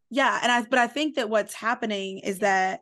yeah. 0.10 0.40
And 0.42 0.52
I, 0.52 0.62
but 0.64 0.80
I 0.80 0.88
think 0.88 1.16
that 1.16 1.30
what's 1.30 1.54
happening 1.54 2.20
is 2.20 2.40
that 2.40 2.82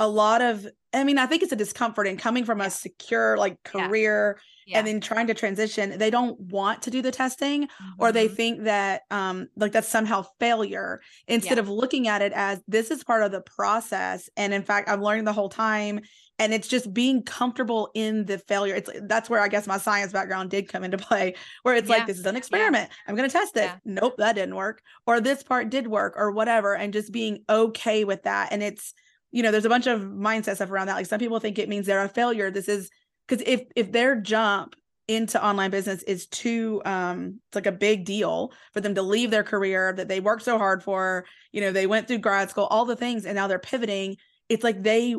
a 0.00 0.08
lot 0.08 0.42
of, 0.42 0.66
I 0.92 1.04
mean, 1.04 1.18
I 1.18 1.26
think 1.26 1.44
it's 1.44 1.52
a 1.52 1.56
discomfort 1.56 2.08
in 2.08 2.16
coming 2.16 2.44
from 2.44 2.58
Yeah. 2.58 2.66
a 2.66 2.70
secure 2.70 3.36
like 3.36 3.62
career 3.62 4.40
Yeah. 4.66 4.78
and 4.78 4.86
then 4.88 5.00
trying 5.00 5.28
to 5.28 5.34
transition. 5.34 5.96
They 5.98 6.10
don't 6.10 6.40
want 6.40 6.82
to 6.82 6.90
do 6.90 7.00
the 7.00 7.12
testing 7.12 7.68
or 8.00 8.10
they 8.10 8.28
Mhm. 8.28 8.34
think 8.36 8.62
that 8.64 9.02
um 9.12 9.46
like 9.56 9.70
that's 9.70 9.86
somehow 9.86 10.26
failure 10.40 11.00
instead 11.28 11.58
Yeah. 11.58 11.62
of 11.62 11.68
looking 11.68 12.08
at 12.08 12.22
it 12.22 12.32
as 12.32 12.60
this 12.66 12.90
is 12.90 13.04
part 13.04 13.22
of 13.22 13.30
the 13.30 13.42
process 13.42 14.28
and 14.36 14.52
in 14.54 14.62
fact 14.64 14.88
i'm 14.88 15.02
learning 15.02 15.24
the 15.24 15.32
whole 15.32 15.48
time 15.50 16.00
and 16.38 16.52
it's 16.52 16.66
just 16.66 16.92
being 16.92 17.22
comfortable 17.22 17.90
in 17.94 18.24
the 18.24 18.38
failure. 18.38 18.74
It's 18.74 18.90
that's 19.02 19.30
where 19.30 19.40
i 19.40 19.48
guess 19.48 19.66
my 19.66 19.78
science 19.78 20.12
background 20.12 20.50
did 20.50 20.68
come 20.68 20.82
into 20.84 20.98
play 21.08 21.34
where 21.62 21.74
it's 21.76 21.88
Yeah. 21.88 21.96
like 21.98 22.06
this 22.06 22.18
is 22.18 22.26
an 22.26 22.36
experiment. 22.36 22.90
I'm 23.06 23.14
going 23.14 23.28
to 23.28 23.32
test 23.32 23.56
it. 23.56 23.60
Yeah. 23.64 23.76
nope 23.84 24.16
that 24.18 24.34
didn't 24.34 24.56
work 24.56 24.82
or 25.06 25.20
this 25.20 25.42
part 25.42 25.70
did 25.70 25.86
work 25.86 26.14
or 26.16 26.30
whatever 26.32 26.74
and 26.74 26.92
just 26.92 27.12
being 27.12 27.44
okay 27.48 28.04
with 28.04 28.24
that. 28.24 28.52
And 28.52 28.62
it's 28.62 28.94
you 29.32 29.42
know 29.42 29.50
there's 29.50 29.64
a 29.64 29.68
bunch 29.68 29.86
of 29.86 30.00
mindset 30.00 30.56
stuff 30.56 30.70
around 30.70 30.86
that. 30.88 30.96
Like 30.96 31.06
some 31.06 31.20
people 31.20 31.38
think 31.40 31.58
it 31.58 31.68
means 31.68 31.86
they're 31.86 32.04
a 32.04 32.08
failure. 32.08 32.50
This 32.50 32.68
is 32.68 32.90
because 33.28 33.44
if 33.46 33.62
if 33.76 33.92
their 33.92 34.16
jump 34.20 34.74
into 35.06 35.44
online 35.44 35.70
business 35.70 36.02
is 36.04 36.26
too 36.28 36.80
um 36.86 37.38
it's 37.48 37.54
like 37.54 37.66
a 37.66 37.72
big 37.72 38.06
deal 38.06 38.52
for 38.72 38.80
them 38.80 38.94
to 38.94 39.02
leave 39.02 39.30
their 39.30 39.42
career 39.44 39.92
that 39.92 40.08
they 40.08 40.18
worked 40.18 40.42
so 40.42 40.56
hard 40.56 40.82
for 40.82 41.26
you 41.52 41.60
know 41.60 41.72
they 41.72 41.86
went 41.86 42.08
through 42.08 42.16
grad 42.16 42.48
school 42.48 42.64
all 42.64 42.86
the 42.86 42.96
things 42.96 43.26
and 43.26 43.34
now 43.36 43.46
they're 43.46 43.58
pivoting 43.58 44.16
it's 44.48 44.64
like 44.64 44.82
they 44.82 45.14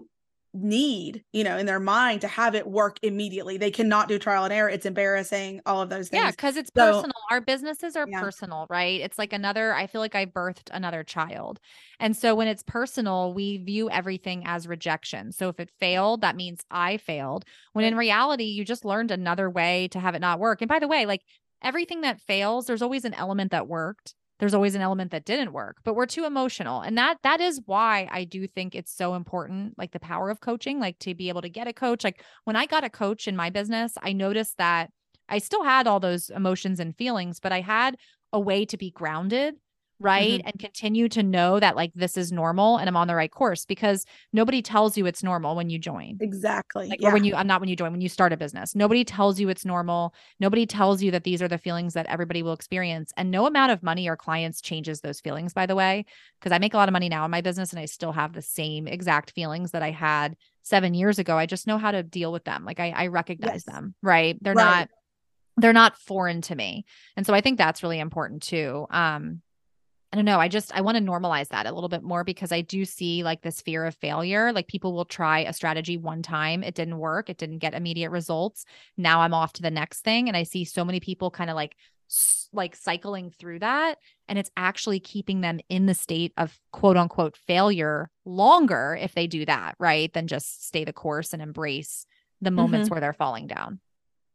need 0.56 1.24
you 1.34 1.44
know 1.44 1.58
in 1.58 1.66
their 1.66 1.80
mind 1.80 2.22
to 2.22 2.28
have 2.28 2.56
it 2.56 2.66
work 2.66 2.98
immediately 3.04 3.58
they 3.58 3.70
cannot 3.72 4.08
do 4.08 4.18
trial 4.18 4.46
and 4.46 4.54
error 4.54 4.70
it's 4.70 4.86
embarrassing 4.86 5.60
all 5.66 5.82
of 5.82 5.90
those 5.90 6.08
things 6.10 6.24
Yeah, 6.24 6.32
because 6.32 6.56
it's 6.56 6.72
So- 6.76 6.86
personal. 6.94 7.12
Our 7.32 7.42
businesses 7.42 7.96
are 7.96 8.08
Yeah. 8.08 8.22
personal, 8.22 8.68
right? 8.70 9.02
It's 9.02 9.18
like 9.18 9.34
another, 9.34 9.74
I 9.74 9.88
feel 9.88 10.00
like 10.00 10.14
I 10.14 10.28
birthed 10.28 10.70
another 10.72 11.04
child. 11.04 11.60
And 12.00 12.16
so 12.16 12.36
when 12.36 12.48
it's 12.48 12.62
personal, 12.62 13.34
we 13.34 13.58
view 13.58 13.90
everything 13.90 14.44
as 14.46 14.68
rejection. 14.68 15.32
So 15.32 15.50
if 15.50 15.60
it 15.60 15.72
failed, 15.80 16.22
that 16.22 16.36
means 16.36 16.62
I 16.70 16.98
failed. 16.98 17.44
When 17.74 17.84
in 17.84 17.98
reality, 17.98 18.44
you 18.44 18.64
just 18.64 18.86
learned 18.86 19.10
another 19.10 19.50
way 19.50 19.88
to 19.90 20.00
have 20.00 20.14
it 20.14 20.20
not 20.20 20.40
work. 20.40 20.62
And 20.62 20.70
by 20.70 20.78
the 20.78 20.88
way, 20.88 21.08
like 21.08 21.22
everything 21.64 22.02
that 22.02 22.22
fails, 22.22 22.68
there's 22.68 22.84
always 22.84 23.06
an 23.06 23.16
element 23.16 23.50
that 23.52 23.68
worked. 23.68 24.14
There's 24.40 24.54
always 24.54 24.76
an 24.76 24.82
element 24.82 25.12
that 25.12 25.26
didn't 25.26 25.54
work, 25.54 25.78
but 25.84 25.96
we're 25.96 26.06
too 26.06 26.26
emotional. 26.26 26.82
And 26.82 26.98
that 26.98 27.18
that 27.24 27.40
is 27.40 27.62
why 27.66 28.08
I 28.12 28.26
do 28.26 28.48
think 28.48 28.76
it's 28.76 28.92
so 28.92 29.16
important, 29.16 29.78
like 29.78 29.92
the 29.92 30.00
power 30.00 30.30
of 30.30 30.42
coaching, 30.42 30.80
like 30.80 31.00
to 31.00 31.16
be 31.16 31.30
able 31.30 31.42
to 31.42 31.50
get 31.50 31.68
a 31.68 31.74
coach. 31.74 32.04
Like 32.04 32.24
when 32.44 32.56
I 32.56 32.66
got 32.66 32.84
a 32.84 32.90
coach 32.90 33.28
in 33.28 33.36
my 33.36 33.50
business, 33.50 33.94
I 34.02 34.14
noticed 34.14 34.58
that 34.58 34.90
I 35.30 35.38
still 35.38 35.64
had 35.64 35.88
all 35.88 36.00
those 36.00 36.30
emotions 36.30 36.80
and 36.80 36.96
feelings, 36.96 37.40
but 37.40 37.52
I 37.52 37.62
had 37.62 37.98
a 38.34 38.40
way 38.40 38.66
to 38.66 38.78
be 38.78 38.92
grounded 38.92 39.56
right? 40.00 40.40
Mm-hmm. 40.40 40.48
and 40.48 40.60
continue 40.60 41.10
to 41.10 41.24
know 41.24 41.60
that 41.60 41.76
like 41.76 41.92
this 41.94 42.18
is 42.18 42.32
normal 42.32 42.78
and 42.78 42.90
i'm 42.90 42.98
on 42.98 43.08
the 43.08 43.16
right 43.16 43.32
course 43.32 43.66
because 43.66 44.06
nobody 44.34 44.62
tells 44.62 44.98
you 44.98 45.06
it's 45.06 45.24
normal 45.24 45.56
when 45.56 45.70
you 45.70 45.80
join. 45.80 46.18
Exactly 46.20 46.88
like, 46.88 47.02
yeah. 47.02 47.10
or 47.10 47.14
when 47.14 47.24
you 47.24 47.36
i'm 47.36 47.48
not 47.48 47.62
when 47.62 47.70
you 47.70 47.76
join 47.76 47.92
when 47.92 48.02
you 48.02 48.10
start 48.10 48.34
a 48.34 48.38
business. 48.38 48.76
Nobody 48.76 49.04
tells 49.04 49.40
you 49.40 49.50
it's 49.50 49.66
normal. 49.66 50.14
Nobody 50.40 50.66
tells 50.66 51.02
you 51.02 51.12
that 51.12 51.24
these 51.24 51.42
are 51.42 51.48
the 51.48 51.58
feelings 51.58 51.94
that 51.94 52.06
everybody 52.08 52.44
will 52.44 52.54
experience. 52.54 53.14
And 53.18 53.32
no 53.32 53.46
amount 53.46 53.72
of 53.72 53.84
money 53.84 54.08
or 54.08 54.16
clients 54.16 54.62
changes 54.62 55.02
those 55.02 55.20
feelings 55.20 55.54
by 55.54 55.66
the 55.66 55.76
way 55.76 56.06
because 56.40 56.52
i 56.52 56.60
make 56.60 56.74
a 56.74 56.78
lot 56.78 56.90
of 56.90 56.94
money 56.94 57.10
now 57.10 57.26
in 57.26 57.32
my 57.32 57.42
business 57.42 57.72
and 57.72 57.80
i 57.80 57.86
still 57.86 58.12
have 58.12 58.34
the 58.34 58.42
same 58.42 58.88
exact 58.88 59.32
feelings 59.32 59.72
that 59.72 59.84
i 59.84 59.92
had 59.92 60.36
seven 60.64 60.94
years 60.96 61.20
ago. 61.20 61.38
I 61.38 61.46
just 61.46 61.68
know 61.68 61.78
how 61.78 61.92
to 61.92 62.02
deal 62.02 62.32
with 62.32 62.44
them. 62.44 62.66
Like 62.66 62.80
i, 62.80 62.90
I 62.90 63.08
recognize 63.08 63.64
yes. 63.68 63.74
them 63.74 63.96
right? 64.02 64.38
They're 64.42 64.54
right. 64.54 64.80
not 64.80 64.90
they're 65.58 65.74
not 65.74 65.98
foreign 65.98 66.42
to 66.42 66.56
me. 66.56 66.86
And 67.16 67.26
so 67.26 67.34
i 67.34 67.42
think 67.42 67.58
that's 67.58 67.84
really 67.84 68.00
important 68.00 68.44
too 68.44 68.88
um 68.90 69.42
I 70.14 70.18
don't 70.18 70.26
know. 70.26 70.40
I 70.40 70.48
just 70.48 70.74
I 70.76 70.82
want 70.82 70.98
to 70.98 71.04
normalize 71.04 71.50
that 71.50 71.66
a 71.66 71.72
little 71.74 71.90
bit 71.90 72.04
more 72.04 72.24
because 72.24 72.52
I 72.52 72.62
do 72.62 72.86
see 72.86 73.24
like 73.24 73.42
this 73.42 73.62
fear 73.62 73.86
of 73.86 73.96
failure. 73.96 74.54
Like 74.54 74.68
people 74.68 74.94
will 74.94 75.06
try 75.06 75.40
a 75.40 75.54
strategy 75.54 75.98
one 75.98 76.22
time, 76.22 76.64
it 76.64 76.76
didn't 76.76 77.00
work, 77.00 77.30
it 77.30 77.38
didn't 77.38 77.58
get 77.60 77.74
immediate 77.74 78.12
results. 78.12 78.66
Now 78.98 79.22
I'm 79.22 79.34
off 79.34 79.54
to 79.54 79.62
the 79.62 79.72
next 79.72 80.02
thing 80.02 80.28
and 80.28 80.38
I 80.38 80.44
see 80.44 80.64
so 80.64 80.86
many 80.86 81.00
people 81.00 81.32
kind 81.32 81.50
of 81.50 81.56
like 81.56 81.76
like 82.54 82.76
cycling 82.76 83.32
through 83.32 83.60
that 83.60 83.98
and 84.30 84.38
it's 84.38 84.52
actually 84.56 85.00
keeping 85.00 85.42
them 85.42 85.60
in 85.70 85.88
the 85.88 85.94
state 85.96 86.32
of 86.38 86.58
quote 86.72 86.98
unquote 86.98 87.36
failure 87.36 88.10
longer 88.24 88.98
if 89.00 89.14
they 89.16 89.28
do 89.28 89.44
that, 89.46 89.76
right? 89.80 90.14
Than 90.14 90.28
just 90.28 90.66
stay 90.66 90.84
the 90.86 90.94
course 90.94 91.34
and 91.34 91.42
embrace 91.42 92.06
the 92.42 92.52
moments 92.52 92.86
mm-hmm. 92.86 92.94
where 92.94 93.02
they're 93.02 93.14
falling 93.14 93.48
down. 93.48 93.80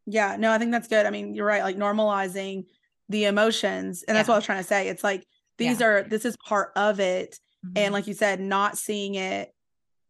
Yeah, 0.06 0.37
no, 0.38 0.50
I 0.50 0.59
think 0.59 0.72
that's 0.72 0.88
good. 0.88 1.06
I 1.06 1.11
mean, 1.11 1.35
you're 1.35 1.46
right, 1.46 1.62
like 1.62 1.76
normalizing 1.76 2.64
the 3.09 3.24
emotions. 3.24 4.02
And 4.06 4.16
that's 4.16 4.28
yeah. 4.28 4.33
what 4.33 4.37
I 4.37 4.38
was 4.38 4.46
trying 4.46 4.62
to 4.62 4.68
say. 4.68 4.88
It's 4.88 5.04
like 5.04 5.26
these 5.61 5.81
yeah. 5.81 5.87
are 5.87 6.03
this 6.03 6.25
is 6.25 6.37
part 6.38 6.73
of 6.75 6.99
it 6.99 7.38
mm-hmm. 7.64 7.75
and 7.77 7.92
like 7.92 8.07
you 8.07 8.14
said 8.14 8.40
not 8.40 8.77
seeing 8.77 9.14
it 9.14 9.55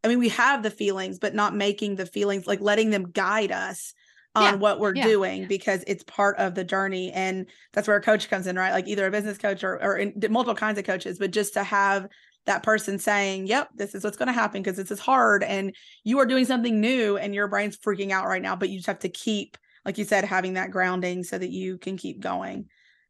i 0.02 0.08
mean 0.08 0.18
we 0.18 0.30
have 0.30 0.62
the 0.62 0.70
feelings 0.70 1.18
but 1.18 1.34
not 1.34 1.54
making 1.54 1.96
the 1.96 2.06
feelings 2.06 2.46
like 2.46 2.60
letting 2.60 2.88
them 2.90 3.10
guide 3.10 3.52
us 3.52 3.92
on 4.36 4.44
yeah. 4.44 4.54
what 4.54 4.78
we're 4.78 4.94
yeah. 4.94 5.02
doing 5.02 5.48
because 5.48 5.82
it's 5.88 6.04
part 6.04 6.38
of 6.38 6.54
the 6.54 6.62
journey 6.62 7.10
and 7.12 7.46
that's 7.72 7.88
where 7.88 7.96
a 7.96 8.02
coach 8.02 8.30
comes 8.30 8.46
in 8.46 8.56
right 8.56 8.72
like 8.72 8.86
either 8.86 9.06
a 9.06 9.10
business 9.10 9.36
coach 9.36 9.64
or, 9.64 9.82
or 9.82 9.96
in, 9.96 10.14
multiple 10.30 10.54
kinds 10.54 10.78
of 10.78 10.84
coaches 10.84 11.18
but 11.18 11.32
just 11.32 11.52
to 11.52 11.64
have 11.64 12.06
that 12.46 12.62
person 12.62 12.98
saying 12.98 13.46
yep 13.48 13.68
this 13.74 13.94
is 13.94 14.04
what's 14.04 14.16
going 14.16 14.28
to 14.28 14.32
happen 14.32 14.62
because 14.62 14.76
this 14.76 14.92
is 14.92 15.00
hard 15.00 15.42
and 15.42 15.74
you 16.04 16.18
are 16.20 16.26
doing 16.26 16.44
something 16.44 16.80
new 16.80 17.16
and 17.16 17.34
your 17.34 17.48
brain's 17.48 17.76
freaking 17.76 18.12
out 18.12 18.26
right 18.26 18.40
now 18.40 18.54
but 18.54 18.68
you 18.68 18.76
just 18.76 18.86
have 18.86 19.00
to 19.00 19.08
keep 19.08 19.58
like 19.84 19.98
you 19.98 20.04
said 20.04 20.24
having 20.24 20.54
that 20.54 20.70
grounding 20.70 21.24
so 21.24 21.36
that 21.36 21.50
you 21.50 21.76
can 21.76 21.96
keep 21.96 22.20
going 22.20 22.68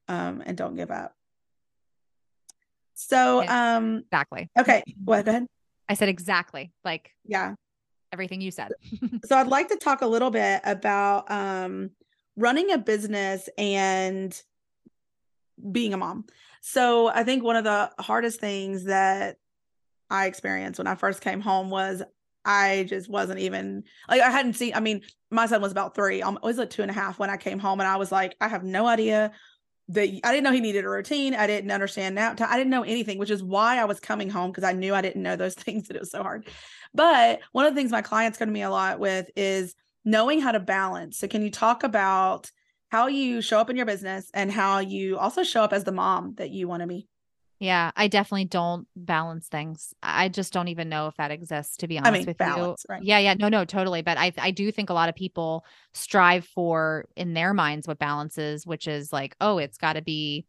um, 0.08 0.42
and 0.44 0.56
don't 0.56 0.74
give 0.74 0.90
up 0.90 1.14
so, 3.00 3.42
yeah, 3.42 3.76
um, 3.76 3.98
exactly. 3.98 4.50
Okay. 4.58 4.82
Well, 5.04 5.22
go 5.22 5.30
ahead. 5.30 5.46
I 5.88 5.94
said 5.94 6.08
exactly. 6.08 6.70
Like, 6.84 7.10
yeah, 7.24 7.54
everything 8.12 8.40
you 8.40 8.50
said. 8.50 8.72
so, 9.24 9.36
I'd 9.36 9.46
like 9.46 9.68
to 9.68 9.76
talk 9.76 10.02
a 10.02 10.06
little 10.06 10.30
bit 10.30 10.60
about 10.64 11.30
um, 11.30 11.90
running 12.36 12.70
a 12.70 12.78
business 12.78 13.48
and 13.56 14.38
being 15.72 15.94
a 15.94 15.96
mom. 15.96 16.26
So, 16.60 17.08
I 17.08 17.24
think 17.24 17.42
one 17.42 17.56
of 17.56 17.64
the 17.64 17.90
hardest 17.98 18.38
things 18.38 18.84
that 18.84 19.38
I 20.10 20.26
experienced 20.26 20.78
when 20.78 20.86
I 20.86 20.94
first 20.94 21.22
came 21.22 21.40
home 21.40 21.70
was 21.70 22.02
I 22.44 22.84
just 22.88 23.08
wasn't 23.08 23.40
even 23.40 23.84
like 24.08 24.20
I 24.20 24.30
hadn't 24.30 24.54
seen. 24.54 24.74
I 24.74 24.80
mean, 24.80 25.02
my 25.30 25.46
son 25.46 25.62
was 25.62 25.72
about 25.72 25.94
three. 25.94 26.22
I 26.22 26.28
was 26.30 26.58
like 26.58 26.70
two 26.70 26.82
and 26.82 26.90
a 26.90 26.94
half 26.94 27.18
when 27.18 27.30
I 27.30 27.38
came 27.38 27.58
home, 27.58 27.80
and 27.80 27.88
I 27.88 27.96
was 27.96 28.12
like, 28.12 28.36
I 28.40 28.48
have 28.48 28.62
no 28.62 28.86
idea 28.86 29.32
that 29.90 30.08
I 30.24 30.32
didn't 30.32 30.44
know 30.44 30.52
he 30.52 30.60
needed 30.60 30.84
a 30.84 30.88
routine. 30.88 31.34
I 31.34 31.46
didn't 31.46 31.70
understand 31.70 32.14
now. 32.14 32.34
I 32.38 32.56
didn't 32.56 32.70
know 32.70 32.82
anything, 32.82 33.18
which 33.18 33.30
is 33.30 33.42
why 33.42 33.78
I 33.78 33.84
was 33.84 34.00
coming 34.00 34.30
home 34.30 34.50
because 34.50 34.64
I 34.64 34.72
knew 34.72 34.94
I 34.94 35.02
didn't 35.02 35.22
know 35.22 35.36
those 35.36 35.54
things 35.56 35.88
that 35.88 35.96
it 35.96 36.00
was 36.00 36.10
so 36.10 36.22
hard. 36.22 36.48
But 36.94 37.40
one 37.52 37.66
of 37.66 37.74
the 37.74 37.80
things 37.80 37.90
my 37.90 38.02
clients 38.02 38.38
come 38.38 38.48
to 38.48 38.52
me 38.52 38.62
a 38.62 38.70
lot 38.70 39.00
with 39.00 39.30
is 39.36 39.74
knowing 40.04 40.40
how 40.40 40.52
to 40.52 40.60
balance. 40.60 41.18
So 41.18 41.28
can 41.28 41.42
you 41.42 41.50
talk 41.50 41.82
about 41.82 42.50
how 42.90 43.06
you 43.06 43.42
show 43.42 43.58
up 43.58 43.70
in 43.70 43.76
your 43.76 43.86
business 43.86 44.30
and 44.32 44.50
how 44.50 44.78
you 44.78 45.18
also 45.18 45.42
show 45.42 45.62
up 45.62 45.72
as 45.72 45.84
the 45.84 45.92
mom 45.92 46.34
that 46.36 46.50
you 46.50 46.68
want 46.68 46.82
to 46.82 46.86
be? 46.86 47.06
Yeah, 47.60 47.90
I 47.94 48.08
definitely 48.08 48.46
don't 48.46 48.88
balance 48.96 49.48
things. 49.48 49.92
I 50.02 50.30
just 50.30 50.50
don't 50.50 50.68
even 50.68 50.88
know 50.88 51.08
if 51.08 51.16
that 51.18 51.30
exists, 51.30 51.76
to 51.78 51.86
be 51.86 51.98
honest 51.98 52.14
I 52.14 52.18
mean, 52.18 52.26
with 52.26 52.38
balance, 52.38 52.86
you. 52.88 52.94
Right. 52.94 53.02
Yeah, 53.04 53.18
yeah, 53.18 53.34
no, 53.34 53.50
no, 53.50 53.66
totally. 53.66 54.00
But 54.00 54.16
I, 54.16 54.32
I 54.38 54.50
do 54.50 54.72
think 54.72 54.88
a 54.88 54.94
lot 54.94 55.10
of 55.10 55.14
people 55.14 55.66
strive 55.92 56.46
for 56.46 57.04
in 57.16 57.34
their 57.34 57.52
minds 57.52 57.86
what 57.86 57.98
balance 57.98 58.38
is, 58.38 58.66
which 58.66 58.88
is 58.88 59.12
like, 59.12 59.36
oh, 59.42 59.58
it's 59.58 59.76
got 59.76 59.92
to 59.92 60.02
be, 60.02 60.46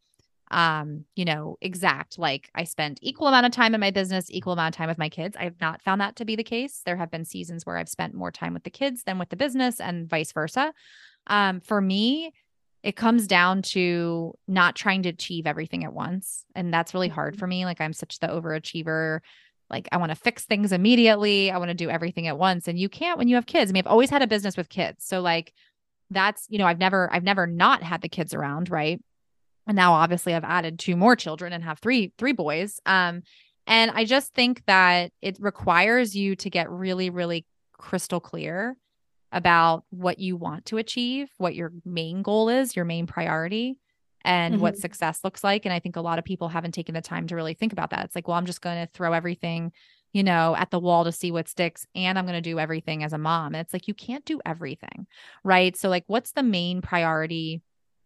um, 0.52 1.04
you 1.17 1.26
know, 1.26 1.58
exact. 1.60 2.17
Like 2.17 2.50
I 2.56 2.63
spend 2.63 2.97
equal 3.02 3.28
amount 3.28 3.45
of 3.45 3.52
time 3.52 3.76
in 3.76 3.82
my 3.82 3.91
business, 3.91 4.32
equal 4.32 4.54
amount 4.54 4.74
of 4.74 4.78
time 4.78 4.88
with 4.88 4.97
my 4.97 5.10
kids. 5.10 5.36
I 5.38 5.43
have 5.43 5.60
not 5.60 5.82
found 5.82 6.00
that 6.00 6.15
to 6.15 6.26
be 6.26 6.38
the 6.38 6.45
case. 6.45 6.82
There 6.86 6.95
have 6.95 7.12
been 7.12 7.26
seasons 7.26 7.65
where 7.65 7.76
I've 7.76 7.89
spent 7.89 8.13
more 8.13 8.32
time 8.32 8.54
with 8.54 8.63
the 8.63 8.69
kids 8.69 9.04
than 9.04 9.19
with 9.19 9.28
the 9.28 9.36
business, 9.36 9.82
and 9.82 10.10
vice 10.10 10.32
versa. 10.32 10.74
Um, 11.28 11.60
for 11.60 11.82
me, 11.82 12.32
it 12.83 12.95
comes 12.95 13.27
down 13.27 13.61
to 13.61 14.33
not 14.47 14.75
trying 14.75 15.03
to 15.03 15.09
achieve 15.09 15.45
everything 15.45 15.83
at 15.83 15.93
once. 15.93 16.45
And 16.55 16.73
that's 16.73 16.93
really 16.93 17.09
hard 17.09 17.33
mm-hmm. 17.33 17.39
for 17.39 17.47
me. 17.47 17.65
Like 17.65 17.79
I'm 17.79 17.93
such 17.93 18.19
the 18.19 18.27
overachiever. 18.27 19.19
Like 19.69 19.87
I 19.91 19.97
want 19.97 20.11
to 20.11 20.15
fix 20.15 20.45
things 20.45 20.71
immediately. 20.71 21.51
I 21.51 21.57
want 21.57 21.69
to 21.69 21.75
do 21.75 21.89
everything 21.89 22.27
at 22.27 22.37
once. 22.37 22.67
And 22.67 22.79
you 22.79 22.89
can't 22.89 23.17
when 23.17 23.27
you 23.27 23.35
have 23.35 23.45
kids. 23.45 23.71
I 23.71 23.73
mean, 23.73 23.83
I've 23.85 23.91
always 23.91 24.09
had 24.09 24.21
a 24.21 24.27
business 24.27 24.57
with 24.57 24.69
kids. 24.69 25.05
So 25.05 25.21
like 25.21 25.53
that's, 26.09 26.45
you 26.49 26.57
know, 26.57 26.65
I've 26.65 26.79
never, 26.79 27.11
I've 27.13 27.23
never 27.23 27.47
not 27.47 27.83
had 27.83 28.01
the 28.01 28.09
kids 28.09 28.33
around, 28.33 28.69
right? 28.69 28.99
And 29.67 29.75
now 29.75 29.93
obviously 29.93 30.33
I've 30.33 30.43
added 30.43 30.79
two 30.79 30.95
more 30.95 31.15
children 31.15 31.53
and 31.53 31.63
have 31.63 31.79
three, 31.79 32.13
three 32.17 32.33
boys. 32.33 32.79
Um, 32.85 33.21
and 33.67 33.91
I 33.91 34.05
just 34.05 34.33
think 34.33 34.63
that 34.65 35.11
it 35.21 35.37
requires 35.39 36.15
you 36.15 36.35
to 36.37 36.49
get 36.49 36.69
really, 36.69 37.09
really 37.09 37.45
crystal 37.73 38.19
clear 38.19 38.75
about 39.31 39.85
what 39.89 40.19
you 40.19 40.35
want 40.35 40.65
to 40.65 40.77
achieve, 40.77 41.29
what 41.37 41.55
your 41.55 41.71
main 41.85 42.21
goal 42.21 42.49
is, 42.49 42.75
your 42.75 42.85
main 42.85 43.07
priority, 43.07 43.79
and 44.23 44.55
mm-hmm. 44.55 44.61
what 44.61 44.77
success 44.77 45.23
looks 45.23 45.43
like. 45.43 45.65
And 45.65 45.73
I 45.73 45.79
think 45.79 45.95
a 45.95 46.01
lot 46.01 46.19
of 46.19 46.25
people 46.25 46.49
haven't 46.49 46.73
taken 46.73 46.93
the 46.93 47.01
time 47.01 47.27
to 47.27 47.35
really 47.35 47.53
think 47.53 47.73
about 47.73 47.89
that. 47.91 48.05
It's 48.05 48.15
like, 48.15 48.27
well, 48.27 48.37
I'm 48.37 48.45
just 48.45 48.61
going 48.61 48.85
to 48.85 48.91
throw 48.91 49.13
everything, 49.13 49.71
you 50.13 50.23
know, 50.23 50.55
at 50.55 50.69
the 50.69 50.79
wall 50.79 51.05
to 51.05 51.11
see 51.11 51.31
what 51.31 51.47
sticks, 51.47 51.85
and 51.95 52.17
I'm 52.19 52.25
going 52.25 52.41
to 52.41 52.49
do 52.49 52.59
everything 52.59 53.03
as 53.03 53.13
a 53.13 53.17
mom. 53.17 53.55
And 53.55 53.61
it's 53.61 53.73
like, 53.73 53.87
you 53.87 53.93
can't 53.93 54.25
do 54.25 54.41
everything, 54.45 55.07
right? 55.43 55.75
So, 55.75 55.89
like, 55.89 56.03
what's 56.07 56.31
the 56.31 56.43
main 56.43 56.81
priority? 56.81 57.61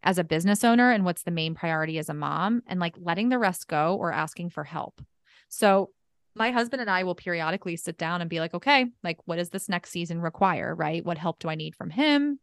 as 0.05 0.19
a 0.19 0.23
business 0.23 0.63
owner 0.63 0.91
and 0.91 1.03
what's 1.03 1.23
the 1.23 1.31
main 1.31 1.55
priority 1.55 1.97
as 1.97 2.09
a 2.09 2.13
mom 2.13 2.61
and 2.67 2.79
like 2.79 2.93
letting 3.01 3.29
the 3.29 3.39
rest 3.39 3.67
go 3.67 3.95
or 3.95 4.13
asking 4.13 4.51
for 4.51 4.63
help. 4.63 5.01
So 5.49 5.89
my 6.35 6.51
husband 6.51 6.81
and 6.81 6.89
I 6.89 7.03
will 7.03 7.15
periodically 7.15 7.77
sit 7.77 7.97
down 7.97 8.21
and 8.21 8.29
be 8.29 8.39
like, 8.39 8.53
okay, 8.53 8.87
like 9.03 9.17
what 9.25 9.37
does 9.37 9.49
this 9.49 9.69
next 9.69 9.91
season 9.91 10.21
require? 10.21 10.75
Right. 10.75 11.03
What 11.03 11.17
help 11.17 11.39
do 11.39 11.49
I 11.49 11.55
need 11.55 11.75
from 11.75 11.89
him? 11.89 12.39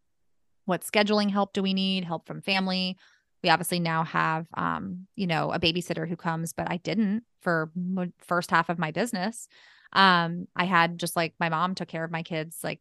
What 0.65 0.83
scheduling 0.83 1.31
help 1.31 1.53
do 1.53 1.63
we 1.63 1.75
need? 1.75 2.05
Help 2.05 2.27
from 2.27 2.41
family. 2.41 2.97
We 3.43 3.51
obviously 3.51 3.81
now 3.81 4.05
have, 4.05 4.47
um, 4.55 5.07
you 5.17 5.27
know, 5.27 5.53
a 5.53 5.59
babysitter 5.59 6.09
who 6.09 6.17
comes, 6.17 6.53
but 6.53 6.71
I 6.71 6.77
didn't 6.79 7.25
for 7.41 7.71
m- 7.77 8.13
first 8.19 8.51
half 8.51 8.69
of 8.69 8.79
my 8.79 8.93
business. 8.93 9.49
Um, 9.93 10.47
I 10.57 10.65
had 10.65 10.99
just 10.99 11.17
like 11.17 11.35
my 11.39 11.49
mom 11.49 11.75
took 11.75 11.89
care 11.89 12.05
of 12.05 12.11
my 12.11 12.23
kids 12.23 12.59
like 12.63 12.81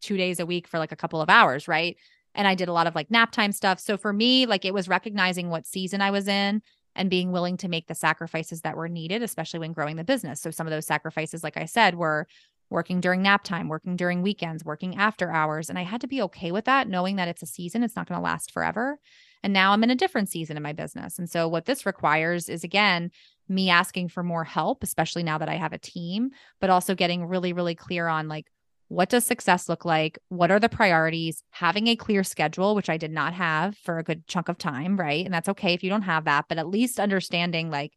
two 0.00 0.16
days 0.16 0.40
a 0.40 0.46
week 0.46 0.68
for 0.68 0.78
like 0.78 0.92
a 0.92 0.96
couple 0.96 1.20
of 1.20 1.28
hours, 1.28 1.68
right? 1.68 1.96
And 2.34 2.46
I 2.46 2.54
did 2.54 2.68
a 2.68 2.72
lot 2.72 2.86
of 2.86 2.94
like 2.94 3.10
nap 3.10 3.32
time 3.32 3.52
stuff. 3.52 3.80
So 3.80 3.96
for 3.96 4.12
me, 4.12 4.46
like 4.46 4.64
it 4.64 4.72
was 4.72 4.88
recognizing 4.88 5.50
what 5.50 5.66
season 5.66 6.00
I 6.00 6.10
was 6.12 6.28
in 6.28 6.62
and 6.94 7.10
being 7.10 7.32
willing 7.32 7.56
to 7.58 7.68
make 7.68 7.86
the 7.86 7.94
sacrifices 7.94 8.62
that 8.62 8.76
were 8.76 8.88
needed, 8.88 9.22
especially 9.22 9.60
when 9.60 9.72
growing 9.72 9.96
the 9.96 10.04
business. 10.04 10.40
So 10.40 10.50
some 10.50 10.66
of 10.66 10.70
those 10.70 10.86
sacrifices, 10.86 11.44
like 11.44 11.56
I 11.56 11.64
said, 11.64 11.94
were 11.94 12.26
working 12.68 13.00
during 13.00 13.22
nap 13.22 13.42
time, 13.42 13.68
working 13.68 13.96
during 13.96 14.22
weekends, 14.22 14.64
working 14.64 14.96
after 14.96 15.30
hours. 15.30 15.68
And 15.68 15.78
I 15.78 15.82
had 15.82 16.00
to 16.02 16.06
be 16.06 16.22
okay 16.22 16.52
with 16.52 16.66
that, 16.66 16.88
knowing 16.88 17.16
that 17.16 17.28
it's 17.28 17.42
a 17.42 17.46
season, 17.46 17.82
it's 17.82 17.96
not 17.96 18.08
going 18.08 18.18
to 18.18 18.24
last 18.24 18.52
forever. 18.52 18.98
And 19.42 19.52
now 19.52 19.72
I'm 19.72 19.82
in 19.82 19.90
a 19.90 19.96
different 19.96 20.28
season 20.28 20.56
in 20.56 20.62
my 20.62 20.72
business. 20.72 21.18
And 21.18 21.28
so 21.28 21.48
what 21.48 21.64
this 21.64 21.84
requires 21.86 22.48
is 22.48 22.62
again, 22.62 23.10
me 23.48 23.70
asking 23.70 24.08
for 24.08 24.22
more 24.22 24.44
help, 24.44 24.84
especially 24.84 25.24
now 25.24 25.38
that 25.38 25.48
I 25.48 25.56
have 25.56 25.72
a 25.72 25.78
team, 25.78 26.30
but 26.60 26.70
also 26.70 26.94
getting 26.94 27.24
really, 27.24 27.52
really 27.52 27.74
clear 27.74 28.06
on 28.06 28.28
like, 28.28 28.46
what 28.90 29.08
does 29.08 29.24
success 29.24 29.68
look 29.68 29.84
like? 29.84 30.18
What 30.30 30.50
are 30.50 30.58
the 30.58 30.68
priorities? 30.68 31.44
Having 31.50 31.86
a 31.86 31.94
clear 31.94 32.24
schedule, 32.24 32.74
which 32.74 32.90
I 32.90 32.96
did 32.96 33.12
not 33.12 33.32
have 33.34 33.76
for 33.78 33.98
a 33.98 34.02
good 34.02 34.26
chunk 34.26 34.48
of 34.48 34.58
time, 34.58 34.98
right? 34.98 35.24
And 35.24 35.32
that's 35.32 35.48
okay 35.50 35.74
if 35.74 35.84
you 35.84 35.90
don't 35.90 36.02
have 36.02 36.24
that, 36.24 36.46
but 36.48 36.58
at 36.58 36.66
least 36.66 36.98
understanding 36.98 37.70
like 37.70 37.92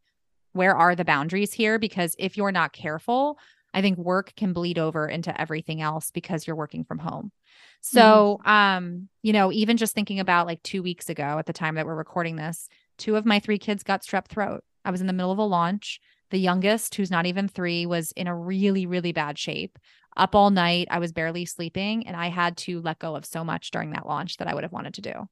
where 0.51 0.75
are 0.75 0.95
the 0.95 1.03
boundaries 1.03 1.51
here? 1.51 1.79
Because 1.79 2.15
if 2.19 2.37
you're 2.37 2.51
not 2.51 2.73
careful, 2.73 3.39
I 3.73 3.81
think 3.81 3.97
work 3.97 4.33
can 4.37 4.53
bleed 4.53 4.77
over 4.77 5.07
into 5.07 5.39
everything 5.41 5.81
else 5.81 6.11
because 6.11 6.45
you're 6.45 6.55
working 6.55 6.83
from 6.83 6.99
home. 6.99 7.31
So, 7.81 8.39
mm-hmm. 8.45 8.49
um, 8.49 9.09
you 9.23 9.33
know, 9.33 9.51
even 9.51 9.77
just 9.77 9.95
thinking 9.95 10.19
about 10.19 10.45
like 10.45 10.61
2 10.61 10.83
weeks 10.83 11.09
ago 11.09 11.39
at 11.39 11.47
the 11.47 11.53
time 11.53 11.73
that 11.73 11.87
we're 11.87 11.95
recording 11.95 12.35
this, 12.35 12.69
two 12.99 13.15
of 13.15 13.25
my 13.25 13.39
three 13.39 13.57
kids 13.57 13.81
got 13.81 14.03
strep 14.03 14.27
throat. 14.27 14.63
I 14.85 14.91
was 14.91 15.01
in 15.01 15.07
the 15.07 15.13
middle 15.13 15.31
of 15.31 15.39
a 15.39 15.43
launch. 15.43 15.99
The 16.29 16.37
youngest, 16.37 16.95
who's 16.95 17.11
not 17.11 17.25
even 17.25 17.47
3, 17.47 17.87
was 17.87 18.11
in 18.11 18.27
a 18.27 18.35
really 18.35 18.85
really 18.85 19.11
bad 19.11 19.39
shape 19.39 19.79
up 20.15 20.35
all 20.35 20.49
night. 20.49 20.87
I 20.91 20.99
was 20.99 21.11
barely 21.11 21.45
sleeping 21.45 22.07
and 22.07 22.15
I 22.15 22.27
had 22.27 22.57
to 22.57 22.81
let 22.81 22.99
go 22.99 23.15
of 23.15 23.25
so 23.25 23.43
much 23.43 23.71
during 23.71 23.91
that 23.91 24.05
launch 24.07 24.37
that 24.37 24.47
I 24.47 24.53
would 24.53 24.63
have 24.63 24.71
wanted 24.71 24.93
to 24.95 25.01
do. 25.01 25.27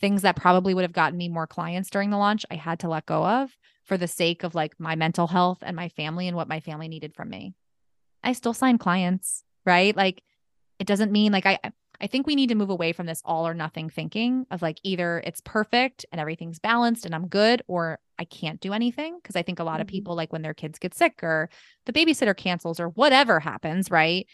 things 0.00 0.22
that 0.22 0.36
probably 0.36 0.74
would 0.74 0.82
have 0.82 0.92
gotten 0.92 1.18
me 1.18 1.28
more 1.28 1.46
clients 1.46 1.90
during 1.90 2.10
the 2.10 2.16
launch, 2.16 2.46
I 2.50 2.54
had 2.54 2.80
to 2.80 2.88
let 2.88 3.06
go 3.06 3.24
of 3.26 3.50
for 3.84 3.96
the 3.96 4.08
sake 4.08 4.44
of 4.44 4.54
like 4.54 4.78
my 4.78 4.94
mental 4.94 5.26
health 5.26 5.58
and 5.62 5.74
my 5.74 5.88
family 5.88 6.28
and 6.28 6.36
what 6.36 6.48
my 6.48 6.60
family 6.60 6.88
needed 6.88 7.14
from 7.14 7.28
me. 7.30 7.54
I 8.22 8.32
still 8.32 8.54
sign 8.54 8.78
clients, 8.78 9.44
right? 9.64 9.96
Like 9.96 10.22
it 10.78 10.86
doesn't 10.86 11.12
mean 11.12 11.32
like 11.32 11.46
I 11.46 11.58
I 12.00 12.06
think 12.06 12.26
we 12.26 12.36
need 12.36 12.50
to 12.50 12.54
move 12.54 12.70
away 12.70 12.92
from 12.92 13.06
this 13.06 13.22
all 13.24 13.46
or 13.46 13.54
nothing 13.54 13.90
thinking 13.90 14.46
of 14.50 14.62
like 14.62 14.78
either 14.84 15.22
it's 15.26 15.40
perfect 15.40 16.06
and 16.12 16.20
everything's 16.20 16.60
balanced 16.60 17.04
and 17.04 17.14
I'm 17.14 17.26
good 17.26 17.62
or 17.66 17.98
I 18.18 18.24
can't 18.24 18.60
do 18.60 18.72
anything 18.72 19.18
because 19.20 19.36
I 19.36 19.42
think 19.42 19.58
a 19.58 19.64
lot 19.64 19.74
mm-hmm. 19.74 19.82
of 19.82 19.86
people 19.88 20.14
like 20.14 20.32
when 20.32 20.42
their 20.42 20.54
kids 20.54 20.78
get 20.78 20.94
sick 20.94 21.20
or 21.22 21.50
the 21.86 21.92
babysitter 21.92 22.36
cancels 22.36 22.78
or 22.78 22.90
whatever 22.90 23.40
happens, 23.40 23.90
right? 23.90 24.26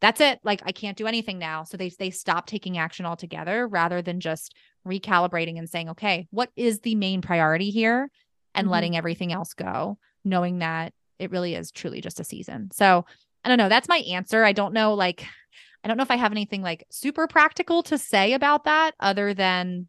That's 0.00 0.20
it. 0.20 0.38
Like 0.44 0.62
I 0.64 0.70
can't 0.70 0.96
do 0.96 1.08
anything 1.08 1.38
now. 1.38 1.64
So 1.64 1.76
they 1.76 1.90
they 1.90 2.10
stop 2.10 2.46
taking 2.46 2.78
action 2.78 3.04
altogether 3.04 3.66
rather 3.66 4.00
than 4.00 4.20
just 4.20 4.54
recalibrating 4.86 5.58
and 5.58 5.68
saying, 5.68 5.88
"Okay, 5.90 6.28
what 6.30 6.50
is 6.54 6.80
the 6.80 6.94
main 6.94 7.20
priority 7.20 7.70
here?" 7.70 8.10
and 8.54 8.66
mm-hmm. 8.66 8.72
letting 8.72 8.96
everything 8.96 9.32
else 9.32 9.54
go, 9.54 9.98
knowing 10.24 10.58
that 10.58 10.92
it 11.18 11.30
really 11.30 11.54
is 11.54 11.70
truly 11.70 12.00
just 12.00 12.20
a 12.20 12.24
season. 12.24 12.70
So, 12.72 13.04
I 13.44 13.48
don't 13.48 13.58
know, 13.58 13.68
that's 13.68 13.88
my 13.88 13.98
answer. 13.98 14.44
I 14.44 14.52
don't 14.52 14.72
know 14.72 14.94
like 14.94 15.24
I 15.88 15.90
don't 15.90 15.96
know 15.96 16.02
if 16.02 16.10
I 16.10 16.16
have 16.16 16.32
anything 16.32 16.60
like 16.60 16.84
super 16.90 17.26
practical 17.26 17.82
to 17.84 17.96
say 17.96 18.34
about 18.34 18.64
that 18.64 18.92
other 19.00 19.32
than 19.32 19.88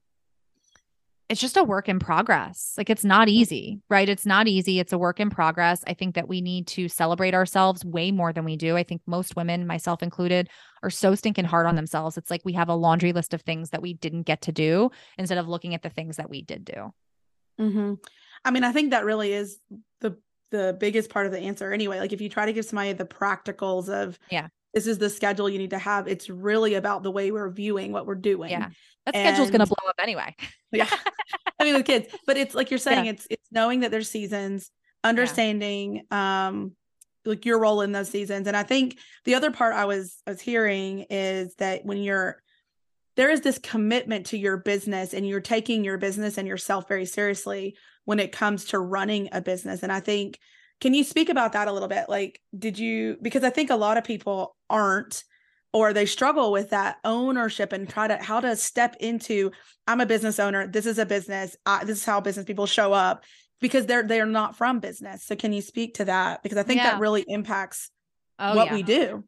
it's 1.28 1.42
just 1.42 1.58
a 1.58 1.64
work 1.64 1.90
in 1.90 2.00
progress. 2.00 2.74
Like 2.78 2.90
it's 2.90 3.04
not 3.04 3.28
easy, 3.28 3.82
right? 3.90 4.08
It's 4.08 4.26
not 4.26 4.48
easy. 4.48 4.80
It's 4.80 4.94
a 4.94 4.98
work 4.98 5.20
in 5.20 5.30
progress. 5.30 5.84
I 5.86 5.94
think 5.94 6.16
that 6.16 6.30
we 6.30 6.40
need 6.40 6.68
to 6.68 6.88
celebrate 6.88 7.34
ourselves 7.34 7.84
way 7.84 8.12
more 8.12 8.32
than 8.32 8.46
we 8.46 8.56
do. 8.56 8.78
I 8.78 8.84
think 8.84 9.02
most 9.08 9.36
women, 9.36 9.68
myself 9.68 10.02
included, 10.02 10.50
are 10.84 10.90
so 10.90 11.16
stinking 11.16 11.44
hard 11.44 11.68
on 11.68 11.76
themselves. 11.76 12.18
It's 12.18 12.32
like 12.32 12.46
we 12.46 12.54
have 12.54 12.70
a 12.70 12.76
laundry 12.76 13.12
list 13.12 13.34
of 13.34 13.42
things 13.42 13.72
that 13.72 13.82
we 13.82 13.94
didn't 13.94 14.24
get 14.24 14.44
to 14.44 14.54
do 14.54 14.92
instead 15.18 15.38
of 15.38 15.50
looking 15.50 15.76
at 15.76 15.84
the 15.84 15.90
things 15.90 16.16
that 16.16 16.30
we 16.30 16.42
did 16.42 16.64
do. 16.64 16.94
Mm-hmm. 17.60 17.96
I 18.46 18.52
mean, 18.52 18.64
I 18.64 18.72
think 18.72 18.92
that 18.92 19.04
really 19.04 19.34
is 19.34 19.60
the 20.00 20.18
the 20.52 20.76
biggest 20.80 21.10
part 21.10 21.26
of 21.26 21.32
the 21.32 21.40
answer 21.40 21.72
anyway. 21.72 22.00
Like 22.00 22.14
if 22.14 22.22
you 22.22 22.30
try 22.30 22.46
to 22.46 22.54
give 22.54 22.66
somebody 22.66 22.94
the 22.94 23.06
practicals 23.06 23.90
of 23.90 24.18
yeah, 24.32 24.48
this 24.74 24.88
is 24.88 24.98
the 24.98 25.10
schedule 25.10 25.50
you 25.50 25.58
need 25.58 25.72
to 25.72 25.80
have. 25.80 26.08
It's 26.08 26.30
really 26.30 26.76
about 26.76 27.04
the 27.04 27.12
way 27.12 27.32
we're 27.32 27.50
viewing 27.50 27.92
what 27.92 28.06
we're 28.06 28.16
doing. 28.16 28.52
Yeah. 28.52 28.70
That 29.06 29.16
and, 29.16 29.28
schedule's 29.28 29.50
going 29.50 29.62
to 29.62 29.66
blow 29.66 29.90
up 29.90 29.96
anyway. 30.00 30.36
yeah. 30.72 30.88
I 31.60 31.64
mean, 31.64 31.76
with 31.76 31.86
kids, 31.86 32.08
but 32.26 32.38
it's 32.38 32.56
like 32.56 32.70
you're 32.72 32.78
saying, 32.78 33.06
yeah. 33.06 33.12
it's, 33.12 33.28
it's 33.30 33.48
knowing 33.52 33.82
that 33.82 33.92
there's 33.92 34.10
seasons, 34.10 34.72
understanding, 35.04 36.04
yeah. 36.12 36.48
um, 36.48 36.74
like 37.26 37.46
your 37.46 37.60
role 37.60 37.82
in 37.82 37.92
those 37.92 38.10
seasons. 38.10 38.48
And 38.48 38.56
I 38.56 38.64
think 38.64 38.98
the 39.26 39.36
other 39.36 39.52
part 39.52 39.74
I 39.74 39.86
was, 39.86 40.18
I 40.26 40.32
was 40.32 40.42
hearing 40.42 41.06
is 41.10 41.56
that 41.56 41.86
when 41.86 41.98
you're, 41.98 42.42
there 43.16 43.30
is 43.30 43.42
this 43.42 43.58
commitment 43.58 44.28
to 44.28 44.38
your 44.38 44.58
business 44.58 45.14
and 45.14 45.28
you're 45.28 45.42
taking 45.42 45.84
your 45.84 45.98
business 45.98 46.38
and 46.38 46.48
yourself 46.48 46.88
very 46.88 47.06
seriously 47.06 47.76
when 48.06 48.20
it 48.20 48.32
comes 48.32 48.66
to 48.66 48.80
running 48.80 49.30
a 49.34 49.42
business. 49.42 49.84
And 49.84 49.92
I 49.92 50.00
think 50.00 50.40
can 50.82 50.94
you 50.94 51.04
speak 51.04 51.30
about 51.30 51.54
that 51.54 51.68
a 51.68 51.74
little 51.74 51.88
bit? 51.88 52.06
Like, 52.08 52.40
did 52.58 52.80
you, 52.80 53.18
because 53.22 53.44
I 53.44 53.50
think 53.50 53.70
a 53.70 53.76
lot 53.76 53.98
of 53.98 54.04
people 54.04 54.56
aren't, 54.70 55.24
or 55.72 55.94
they 55.94 56.06
struggle 56.06 56.52
with 56.52 56.72
that 56.72 56.98
ownership 57.04 57.74
and 57.74 57.88
try 57.88 58.08
to, 58.08 58.18
how 58.18 58.40
to 58.40 58.56
step 58.56 58.96
into, 59.00 59.52
I'm 59.86 60.02
a 60.02 60.06
business 60.06 60.40
owner. 60.40 60.68
This 60.68 60.86
is 60.86 60.98
a 60.98 61.06
business. 61.06 61.56
I, 61.66 61.84
this 61.84 62.00
is 62.00 62.06
how 62.06 62.22
business 62.22 62.46
people 62.46 62.66
show 62.66 62.94
up 62.94 63.24
because 63.62 63.86
they're, 63.86 64.04
they're 64.04 64.26
not 64.26 64.58
from 64.58 64.80
business. 64.80 65.26
So 65.26 65.36
can 65.36 65.54
you 65.54 65.62
speak 65.62 65.96
to 65.96 66.06
that? 66.06 66.42
Because 66.44 66.58
I 66.58 66.64
think 66.64 66.78
yeah. 66.78 66.92
that 66.92 67.00
really 67.00 67.24
impacts 67.28 67.92
oh, 68.40 68.56
what 68.56 68.68
yeah. 68.68 68.74
we 68.74 68.84
do. 68.84 69.26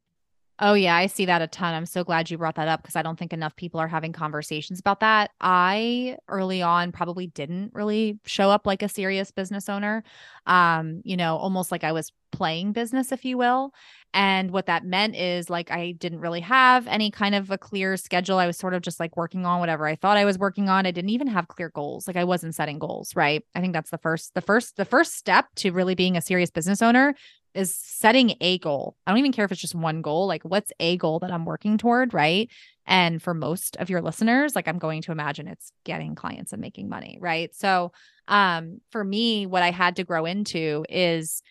Oh, 0.63 0.75
yeah, 0.75 0.95
I 0.95 1.07
see 1.07 1.25
that 1.25 1.41
a 1.41 1.47
ton. 1.47 1.73
I'm 1.73 1.87
so 1.87 2.03
glad 2.03 2.29
you 2.29 2.37
brought 2.37 2.53
that 2.53 2.67
up 2.67 2.83
because 2.83 2.95
I 2.95 3.01
don't 3.01 3.17
think 3.17 3.33
enough 3.33 3.55
people 3.55 3.79
are 3.79 3.87
having 3.87 4.13
conversations 4.13 4.79
about 4.79 4.99
that. 4.99 5.31
I 5.41 6.17
early 6.27 6.61
on 6.61 6.91
probably 6.91 7.25
didn't 7.25 7.71
really 7.73 8.19
show 8.27 8.51
up 8.51 8.67
like 8.67 8.83
a 8.83 8.87
serious 8.87 9.31
business 9.31 9.69
owner, 9.69 10.03
um, 10.45 11.01
you 11.03 11.17
know, 11.17 11.35
almost 11.37 11.71
like 11.71 11.83
I 11.83 11.91
was 11.93 12.11
playing 12.31 12.73
business, 12.73 13.11
if 13.11 13.25
you 13.25 13.39
will. 13.39 13.73
And 14.13 14.51
what 14.51 14.67
that 14.67 14.85
meant 14.85 15.15
is 15.15 15.49
like 15.49 15.71
I 15.71 15.93
didn't 15.93 16.19
really 16.19 16.41
have 16.41 16.85
any 16.85 17.09
kind 17.09 17.33
of 17.33 17.49
a 17.49 17.57
clear 17.57 17.97
schedule. 17.97 18.37
I 18.37 18.45
was 18.45 18.57
sort 18.57 18.75
of 18.75 18.83
just 18.83 18.99
like 18.99 19.17
working 19.17 19.47
on 19.47 19.61
whatever 19.61 19.87
I 19.87 19.95
thought 19.95 20.17
I 20.17 20.25
was 20.25 20.37
working 20.37 20.69
on. 20.69 20.85
I 20.85 20.91
didn't 20.91 21.09
even 21.09 21.27
have 21.27 21.47
clear 21.47 21.69
goals. 21.69 22.07
Like 22.07 22.17
I 22.17 22.23
wasn't 22.23 22.53
setting 22.53 22.77
goals, 22.77 23.15
right? 23.15 23.43
I 23.55 23.61
think 23.61 23.73
that's 23.73 23.89
the 23.89 23.97
first 23.97 24.35
the 24.35 24.41
first 24.41 24.77
the 24.77 24.85
first 24.85 25.13
step 25.15 25.47
to 25.55 25.71
really 25.71 25.95
being 25.95 26.17
a 26.17 26.21
serious 26.21 26.51
business 26.51 26.83
owner 26.83 27.15
is 27.53 27.75
setting 27.75 28.35
a 28.41 28.57
goal. 28.59 28.95
I 29.05 29.11
don't 29.11 29.19
even 29.19 29.31
care 29.31 29.45
if 29.45 29.51
it's 29.51 29.61
just 29.61 29.75
one 29.75 30.01
goal. 30.01 30.27
Like, 30.27 30.43
what's 30.43 30.71
a 30.79 30.97
goal 30.97 31.19
that 31.19 31.31
I'm 31.31 31.45
working 31.45 31.77
toward? 31.77 32.13
Right. 32.13 32.49
And 32.85 33.21
for 33.21 33.33
most 33.33 33.77
of 33.77 33.89
your 33.89 34.01
listeners, 34.01 34.55
like, 34.55 34.67
I'm 34.67 34.79
going 34.79 35.01
to 35.03 35.11
imagine 35.11 35.47
it's 35.47 35.71
getting 35.83 36.15
clients 36.15 36.53
and 36.53 36.61
making 36.61 36.89
money. 36.89 37.17
Right. 37.21 37.53
So, 37.55 37.91
um, 38.27 38.81
for 38.91 39.03
me, 39.03 39.45
what 39.45 39.63
I 39.63 39.71
had 39.71 39.95
to 39.97 40.03
grow 40.03 40.25
into 40.25 40.85
is 40.89 41.43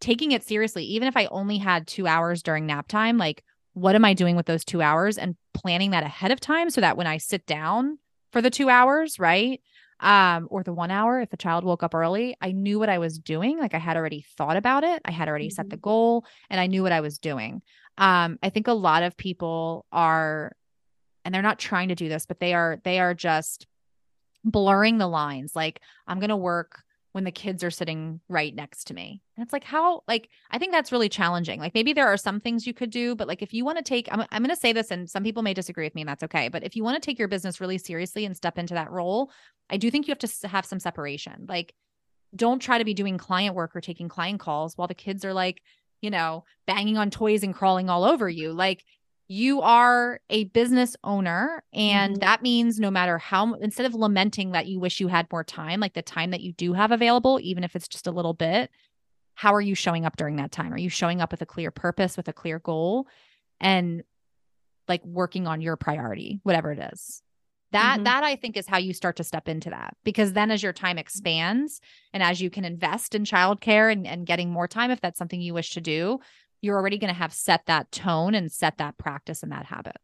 taking 0.00 0.32
it 0.32 0.44
seriously. 0.44 0.84
Even 0.84 1.08
if 1.08 1.16
I 1.16 1.26
only 1.26 1.58
had 1.58 1.86
two 1.86 2.06
hours 2.06 2.42
during 2.42 2.66
nap 2.66 2.88
time, 2.88 3.18
like, 3.18 3.44
what 3.74 3.94
am 3.94 4.04
I 4.04 4.14
doing 4.14 4.36
with 4.36 4.46
those 4.46 4.64
two 4.64 4.82
hours 4.82 5.16
and 5.16 5.36
planning 5.54 5.90
that 5.90 6.04
ahead 6.04 6.30
of 6.30 6.40
time 6.40 6.70
so 6.70 6.80
that 6.80 6.96
when 6.96 7.06
I 7.06 7.18
sit 7.18 7.46
down 7.46 7.98
for 8.30 8.42
the 8.42 8.50
two 8.50 8.68
hours, 8.68 9.18
right, 9.18 9.60
um, 10.02 10.48
or 10.50 10.64
the 10.64 10.72
one 10.72 10.90
hour 10.90 11.20
if 11.20 11.30
the 11.30 11.36
child 11.36 11.64
woke 11.64 11.82
up 11.82 11.94
early, 11.94 12.36
I 12.40 12.50
knew 12.50 12.78
what 12.78 12.88
I 12.88 12.98
was 12.98 13.18
doing. 13.18 13.58
Like 13.58 13.72
I 13.72 13.78
had 13.78 13.96
already 13.96 14.26
thought 14.36 14.56
about 14.56 14.82
it. 14.84 15.00
I 15.04 15.12
had 15.12 15.28
already 15.28 15.46
mm-hmm. 15.46 15.54
set 15.54 15.70
the 15.70 15.76
mm-hmm. 15.76 15.82
goal 15.82 16.24
and 16.50 16.60
I 16.60 16.66
knew 16.66 16.82
what 16.82 16.92
I 16.92 17.00
was 17.00 17.18
doing. 17.18 17.62
Um, 17.96 18.38
I 18.42 18.50
think 18.50 18.66
a 18.66 18.72
lot 18.72 19.04
of 19.04 19.16
people 19.16 19.86
are, 19.92 20.56
and 21.24 21.32
they're 21.32 21.40
not 21.40 21.60
trying 21.60 21.88
to 21.88 21.94
do 21.94 22.08
this, 22.08 22.26
but 22.26 22.40
they 22.40 22.52
are, 22.52 22.80
they 22.82 22.98
are 22.98 23.14
just 23.14 23.66
blurring 24.44 24.98
the 24.98 25.06
lines. 25.06 25.54
Like 25.54 25.80
I'm 26.06 26.18
going 26.18 26.30
to 26.30 26.36
work 26.36 26.82
when 27.12 27.24
the 27.24 27.30
kids 27.30 27.62
are 27.62 27.70
sitting 27.70 28.20
right 28.28 28.54
next 28.54 28.84
to 28.84 28.94
me. 28.94 29.22
And 29.36 29.44
it's 29.44 29.52
like, 29.52 29.64
how, 29.64 30.02
like, 30.08 30.30
I 30.50 30.58
think 30.58 30.72
that's 30.72 30.92
really 30.92 31.10
challenging. 31.10 31.60
Like, 31.60 31.74
maybe 31.74 31.92
there 31.92 32.08
are 32.08 32.16
some 32.16 32.40
things 32.40 32.66
you 32.66 32.72
could 32.72 32.90
do, 32.90 33.14
but 33.14 33.28
like, 33.28 33.42
if 33.42 33.52
you 33.52 33.64
want 33.64 33.78
to 33.78 33.84
take, 33.84 34.08
I'm, 34.10 34.24
I'm 34.32 34.42
going 34.42 34.54
to 34.54 34.60
say 34.60 34.72
this, 34.72 34.90
and 34.90 35.08
some 35.08 35.22
people 35.22 35.42
may 35.42 35.52
disagree 35.52 35.84
with 35.84 35.94
me, 35.94 36.02
and 36.02 36.08
that's 36.08 36.22
okay. 36.22 36.48
But 36.48 36.64
if 36.64 36.74
you 36.74 36.82
want 36.82 37.00
to 37.00 37.06
take 37.06 37.18
your 37.18 37.28
business 37.28 37.60
really 37.60 37.78
seriously 37.78 38.24
and 38.24 38.36
step 38.36 38.58
into 38.58 38.74
that 38.74 38.90
role, 38.90 39.30
I 39.68 39.76
do 39.76 39.90
think 39.90 40.08
you 40.08 40.12
have 40.12 40.30
to 40.30 40.48
have 40.48 40.64
some 40.64 40.80
separation. 40.80 41.46
Like, 41.48 41.74
don't 42.34 42.60
try 42.60 42.78
to 42.78 42.84
be 42.84 42.94
doing 42.94 43.18
client 43.18 43.54
work 43.54 43.76
or 43.76 43.82
taking 43.82 44.08
client 44.08 44.40
calls 44.40 44.76
while 44.76 44.88
the 44.88 44.94
kids 44.94 45.24
are 45.24 45.34
like, 45.34 45.60
you 46.00 46.10
know, 46.10 46.44
banging 46.66 46.96
on 46.96 47.10
toys 47.10 47.42
and 47.42 47.54
crawling 47.54 47.90
all 47.90 48.04
over 48.04 48.28
you. 48.28 48.52
Like, 48.52 48.84
you 49.32 49.62
are 49.62 50.20
a 50.28 50.44
business 50.44 50.94
owner 51.02 51.64
and 51.72 52.12
mm-hmm. 52.12 52.20
that 52.20 52.42
means 52.42 52.78
no 52.78 52.90
matter 52.90 53.16
how 53.16 53.54
instead 53.54 53.86
of 53.86 53.94
lamenting 53.94 54.52
that 54.52 54.66
you 54.66 54.78
wish 54.78 55.00
you 55.00 55.08
had 55.08 55.26
more 55.32 55.42
time 55.42 55.80
like 55.80 55.94
the 55.94 56.02
time 56.02 56.32
that 56.32 56.42
you 56.42 56.52
do 56.52 56.74
have 56.74 56.92
available 56.92 57.40
even 57.42 57.64
if 57.64 57.74
it's 57.74 57.88
just 57.88 58.06
a 58.06 58.10
little 58.10 58.34
bit 58.34 58.70
how 59.34 59.54
are 59.54 59.60
you 59.60 59.74
showing 59.74 60.04
up 60.04 60.18
during 60.18 60.36
that 60.36 60.52
time 60.52 60.70
are 60.70 60.78
you 60.78 60.90
showing 60.90 61.22
up 61.22 61.30
with 61.30 61.40
a 61.40 61.46
clear 61.46 61.70
purpose 61.70 62.14
with 62.14 62.28
a 62.28 62.32
clear 62.32 62.58
goal 62.58 63.06
and 63.58 64.02
like 64.86 65.02
working 65.06 65.46
on 65.46 65.62
your 65.62 65.76
priority 65.76 66.40
whatever 66.42 66.70
it 66.70 66.90
is 66.92 67.22
that 67.70 67.94
mm-hmm. 67.94 68.04
that 68.04 68.24
i 68.24 68.36
think 68.36 68.54
is 68.58 68.66
how 68.66 68.76
you 68.76 68.92
start 68.92 69.16
to 69.16 69.24
step 69.24 69.48
into 69.48 69.70
that 69.70 69.96
because 70.04 70.34
then 70.34 70.50
as 70.50 70.62
your 70.62 70.74
time 70.74 70.98
expands 70.98 71.80
and 72.12 72.22
as 72.22 72.42
you 72.42 72.50
can 72.50 72.66
invest 72.66 73.14
in 73.14 73.24
childcare 73.24 73.90
and, 73.90 74.06
and 74.06 74.26
getting 74.26 74.50
more 74.50 74.68
time 74.68 74.90
if 74.90 75.00
that's 75.00 75.18
something 75.18 75.40
you 75.40 75.54
wish 75.54 75.72
to 75.72 75.80
do 75.80 76.20
you're 76.62 76.76
already 76.76 76.96
going 76.96 77.12
to 77.12 77.18
have 77.18 77.34
set 77.34 77.66
that 77.66 77.92
tone 77.92 78.34
and 78.34 78.50
set 78.50 78.78
that 78.78 78.96
practice 78.96 79.42
and 79.42 79.52
that 79.52 79.66
habit. 79.66 79.96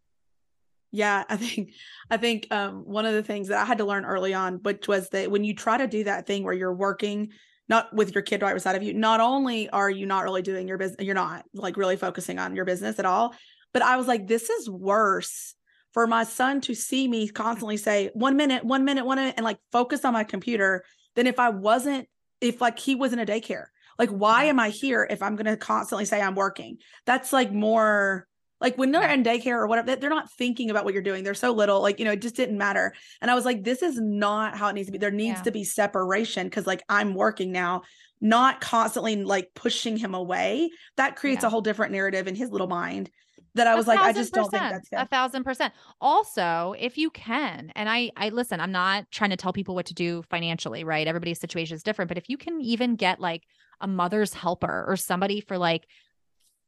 Yeah, 0.91 1.25
I 1.29 1.37
think 1.37 1.71
I 2.11 2.17
think 2.17 2.49
um, 2.51 2.85
one 2.85 3.07
of 3.07 3.15
the 3.15 3.23
things 3.23 3.49
that 3.49 3.59
I 3.59 3.65
had 3.65 3.79
to 3.79 3.85
learn 3.85 4.05
early 4.05 4.35
on, 4.35 4.55
which 4.63 4.89
was 4.89 5.09
that 5.11 5.31
when 5.31 5.45
you 5.45 5.55
try 5.55 5.79
to 5.79 5.87
do 5.87 6.05
that 6.05 6.27
thing 6.27 6.45
where 6.45 6.55
you're 6.55 6.75
working 6.75 7.31
not 7.69 7.95
with 7.95 8.15
your 8.15 8.23
kid 8.23 8.41
right 8.41 8.55
beside 8.55 8.77
of 8.77 8.83
you, 8.83 8.95
not 8.95 9.21
only 9.21 9.69
are 9.69 9.91
you 9.91 10.07
not 10.07 10.25
really 10.25 10.41
doing 10.41 10.67
your 10.67 10.79
business, 10.79 11.05
you're 11.05 11.15
not 11.15 11.45
like 11.53 11.77
really 11.77 11.97
focusing 11.97 12.39
on 12.39 12.57
your 12.57 12.65
business 12.65 12.99
at 12.99 13.05
all. 13.05 13.35
But 13.75 13.83
I 13.83 13.97
was 13.97 14.07
like, 14.07 14.27
this 14.27 14.49
is 14.49 14.71
worse 14.71 15.55
for 15.93 16.07
my 16.07 16.25
son 16.25 16.63
to 16.63 16.75
see 16.75 17.07
me 17.07 17.29
constantly 17.29 17.77
say 17.77 18.11
one 18.15 18.37
minute, 18.37 18.65
one 18.65 18.85
minute, 18.85 19.05
one 19.05 19.19
minute, 19.19 19.35
and 19.37 19.45
like 19.45 19.59
focus 19.71 20.05
on 20.07 20.15
my 20.15 20.25
computer 20.25 20.85
than 21.15 21.27
if 21.27 21.39
I 21.39 21.51
wasn't, 21.51 22.09
if 22.41 22.63
like 22.63 22.79
he 22.79 22.95
was 22.95 23.13
in 23.13 23.19
a 23.19 23.27
daycare. 23.27 23.67
Like, 23.99 24.11
why 24.11 24.45
am 24.45 24.61
I 24.61 24.71
here 24.71 25.07
if 25.09 25.23
I'm 25.23 25.35
going 25.37 25.47
to 25.47 25.57
constantly 25.57 26.05
say 26.05 26.21
I'm 26.21 26.35
working? 26.35 26.79
That's 27.05 27.33
like 27.33 27.53
more 27.53 28.27
like 28.61 28.77
when 28.77 28.91
they're 28.91 29.09
in 29.11 29.23
daycare 29.23 29.57
or 29.57 29.67
whatever, 29.67 29.97
they're 29.97 30.11
not 30.11 30.31
thinking 30.33 30.71
about 30.71 30.85
what 30.85 30.93
you're 30.93 31.03
doing. 31.03 31.23
They're 31.23 31.35
so 31.35 31.53
little, 31.53 31.81
like, 31.81 31.99
you 31.99 32.05
know, 32.05 32.13
it 32.13 32.23
just 32.23 32.35
didn't 32.35 32.59
matter. 32.59 32.93
And 33.21 33.31
I 33.31 33.35
was 33.35 33.45
like, 33.45 33.63
this 33.63 33.83
is 33.83 34.01
not 34.01 34.57
how 34.57 34.69
it 34.69 34.73
needs 34.73 34.89
to 34.89 34.93
be. 34.93 34.99
There 34.99 35.11
needs 35.11 35.39
yeah. 35.39 35.45
to 35.45 35.51
be 35.53 35.65
separation 35.65 36.47
because, 36.47 36.67
like, 36.67 36.83
I'm 36.89 37.15
working 37.15 37.53
now, 37.53 37.83
not 38.21 38.61
constantly 38.61 39.17
like 39.23 39.51
pushing 39.55 39.97
him 39.97 40.15
away. 40.15 40.71
That 40.97 41.15
creates 41.15 41.43
yeah. 41.43 41.49
a 41.49 41.51
whole 41.51 41.61
different 41.61 41.93
narrative 41.93 42.27
in 42.27 42.35
his 42.35 42.51
little 42.51 42.67
mind 42.67 43.11
that 43.55 43.67
I 43.67 43.75
was 43.75 43.87
like, 43.87 43.99
I 43.99 44.13
just 44.13 44.33
don't 44.33 44.51
think 44.51 44.63
that's 44.63 44.89
good. 44.89 44.99
A 44.99 45.07
thousand 45.07 45.45
percent. 45.45 45.73
Also, 46.01 46.75
if 46.79 46.99
you 46.99 47.11
can, 47.11 47.73
and 47.77 47.89
I, 47.89 48.11
I 48.17 48.29
listen, 48.31 48.61
I'm 48.61 48.73
not 48.73 49.11
trying 49.11 49.31
to 49.31 49.37
tell 49.37 49.53
people 49.53 49.75
what 49.75 49.87
to 49.87 49.95
do 49.95 50.23
financially, 50.31 50.85
right? 50.85 51.07
Everybody's 51.07 51.41
situation 51.41 51.77
is 51.77 51.83
different, 51.83 52.09
but 52.09 52.19
if 52.19 52.29
you 52.29 52.37
can 52.37 52.61
even 52.61 52.97
get 52.97 53.21
like 53.21 53.45
a 53.81 53.87
mother's 53.87 54.35
helper 54.35 54.85
or 54.87 54.97
somebody 54.97 55.41
for 55.41 55.59
like 55.59 55.87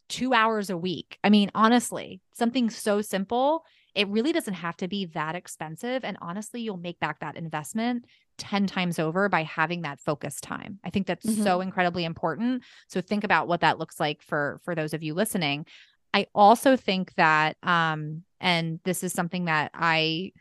two 0.09 0.33
hours 0.35 0.71
a 0.71 0.77
week, 0.77 1.19
I 1.23 1.31
mean, 1.31 1.51
honestly, 1.55 2.21
something 2.33 2.71
so 2.71 3.01
simple 3.03 3.65
it 3.95 4.09
really 4.09 4.33
doesn't 4.33 4.55
have 4.55 4.77
to 4.79 4.89
be 4.89 5.07
that 5.07 5.35
expensive. 5.35 6.05
And 6.05 6.17
honestly, 6.21 6.61
you'll 6.61 6.77
make 6.77 7.01
back 7.01 7.21
that 7.21 7.37
investment 7.37 8.07
10 8.39 8.67
times 8.67 8.99
over 8.99 9.29
by 9.29 9.43
having 9.43 9.83
that 9.83 10.01
focus 10.01 10.41
time. 10.41 10.79
I 10.85 10.91
think 10.91 11.07
that's 11.07 11.27
mm-hmm. 11.27 11.43
so 11.43 11.61
incredibly 11.61 12.05
important. 12.05 12.63
So 12.89 13.01
think 13.01 13.25
about 13.25 13.49
what 13.49 13.61
that 13.61 13.79
looks 13.79 13.99
like 13.99 14.23
for 14.23 14.61
for 14.65 14.75
those 14.75 14.95
of 14.95 15.03
you 15.03 15.15
listening. 15.15 15.67
I 16.15 16.27
also 16.35 16.77
think 16.77 17.15
that 17.15 17.57
um 17.63 18.23
and 18.41 18.81
this 18.85 19.05
is 19.05 19.13
something 19.13 19.47
that 19.47 19.71
I 19.75 20.33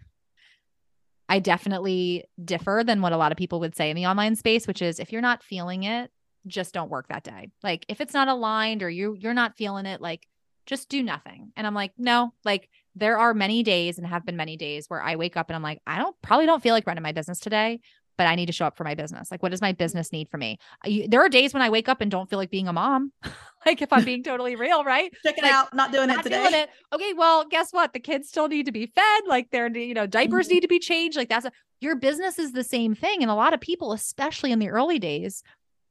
I 1.28 1.40
definitely 1.40 2.26
differ 2.44 2.84
than 2.86 3.02
what 3.02 3.14
a 3.14 3.18
lot 3.18 3.32
of 3.32 3.38
people 3.38 3.60
would 3.60 3.76
say 3.76 3.90
in 3.90 3.96
the 3.96 4.08
online 4.08 4.36
space, 4.36 4.68
which 4.68 4.82
is 4.82 5.00
if 5.00 5.12
you're 5.12 5.22
not 5.22 5.44
feeling 5.44 5.84
it, 5.84 6.12
just 6.50 6.74
don't 6.74 6.89
work 6.89 7.08
that 7.10 7.24
day. 7.24 7.52
Like 7.64 7.86
if 7.88 8.02
it's 8.02 8.14
not 8.14 8.28
aligned 8.28 8.84
or 8.84 8.89
you 8.89 9.16
you're 9.20 9.34
not 9.34 9.58
feeling 9.58 9.86
it, 9.86 10.02
like 10.02 10.28
just 10.66 10.89
do 10.89 11.02
nothing. 11.02 11.52
And 11.56 11.66
I'm 11.66 11.74
like, 11.74 11.93
no, 11.97 12.34
like 12.45 12.70
there 12.95 13.18
are 13.18 13.34
many 13.34 13.64
days 13.64 13.97
and 13.97 14.06
have 14.06 14.26
been 14.26 14.38
many 14.38 14.58
days 14.58 14.86
where 14.88 15.02
I 15.02 15.16
wake 15.16 15.38
up 15.38 15.50
and 15.50 15.56
I'm 15.56 15.64
like, 15.64 15.82
I 15.88 15.97
don't 15.97 16.16
probably 16.22 16.45
don't 16.45 16.62
feel 16.62 16.74
like 16.74 16.86
running 16.86 17.04
my 17.04 17.12
business 17.12 17.39
today, 17.39 17.80
but 18.20 18.28
I 18.28 18.36
need 18.36 18.47
to 18.47 18.52
show 18.52 18.66
up 18.66 18.76
for 18.76 18.84
my 18.84 18.95
business. 18.95 19.32
Like, 19.32 19.41
what 19.41 19.50
does 19.50 19.62
my 19.62 19.72
business 19.72 20.12
need 20.12 20.28
for 20.28 20.38
me? 20.38 20.60
I, 20.84 21.08
there 21.10 21.22
are 21.22 21.30
days 21.30 21.54
when 21.54 21.62
I 21.62 21.70
wake 21.70 21.88
up 21.88 22.02
and 22.02 22.12
don't 22.12 22.30
feel 22.30 22.38
like 22.38 22.52
being 22.52 22.68
a 22.68 22.74
mom. 22.74 23.14
like, 23.66 23.82
if 23.82 23.93
I'm 23.93 24.04
being 24.04 24.24
totally 24.24 24.58
real, 24.58 24.84
right? 24.84 25.10
Checking 25.24 25.45
like, 25.45 25.54
out, 25.54 25.74
not 25.74 25.93
doing 25.93 26.10
not 26.10 26.20
it 26.20 26.24
today. 26.24 26.41
Doing 26.41 26.54
it. 26.54 26.70
Okay, 26.93 27.14
well, 27.14 27.45
guess 27.45 27.72
what? 27.72 27.93
The 27.93 28.02
kids 28.02 28.28
still 28.28 28.50
need 28.50 28.66
to 28.66 28.74
be 28.74 28.88
fed. 28.88 29.24
Like, 29.26 29.52
their 29.52 29.70
you 29.76 29.93
know 29.93 30.06
diapers 30.06 30.47
mm-hmm. 30.47 30.56
need 30.56 30.60
to 30.62 30.68
be 30.68 30.80
changed. 30.80 31.16
Like, 31.16 31.30
that's 31.30 31.45
a, 31.45 31.52
your 31.80 31.95
business 31.95 32.38
is 32.38 32.52
the 32.52 32.64
same 32.66 32.93
thing. 32.93 33.22
And 33.22 33.32
a 33.32 33.36
lot 33.36 33.54
of 33.54 33.62
people, 33.62 33.93
especially 33.93 34.52
in 34.52 34.60
the 34.60 34.68
early 34.68 35.00
days, 35.00 35.41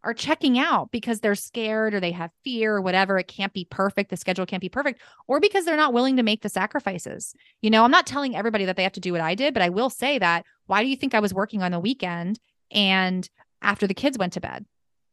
are 0.05 0.15
checking 0.15 0.59
out 0.59 0.91
because 0.91 1.21
they're 1.21 1.35
scared 1.35 1.93
or 1.93 2.01
they 2.01 2.13
have 2.13 2.31
fear 2.45 2.77
or 2.77 2.81
whatever. 2.81 3.19
It 3.19 3.29
can't 3.29 3.53
be 3.53 3.67
perfect. 3.69 4.11
The 4.11 4.17
schedule 4.17 4.47
can't 4.47 4.61
be 4.61 4.69
perfect, 4.69 5.01
or 5.27 5.41
because 5.41 5.65
they're 5.65 5.77
not 5.77 5.93
willing 5.93 6.17
to 6.17 6.23
make 6.23 6.43
the 6.43 6.49
sacrifices. 6.49 7.35
You 7.63 7.71
know, 7.71 7.85
I'm 7.85 7.91
not 7.91 8.07
telling 8.07 8.37
everybody 8.37 8.65
that 8.67 8.77
they 8.77 8.85
have 8.85 8.93
to 8.93 9.01
do 9.01 9.13
what 9.13 9.21
I 9.21 9.35
did, 9.35 9.55
but 9.55 9.63
I 9.63 9.69
will 9.69 9.91
say 9.91 10.19
that 10.19 10.45
why 10.67 10.83
do 10.83 10.89
you 10.89 10.97
think 10.97 11.15
I 11.15 11.21
was 11.21 11.35
working 11.35 11.63
on 11.63 11.73
the 11.73 11.81
weekend 11.81 12.39
and 12.71 13.29
after 13.61 13.87
the 13.87 13.95
kids 13.95 14.19
went 14.19 14.35
to 14.35 14.41
bed? 14.41 14.67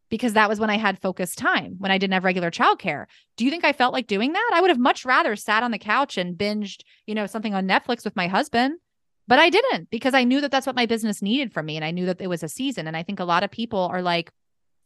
Because 0.10 0.34
that 0.34 0.50
was 0.50 0.60
when 0.60 0.70
I 0.70 0.78
had 0.78 1.02
focused 1.02 1.40
time, 1.40 1.76
when 1.80 1.90
I 1.90 1.98
didn't 1.98 2.14
have 2.14 2.24
regular 2.24 2.52
childcare. 2.52 3.06
Do 3.38 3.46
you 3.46 3.50
think 3.50 3.66
I 3.66 3.74
felt 3.74 3.92
like 3.92 4.06
doing 4.06 4.34
that? 4.34 4.52
I 4.54 4.62
would 4.62 4.70
have 4.70 4.78
much 4.78 5.04
rather 5.04 5.36
sat 5.36 5.64
on 5.64 5.72
the 5.72 5.80
couch 5.80 6.16
and 6.16 6.38
binged, 6.38 6.82
you 7.08 7.16
know, 7.16 7.26
something 7.26 7.56
on 7.56 7.68
Netflix 7.68 8.06
with 8.06 8.16
my 8.16 8.28
husband. 8.28 8.76
But 9.28 9.40
I 9.40 9.50
didn't 9.50 9.90
because 9.90 10.14
I 10.14 10.24
knew 10.24 10.42
that 10.42 10.52
that's 10.52 10.68
what 10.68 10.76
my 10.76 10.86
business 10.86 11.24
needed 11.24 11.52
from 11.52 11.66
me. 11.66 11.76
And 11.76 11.84
I 11.84 11.90
knew 11.90 12.06
that 12.06 12.22
it 12.22 12.28
was 12.28 12.44
a 12.44 12.48
season. 12.48 12.86
And 12.86 12.96
I 12.96 13.02
think 13.02 13.20
a 13.20 13.26
lot 13.26 13.44
of 13.44 13.50
people 13.50 13.80
are 13.92 14.04
like, 14.04 14.32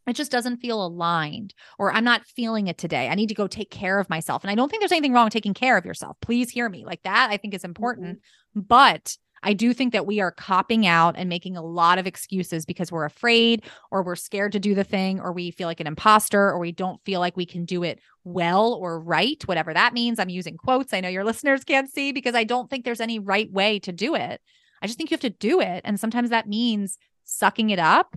it 0.06 0.16
just 0.16 0.32
doesn't 0.32 0.58
feel 0.58 0.84
aligned 0.84 1.54
or 1.78 1.92
i'm 1.92 2.04
not 2.04 2.26
feeling 2.26 2.66
it 2.66 2.78
today. 2.78 3.08
I 3.08 3.14
need 3.14 3.28
to 3.28 3.34
go 3.34 3.46
take 3.46 3.70
care 3.70 3.98
of 3.98 4.10
myself 4.10 4.42
and 4.42 4.50
i 4.50 4.54
don't 4.54 4.68
think 4.68 4.80
there's 4.80 4.92
anything 4.92 5.12
wrong 5.12 5.24
with 5.24 5.32
taking 5.32 5.54
care 5.54 5.76
of 5.76 5.84
yourself. 5.84 6.16
Please 6.20 6.50
hear 6.50 6.68
me. 6.68 6.84
Like 6.84 7.02
that 7.02 7.30
i 7.30 7.36
think 7.36 7.54
is 7.54 7.64
important 7.64 8.18
mm-hmm. 8.18 8.60
but 8.60 9.16
i 9.42 9.52
do 9.52 9.72
think 9.72 9.92
that 9.92 10.06
we 10.06 10.20
are 10.20 10.30
copping 10.32 10.86
out 10.86 11.14
and 11.16 11.28
making 11.28 11.56
a 11.56 11.62
lot 11.62 11.98
of 11.98 12.06
excuses 12.06 12.66
because 12.66 12.92
we're 12.92 13.04
afraid 13.04 13.64
or 13.90 14.02
we're 14.02 14.16
scared 14.16 14.52
to 14.52 14.58
do 14.58 14.74
the 14.74 14.84
thing 14.84 15.20
or 15.20 15.32
we 15.32 15.50
feel 15.50 15.68
like 15.68 15.80
an 15.80 15.86
imposter 15.86 16.50
or 16.50 16.58
we 16.58 16.72
don't 16.72 17.02
feel 17.04 17.20
like 17.20 17.36
we 17.36 17.46
can 17.46 17.64
do 17.64 17.82
it 17.82 18.00
well 18.24 18.74
or 18.74 19.00
right 19.00 19.42
whatever 19.46 19.72
that 19.72 19.94
means. 19.94 20.18
I'm 20.18 20.28
using 20.28 20.56
quotes 20.56 20.92
i 20.92 21.00
know 21.00 21.08
your 21.08 21.24
listeners 21.30 21.64
can't 21.64 21.90
see 21.90 22.12
because 22.12 22.34
i 22.34 22.44
don't 22.44 22.68
think 22.68 22.84
there's 22.84 23.00
any 23.00 23.18
right 23.18 23.50
way 23.50 23.78
to 23.80 23.92
do 23.92 24.14
it. 24.14 24.40
I 24.82 24.86
just 24.86 24.96
think 24.96 25.10
you 25.10 25.14
have 25.14 25.20
to 25.20 25.30
do 25.30 25.60
it 25.60 25.82
and 25.84 26.00
sometimes 26.00 26.30
that 26.30 26.48
means 26.48 26.96
sucking 27.24 27.70
it 27.70 27.78
up 27.78 28.16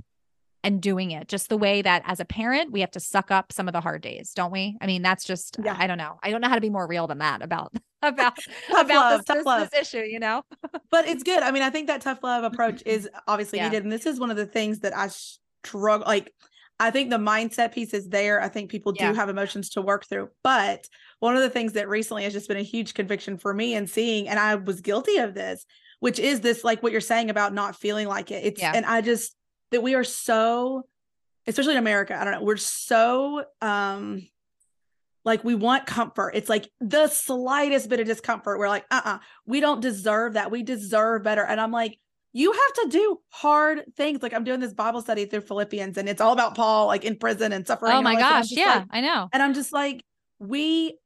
and 0.63 0.81
doing 0.81 1.11
it 1.11 1.27
just 1.27 1.49
the 1.49 1.57
way 1.57 1.81
that 1.81 2.03
as 2.05 2.19
a 2.19 2.25
parent 2.25 2.71
we 2.71 2.79
have 2.81 2.91
to 2.91 2.99
suck 2.99 3.31
up 3.31 3.51
some 3.51 3.67
of 3.67 3.73
the 3.73 3.81
hard 3.81 4.01
days 4.01 4.31
don't 4.33 4.51
we? 4.51 4.77
I 4.81 4.87
mean 4.87 5.01
that's 5.01 5.25
just 5.25 5.57
yeah. 5.63 5.75
i 5.77 5.87
don't 5.87 5.97
know. 5.97 6.19
I 6.23 6.31
don't 6.31 6.41
know 6.41 6.49
how 6.49 6.55
to 6.55 6.61
be 6.61 6.69
more 6.69 6.87
real 6.87 7.07
than 7.07 7.19
that 7.19 7.41
about 7.41 7.73
about 8.01 8.37
about 8.69 8.89
love, 8.89 9.25
this, 9.25 9.43
this, 9.43 9.69
this, 9.71 9.81
issue 9.81 10.05
you 10.05 10.19
know? 10.19 10.43
But 10.91 11.07
it's 11.07 11.23
good. 11.23 11.43
I 11.43 11.51
mean 11.51 11.63
i 11.63 11.69
think 11.69 11.87
that 11.87 12.01
tough 12.01 12.23
love 12.23 12.43
approach 12.43 12.83
is 12.85 13.09
obviously 13.27 13.59
yeah. 13.59 13.69
needed 13.69 13.83
and 13.83 13.91
this 13.91 14.05
is 14.05 14.19
one 14.19 14.31
of 14.31 14.37
the 14.37 14.45
things 14.45 14.79
that 14.79 14.95
i 14.95 15.09
struggle 15.63 16.07
like 16.07 16.33
i 16.79 16.91
think 16.91 17.09
the 17.09 17.17
mindset 17.17 17.73
piece 17.73 17.93
is 17.93 18.09
there. 18.09 18.41
I 18.41 18.49
think 18.49 18.69
people 18.69 18.91
do 18.91 19.03
yeah. 19.03 19.13
have 19.13 19.29
emotions 19.29 19.69
to 19.71 19.81
work 19.81 20.05
through 20.05 20.29
but 20.43 20.87
one 21.19 21.35
of 21.35 21.41
the 21.41 21.49
things 21.49 21.73
that 21.73 21.87
recently 21.89 22.23
has 22.23 22.33
just 22.33 22.47
been 22.47 22.57
a 22.57 22.63
huge 22.63 22.93
conviction 22.93 23.37
for 23.37 23.53
me 23.53 23.75
and 23.75 23.89
seeing 23.89 24.27
and 24.27 24.39
i 24.39 24.55
was 24.55 24.81
guilty 24.81 25.17
of 25.17 25.33
this 25.33 25.65
which 26.03 26.19
is 26.19 26.41
this 26.41 26.65
like 26.65 26.83
what 26.83 26.91
you're 26.91 26.99
saying 26.99 27.29
about 27.29 27.53
not 27.53 27.77
feeling 27.77 28.09
like 28.09 28.29
it. 28.29 28.43
It's 28.43 28.61
and 28.61 28.85
i 28.85 28.99
just 28.99 29.37
that 29.73 29.83
we 29.83 29.95
are 29.95 30.03
so 30.03 30.83
especially 31.45 31.73
in 31.73 31.79
America, 31.79 32.19
I 32.19 32.23
don't 32.23 32.33
know, 32.33 32.43
we're 32.43 32.57
so 32.57 33.43
um 33.61 34.27
like 35.25 35.43
we 35.43 35.55
want 35.55 35.85
comfort. 35.85 36.31
It's 36.35 36.49
like 36.49 36.69
the 36.81 37.07
slightest 37.07 37.89
bit 37.89 37.99
of 37.99 38.07
discomfort. 38.07 38.59
We're 38.59 38.67
like, 38.67 38.85
uh-uh, 38.91 39.19
we 39.45 39.61
don't 39.61 39.79
deserve 39.79 40.33
that. 40.33 40.51
We 40.51 40.63
deserve 40.63 41.23
better. 41.23 41.45
And 41.45 41.61
I'm 41.61 41.71
like, 41.71 41.97
you 42.33 42.51
have 42.51 42.73
to 42.83 42.87
do 42.89 43.19
hard 43.29 43.83
things. 43.95 44.21
Like 44.21 44.33
I'm 44.33 44.43
doing 44.43 44.59
this 44.59 44.73
Bible 44.73 45.01
study 45.01 45.25
through 45.25 45.41
Philippians 45.41 45.97
and 45.97 46.09
it's 46.09 46.19
all 46.19 46.33
about 46.33 46.55
Paul 46.55 46.87
like 46.87 47.05
in 47.05 47.15
prison 47.17 47.53
and 47.53 47.65
suffering. 47.65 47.93
Oh 47.93 48.01
my 48.01 48.15
gosh. 48.15 48.51
Yeah, 48.51 48.79
like, 48.79 48.87
I 48.89 49.01
know. 49.01 49.29
And 49.31 49.41
I'm 49.41 49.53
just 49.53 49.71
like, 49.71 50.03
we 50.39 50.97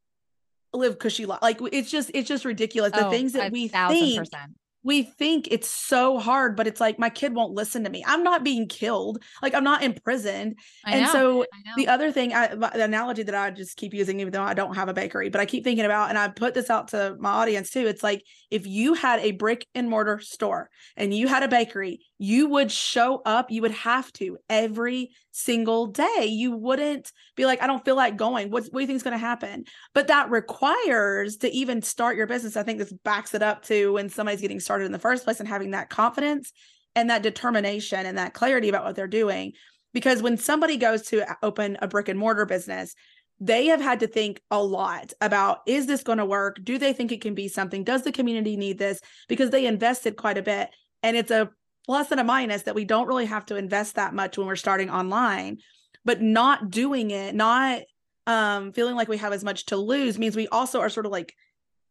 live 0.73 0.97
cushy 0.97 1.25
life. 1.25 1.39
Like 1.41 1.59
it's 1.71 1.91
just, 1.91 2.09
it's 2.13 2.27
just 2.27 2.43
ridiculous. 2.43 2.93
The 2.93 3.07
oh, 3.07 3.11
things 3.11 3.33
that 3.33 3.51
we 3.51 3.67
think 3.67 4.17
percent 4.17 4.56
we 4.83 5.03
think 5.03 5.47
it's 5.51 5.69
so 5.69 6.17
hard, 6.17 6.55
but 6.55 6.67
it's 6.67 6.79
like 6.79 6.97
my 6.97 7.09
kid 7.09 7.33
won't 7.33 7.53
listen 7.53 7.83
to 7.83 7.89
me. 7.89 8.03
I'm 8.07 8.23
not 8.23 8.43
being 8.43 8.67
killed. 8.67 9.21
Like 9.41 9.53
I'm 9.53 9.63
not 9.63 9.83
imprisoned. 9.83 10.59
I 10.85 10.91
and 10.95 11.05
know, 11.05 11.11
so 11.11 11.45
the 11.75 11.87
other 11.87 12.11
thing, 12.11 12.33
I, 12.33 12.55
the 12.55 12.83
analogy 12.83 13.23
that 13.23 13.35
I 13.35 13.51
just 13.51 13.75
keep 13.75 13.93
using, 13.93 14.19
even 14.19 14.31
though 14.31 14.43
I 14.43 14.53
don't 14.53 14.75
have 14.75 14.87
a 14.87 14.93
bakery, 14.93 15.29
but 15.29 15.41
I 15.41 15.45
keep 15.45 15.63
thinking 15.63 15.85
about, 15.85 16.09
and 16.09 16.17
I 16.17 16.29
put 16.29 16.53
this 16.53 16.69
out 16.69 16.89
to 16.89 17.15
my 17.19 17.31
audience 17.31 17.69
too. 17.69 17.85
It's 17.85 18.03
like 18.03 18.23
if 18.49 18.65
you 18.65 18.93
had 18.93 19.19
a 19.19 19.31
brick 19.31 19.67
and 19.75 19.89
mortar 19.89 20.19
store 20.19 20.69
and 20.95 21.13
you 21.13 21.27
had 21.27 21.43
a 21.43 21.47
bakery, 21.47 22.01
you 22.19 22.49
would 22.49 22.71
show 22.71 23.21
up. 23.25 23.51
You 23.51 23.61
would 23.61 23.71
have 23.71 24.11
to 24.13 24.37
every 24.49 25.11
single 25.31 25.87
day. 25.87 26.25
You 26.25 26.55
wouldn't 26.55 27.11
be 27.35 27.45
like, 27.45 27.61
I 27.61 27.67
don't 27.67 27.85
feel 27.85 27.95
like 27.95 28.17
going. 28.17 28.49
What, 28.49 28.63
what 28.65 28.73
do 28.73 28.79
you 28.81 28.87
think 28.87 28.97
is 28.97 29.03
going 29.03 29.13
to 29.13 29.17
happen? 29.17 29.65
But 29.93 30.07
that 30.07 30.29
requires 30.31 31.37
to 31.37 31.51
even 31.51 31.81
start 31.81 32.17
your 32.17 32.27
business. 32.27 32.57
I 32.57 32.63
think 32.63 32.79
this 32.79 32.93
backs 33.03 33.33
it 33.33 33.43
up 33.43 33.63
to 33.65 33.93
when 33.93 34.09
somebody's 34.09 34.41
getting 34.41 34.59
started 34.59 34.85
in 34.85 34.91
the 34.91 34.99
first 34.99 35.23
place 35.23 35.39
and 35.39 35.47
having 35.47 35.71
that 35.71 35.89
confidence 35.89 36.51
and 36.95 37.09
that 37.09 37.23
determination 37.23 38.05
and 38.05 38.17
that 38.17 38.33
clarity 38.33 38.69
about 38.69 38.83
what 38.83 38.95
they're 38.95 39.07
doing. 39.07 39.53
Because 39.93 40.21
when 40.21 40.37
somebody 40.37 40.77
goes 40.77 41.03
to 41.03 41.25
open 41.43 41.77
a 41.81 41.87
brick 41.87 42.09
and 42.09 42.19
mortar 42.19 42.45
business, 42.45 42.95
they 43.39 43.67
have 43.67 43.81
had 43.81 43.99
to 43.99 44.07
think 44.07 44.41
a 44.49 44.61
lot 44.61 45.13
about 45.21 45.59
is 45.67 45.85
this 45.85 46.03
going 46.03 46.17
to 46.17 46.25
work? 46.25 46.57
Do 46.63 46.79
they 46.79 46.93
think 46.93 47.11
it 47.11 47.21
can 47.21 47.35
be 47.35 47.47
something? 47.47 47.83
Does 47.83 48.01
the 48.01 48.11
community 48.11 48.57
need 48.57 48.79
this? 48.79 48.99
Because 49.27 49.51
they 49.51 49.67
invested 49.67 50.17
quite 50.17 50.39
a 50.39 50.41
bit. 50.41 50.69
And 51.03 51.15
it's 51.15 51.29
a 51.29 51.51
plus 51.87 52.11
and 52.11 52.19
a 52.19 52.23
minus 52.23 52.63
that 52.63 52.75
we 52.75 52.85
don't 52.85 53.07
really 53.07 53.25
have 53.25 53.45
to 53.45 53.55
invest 53.55 53.95
that 53.95 54.13
much 54.13 54.37
when 54.37 54.45
we're 54.45 54.55
starting 54.55 54.89
online 54.89 55.57
but 56.05 56.21
not 56.21 56.69
doing 56.69 57.09
it 57.11 57.33
not 57.33 57.81
um 58.27 58.71
feeling 58.73 58.95
like 58.95 59.07
we 59.07 59.17
have 59.17 59.33
as 59.33 59.43
much 59.43 59.65
to 59.65 59.77
lose 59.77 60.19
means 60.19 60.35
we 60.35 60.47
also 60.49 60.79
are 60.79 60.89
sort 60.89 61.05
of 61.05 61.11
like 61.11 61.33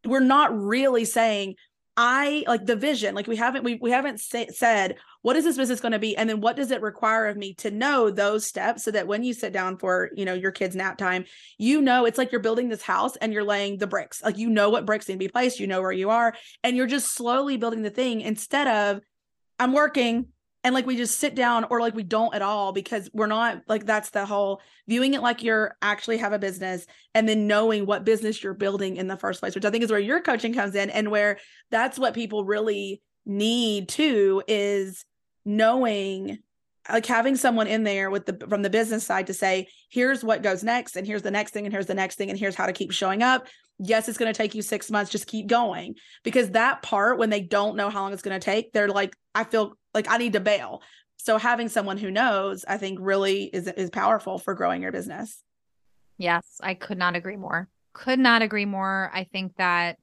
we're 0.05 0.21
not 0.21 0.57
really 0.57 1.05
saying 1.05 1.55
i 1.97 2.45
like 2.47 2.67
the 2.67 2.77
vision 2.77 3.15
like 3.15 3.27
we 3.27 3.37
haven't 3.37 3.65
we, 3.65 3.79
we 3.81 3.91
haven't 3.91 4.21
say, 4.21 4.47
said 4.49 4.97
what 5.27 5.35
is 5.35 5.43
this 5.43 5.57
business 5.57 5.81
going 5.81 5.91
to 5.91 5.99
be? 5.99 6.17
And 6.17 6.31
then 6.31 6.41
what 6.41 6.55
does 6.55 6.71
it 6.71 6.81
require 6.83 7.27
of 7.27 7.37
me 7.37 7.53
to 7.55 7.73
know 7.73 8.13
those 8.13 8.47
steps 8.47 8.85
so 8.85 8.93
that 8.93 9.09
when 9.09 9.25
you 9.25 9.35
sit 9.35 9.53
down 9.53 9.77
for 9.77 10.11
you 10.15 10.25
know 10.25 10.35
your 10.35 10.53
kids 10.53 10.77
nap 10.77 10.97
time 10.99 11.25
you 11.59 11.83
know 11.83 12.05
it's 12.05 12.17
like 12.17 12.31
you're 12.31 12.41
building 12.41 12.69
this 12.69 12.83
house 12.83 13.17
and 13.17 13.33
you're 13.33 13.43
laying 13.43 13.77
the 13.77 13.89
bricks. 13.89 14.23
Like 14.23 14.39
you 14.39 14.49
know 14.49 14.71
what 14.71 14.87
bricks 14.87 15.09
need 15.09 15.15
to 15.15 15.19
be 15.19 15.27
placed 15.27 15.59
you 15.59 15.67
know 15.67 15.83
where 15.83 15.91
you 15.91 16.11
are 16.11 16.37
and 16.63 16.77
you're 16.77 16.87
just 16.87 17.13
slowly 17.13 17.57
building 17.57 17.83
the 17.83 17.91
thing 17.91 18.21
instead 18.21 18.69
of 18.69 19.01
I'm 19.59 19.73
working 19.73 20.27
and 20.67 20.75
like 20.75 20.85
we 20.85 20.97
just 20.97 21.21
sit 21.21 21.37
down 21.37 21.65
or 21.71 21.81
like 21.81 21.95
we 21.95 22.03
don't 22.03 22.35
at 22.35 22.43
all 22.43 22.73
because 22.73 23.09
we're 23.13 23.29
not 23.29 23.63
like 23.69 23.87
that's 23.87 24.11
the 24.11 24.27
whole 24.27 24.61
viewing 24.89 25.15
it 25.15 25.23
like 25.23 25.45
you're 25.45 25.77
actually 25.81 26.17
have 26.19 26.33
a 26.33 26.41
business 26.41 26.87
and 27.15 27.29
then 27.29 27.47
knowing 27.47 27.87
what 27.87 28.05
business 28.05 28.43
you're 28.43 28.53
building 28.53 28.97
in 28.97 29.07
the 29.07 29.17
first 29.17 29.39
place 29.39 29.55
which 29.55 29.65
i 29.65 29.71
think 29.71 29.85
is 29.85 29.93
where 29.93 30.01
your 30.01 30.21
coaching 30.21 30.53
comes 30.53 30.75
in 30.75 30.91
and 30.91 31.09
where 31.09 31.39
that's 31.71 32.01
what 32.01 32.15
people 32.15 32.45
really 32.45 33.01
need 33.25 33.89
too 33.89 34.43
is 34.49 35.05
knowing 35.45 36.39
like 36.93 37.07
having 37.07 37.37
someone 37.37 37.69
in 37.69 37.85
there 37.85 38.11
with 38.11 38.27
the 38.27 38.47
from 38.49 38.63
the 38.63 38.71
business 38.71 39.05
side 39.05 39.29
to 39.29 39.35
say 39.35 39.69
here's 39.89 40.25
what 40.25 40.43
goes 40.43 40.65
next 40.65 40.97
and 40.97 41.07
here's 41.07 41.23
the 41.23 41.31
next 41.31 41.53
thing 41.53 41.65
and 41.65 41.73
here's 41.73 41.87
the 41.87 41.95
next 41.95 42.17
thing 42.17 42.29
and 42.29 42.39
here's 42.39 42.57
how 42.57 42.67
to 42.67 42.73
keep 42.73 42.91
showing 42.91 43.23
up 43.23 43.47
yes 43.79 44.09
it's 44.09 44.19
going 44.19 44.33
to 44.33 44.37
take 44.37 44.55
you 44.55 44.63
6 44.63 44.91
months 44.91 45.11
just 45.11 45.27
keep 45.27 45.47
going. 45.47 45.95
Because 46.23 46.51
that 46.51 46.83
part 46.83 47.19
when 47.19 47.31
they 47.31 47.41
don't 47.41 47.77
know 47.77 47.91
how 47.91 48.03
long 48.03 48.13
it's 48.13 48.23
going 48.23 48.39
to 48.39 48.45
take 48.45 48.73
they're 48.73 48.89
like 48.89 49.15
i 49.35 49.45
feel 49.45 49.77
like 49.95 50.11
i 50.11 50.17
need 50.19 50.35
to 50.35 50.41
bail. 50.41 50.83
So 51.19 51.39
having 51.39 51.69
someone 51.69 51.99
who 51.99 52.11
knows 52.11 52.65
i 52.67 52.77
think 52.79 52.99
really 53.01 53.45
is 53.45 53.67
is 53.67 53.91
powerful 53.91 54.39
for 54.39 54.55
growing 54.55 54.83
your 54.83 54.93
business. 54.93 55.43
Yes 56.19 56.45
i 56.63 56.75
could 56.75 56.99
not 56.99 57.17
agree 57.17 57.37
more. 57.37 57.69
Could 57.93 58.19
not 58.19 58.43
agree 58.43 58.67
more. 58.67 59.11
I 59.15 59.25
think 59.25 59.57
that 59.57 59.99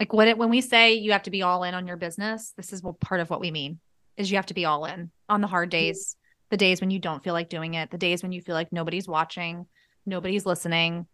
like 0.00 0.12
what 0.12 0.28
it 0.28 0.38
when 0.38 0.50
we 0.50 0.60
say 0.60 0.94
you 0.94 1.12
have 1.12 1.22
to 1.22 1.30
be 1.30 1.42
all 1.42 1.64
in 1.64 1.74
on 1.74 1.86
your 1.86 1.96
business 1.96 2.52
this 2.56 2.72
is 2.72 2.82
part 3.00 3.20
of 3.20 3.30
what 3.30 3.40
we 3.40 3.50
mean 3.50 3.80
is 4.16 4.30
you 4.30 4.36
have 4.36 4.46
to 4.46 4.54
be 4.54 4.64
all 4.64 4.84
in 4.86 5.10
on 5.28 5.40
the 5.40 5.46
hard 5.46 5.70
days, 5.70 6.16
the 6.50 6.56
days 6.56 6.80
when 6.80 6.90
you 6.90 6.98
don't 6.98 7.22
feel 7.22 7.34
like 7.34 7.48
doing 7.48 7.74
it, 7.74 7.90
the 7.90 7.98
days 7.98 8.22
when 8.22 8.32
you 8.32 8.40
feel 8.40 8.54
like 8.54 8.72
nobody's 8.72 9.08
watching, 9.08 9.66
nobody's 10.04 10.46
listening, 10.46 11.06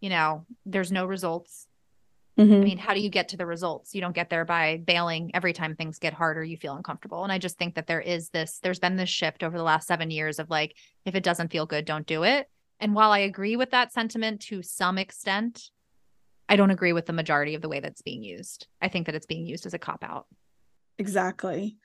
you 0.00 0.10
know, 0.10 0.46
there's 0.66 0.90
no 0.90 1.06
results. 1.06 1.66
Mm-hmm. 2.38 2.54
I 2.54 2.58
mean, 2.58 2.78
how 2.78 2.94
do 2.94 3.00
you 3.00 3.10
get 3.10 3.28
to 3.28 3.36
the 3.36 3.44
results? 3.44 3.94
You 3.94 4.00
don't 4.00 4.14
get 4.14 4.30
there 4.30 4.44
by 4.44 4.78
bailing 4.78 5.30
every 5.34 5.52
time 5.52 5.76
things 5.76 5.98
get 5.98 6.14
harder, 6.14 6.42
you 6.42 6.56
feel 6.56 6.74
uncomfortable. 6.74 7.22
And 7.22 7.32
I 7.32 7.38
just 7.38 7.58
think 7.58 7.74
that 7.74 7.86
there 7.86 8.00
is 8.00 8.30
this, 8.30 8.60
there's 8.62 8.78
been 8.78 8.96
this 8.96 9.10
shift 9.10 9.42
over 9.42 9.58
the 9.58 9.64
last 9.64 9.86
seven 9.86 10.10
years 10.10 10.38
of 10.38 10.48
like, 10.48 10.74
if 11.04 11.14
it 11.14 11.22
doesn't 11.22 11.52
feel 11.52 11.66
good, 11.66 11.84
don't 11.84 12.06
do 12.06 12.24
it. 12.24 12.48
And 12.78 12.94
while 12.94 13.12
I 13.12 13.18
agree 13.18 13.56
with 13.56 13.72
that 13.72 13.92
sentiment 13.92 14.40
to 14.42 14.62
some 14.62 14.96
extent, 14.96 15.70
I 16.48 16.56
don't 16.56 16.70
agree 16.70 16.94
with 16.94 17.06
the 17.06 17.12
majority 17.12 17.54
of 17.54 17.62
the 17.62 17.68
way 17.68 17.80
that's 17.80 18.02
being 18.02 18.24
used. 18.24 18.66
I 18.80 18.88
think 18.88 19.06
that 19.06 19.14
it's 19.14 19.26
being 19.26 19.44
used 19.44 19.66
as 19.66 19.74
a 19.74 19.78
cop 19.78 20.02
out. 20.02 20.26
Exactly. 20.98 21.76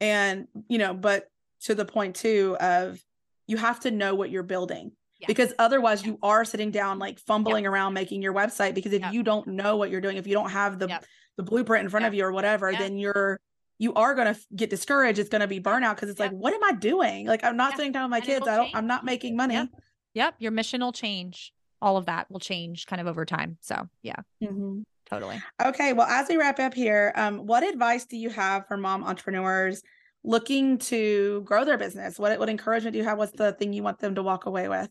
And, 0.00 0.48
you 0.68 0.78
know, 0.78 0.92
but 0.92 1.30
to 1.62 1.74
the 1.74 1.84
point 1.84 2.16
too 2.16 2.56
of 2.58 3.00
you 3.46 3.56
have 3.58 3.80
to 3.80 3.90
know 3.90 4.14
what 4.14 4.30
you're 4.30 4.42
building. 4.42 4.92
Yeah. 5.20 5.26
Because 5.26 5.52
otherwise, 5.58 6.02
yeah. 6.02 6.12
you 6.12 6.18
are 6.22 6.44
sitting 6.44 6.70
down 6.70 6.98
like 6.98 7.18
fumbling 7.18 7.64
yeah. 7.64 7.70
around 7.70 7.94
making 7.94 8.22
your 8.22 8.32
website. 8.32 8.74
Because 8.74 8.92
if 8.92 9.12
you 9.12 9.22
don't 9.22 9.46
know 9.46 9.76
what 9.76 9.90
you're 9.90 10.00
doing, 10.00 10.16
if 10.16 10.26
you 10.26 10.34
don't 10.34 10.50
have 10.50 10.78
the 10.78 11.00
the 11.36 11.42
blueprint 11.42 11.84
in 11.84 11.90
front 11.90 12.06
of 12.06 12.14
you 12.14 12.24
or 12.24 12.32
whatever, 12.32 12.72
then 12.72 12.98
you're 12.98 13.40
you 13.80 13.94
are 13.94 14.14
going 14.14 14.32
to 14.32 14.38
get 14.54 14.68
discouraged. 14.68 15.18
It's 15.18 15.30
going 15.30 15.40
to 15.40 15.46
be 15.46 15.58
burnout 15.58 15.94
because 15.94 16.10
it's 16.10 16.20
like, 16.20 16.32
what 16.32 16.52
am 16.52 16.62
I 16.62 16.72
doing? 16.72 17.26
Like, 17.26 17.42
I'm 17.42 17.56
not 17.56 17.76
sitting 17.76 17.92
down 17.92 18.04
with 18.04 18.10
my 18.10 18.18
and 18.18 18.26
kids. 18.26 18.46
I 18.46 18.56
don't. 18.56 18.64
Change. 18.66 18.76
I'm 18.76 18.86
not 18.86 19.06
making 19.06 19.36
money. 19.36 19.54
Yep. 19.54 19.68
yep. 20.12 20.34
Your 20.38 20.52
mission 20.52 20.82
will 20.82 20.92
change. 20.92 21.54
All 21.80 21.96
of 21.96 22.04
that 22.04 22.30
will 22.30 22.40
change 22.40 22.86
kind 22.86 23.00
of 23.00 23.06
over 23.06 23.24
time. 23.24 23.56
So 23.62 23.88
yeah. 24.02 24.16
Mm-hmm. 24.42 24.82
Totally. 25.06 25.42
Okay. 25.64 25.94
Well, 25.94 26.06
as 26.06 26.28
we 26.28 26.36
wrap 26.36 26.60
up 26.60 26.74
here, 26.74 27.12
um, 27.16 27.46
what 27.46 27.66
advice 27.66 28.04
do 28.04 28.18
you 28.18 28.28
have 28.28 28.68
for 28.68 28.76
mom 28.76 29.02
entrepreneurs 29.02 29.82
looking 30.22 30.76
to 30.78 31.40
grow 31.46 31.64
their 31.64 31.78
business? 31.78 32.18
What 32.18 32.38
what 32.38 32.50
encouragement 32.50 32.92
do 32.92 32.98
you 32.98 33.04
have? 33.04 33.16
What's 33.16 33.32
the 33.32 33.52
thing 33.52 33.72
you 33.72 33.82
want 33.82 33.98
them 33.98 34.14
to 34.16 34.22
walk 34.22 34.44
away 34.44 34.68
with? 34.68 34.90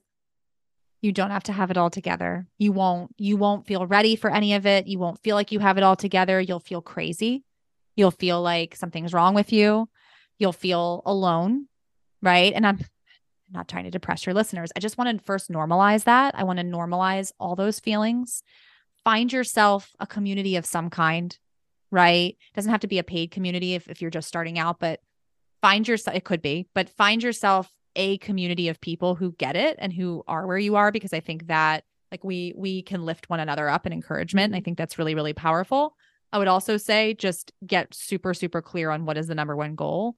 You 1.01 1.11
don't 1.11 1.31
have 1.31 1.43
to 1.43 1.53
have 1.53 1.71
it 1.71 1.77
all 1.77 1.89
together. 1.89 2.47
You 2.57 2.71
won't 2.71 3.13
you 3.17 3.37
won't 3.37 3.65
feel 3.65 3.85
ready 3.87 4.15
for 4.15 4.29
any 4.29 4.53
of 4.53 4.65
it. 4.65 4.87
You 4.87 4.99
won't 4.99 5.21
feel 5.23 5.35
like 5.35 5.51
you 5.51 5.59
have 5.59 5.77
it 5.77 5.83
all 5.83 5.95
together. 5.95 6.41
You'll 6.41 6.59
feel 6.59 6.81
crazy. 6.81 7.43
You'll 7.95 8.11
feel 8.11 8.41
like 8.41 8.75
something's 8.75 9.13
wrong 9.13 9.33
with 9.33 9.51
you. 9.53 9.89
You'll 10.37 10.53
feel 10.53 11.01
alone, 11.05 11.67
right? 12.21 12.53
And 12.53 12.65
I'm 12.65 12.79
not 13.51 13.67
trying 13.67 13.85
to 13.85 13.91
depress 13.91 14.25
your 14.25 14.35
listeners. 14.35 14.71
I 14.75 14.79
just 14.79 14.97
want 14.97 15.17
to 15.17 15.23
first 15.23 15.49
normalize 15.49 16.03
that. 16.03 16.35
I 16.35 16.43
want 16.43 16.59
to 16.59 16.65
normalize 16.65 17.31
all 17.39 17.55
those 17.55 17.79
feelings. 17.79 18.43
Find 19.03 19.31
yourself 19.31 19.91
a 19.99 20.07
community 20.07 20.55
of 20.55 20.65
some 20.65 20.89
kind, 20.89 21.37
right? 21.91 22.31
It 22.31 22.55
doesn't 22.55 22.71
have 22.71 22.81
to 22.81 22.87
be 22.87 22.99
a 22.99 23.03
paid 23.03 23.31
community 23.31 23.73
if, 23.73 23.87
if 23.87 24.01
you're 24.01 24.11
just 24.11 24.27
starting 24.27 24.59
out, 24.59 24.79
but 24.79 24.99
find 25.61 25.87
yourself, 25.87 26.15
it 26.15 26.23
could 26.23 26.41
be, 26.41 26.67
but 26.75 26.89
find 26.89 27.23
yourself 27.23 27.71
a 27.95 28.17
community 28.19 28.69
of 28.69 28.81
people 28.81 29.15
who 29.15 29.33
get 29.33 29.55
it 29.55 29.77
and 29.79 29.91
who 29.91 30.23
are 30.27 30.45
where 30.47 30.57
you 30.57 30.75
are, 30.75 30.91
because 30.91 31.13
I 31.13 31.19
think 31.19 31.47
that 31.47 31.83
like 32.11 32.23
we 32.23 32.53
we 32.55 32.81
can 32.81 33.05
lift 33.05 33.29
one 33.29 33.39
another 33.39 33.69
up 33.69 33.85
in 33.85 33.93
encouragement. 33.93 34.53
And 34.53 34.55
I 34.55 34.63
think 34.63 34.77
that's 34.77 34.97
really, 34.97 35.15
really 35.15 35.33
powerful. 35.33 35.95
I 36.31 36.37
would 36.37 36.47
also 36.47 36.77
say 36.77 37.13
just 37.13 37.51
get 37.65 37.93
super, 37.93 38.33
super 38.33 38.61
clear 38.61 38.91
on 38.91 39.05
what 39.05 39.17
is 39.17 39.27
the 39.27 39.35
number 39.35 39.55
one 39.55 39.75
goal. 39.75 40.15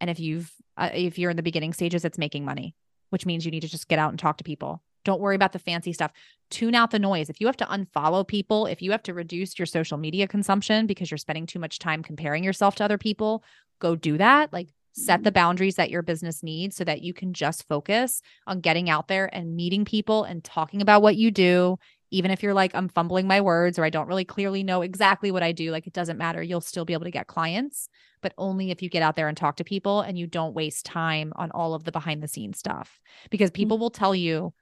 And 0.00 0.10
if 0.10 0.18
you've 0.18 0.52
uh, 0.76 0.90
if 0.92 1.18
you're 1.18 1.30
in 1.30 1.36
the 1.36 1.42
beginning 1.42 1.72
stages, 1.72 2.04
it's 2.04 2.18
making 2.18 2.44
money, 2.44 2.74
which 3.10 3.26
means 3.26 3.44
you 3.44 3.50
need 3.50 3.60
to 3.60 3.68
just 3.68 3.88
get 3.88 3.98
out 3.98 4.10
and 4.10 4.18
talk 4.18 4.38
to 4.38 4.44
people. 4.44 4.82
Don't 5.04 5.20
worry 5.20 5.36
about 5.36 5.52
the 5.52 5.58
fancy 5.58 5.92
stuff. 5.92 6.12
Tune 6.50 6.74
out 6.74 6.90
the 6.90 6.98
noise. 6.98 7.28
If 7.28 7.40
you 7.40 7.46
have 7.46 7.58
to 7.58 7.66
unfollow 7.66 8.26
people, 8.26 8.66
if 8.66 8.80
you 8.80 8.90
have 8.90 9.02
to 9.04 9.14
reduce 9.14 9.58
your 9.58 9.66
social 9.66 9.98
media 9.98 10.26
consumption 10.26 10.86
because 10.86 11.10
you're 11.10 11.18
spending 11.18 11.46
too 11.46 11.58
much 11.58 11.78
time 11.78 12.02
comparing 12.02 12.42
yourself 12.42 12.74
to 12.76 12.84
other 12.84 12.98
people, 12.98 13.44
go 13.80 13.96
do 13.96 14.16
that. 14.16 14.52
Like 14.52 14.70
set 14.94 15.22
the 15.22 15.30
mm-hmm. 15.30 15.34
boundaries 15.34 15.74
that 15.74 15.90
your 15.90 16.02
business 16.02 16.42
needs 16.42 16.76
so 16.76 16.84
that 16.84 17.02
you 17.02 17.12
can 17.12 17.32
just 17.32 17.66
focus 17.68 18.22
on 18.46 18.60
getting 18.60 18.88
out 18.88 19.08
there 19.08 19.28
and 19.34 19.56
meeting 19.56 19.84
people 19.84 20.24
and 20.24 20.44
talking 20.44 20.80
about 20.80 21.02
what 21.02 21.16
you 21.16 21.30
do. 21.30 21.76
Even 22.10 22.30
if 22.30 22.44
you're 22.44 22.54
like, 22.54 22.72
I'm 22.74 22.88
fumbling 22.88 23.26
my 23.26 23.40
words 23.40 23.76
or 23.76 23.84
I 23.84 23.90
don't 23.90 24.06
really 24.06 24.24
clearly 24.24 24.62
know 24.62 24.82
exactly 24.82 25.32
what 25.32 25.42
I 25.42 25.50
do, 25.50 25.72
like 25.72 25.88
it 25.88 25.92
doesn't 25.92 26.16
matter. 26.16 26.42
You'll 26.42 26.60
still 26.60 26.84
be 26.84 26.92
able 26.92 27.04
to 27.04 27.10
get 27.10 27.26
clients, 27.26 27.88
but 28.22 28.34
only 28.38 28.70
if 28.70 28.82
you 28.82 28.88
get 28.88 29.02
out 29.02 29.16
there 29.16 29.26
and 29.26 29.36
talk 29.36 29.56
to 29.56 29.64
people 29.64 30.00
and 30.00 30.16
you 30.16 30.28
don't 30.28 30.54
waste 30.54 30.86
time 30.86 31.32
on 31.34 31.50
all 31.50 31.74
of 31.74 31.82
the 31.82 31.92
behind 31.92 32.22
the 32.22 32.28
scenes 32.28 32.58
stuff 32.58 33.00
because 33.30 33.50
people 33.50 33.76
mm-hmm. 33.76 33.82
will 33.82 33.90
tell 33.90 34.14
you 34.14 34.52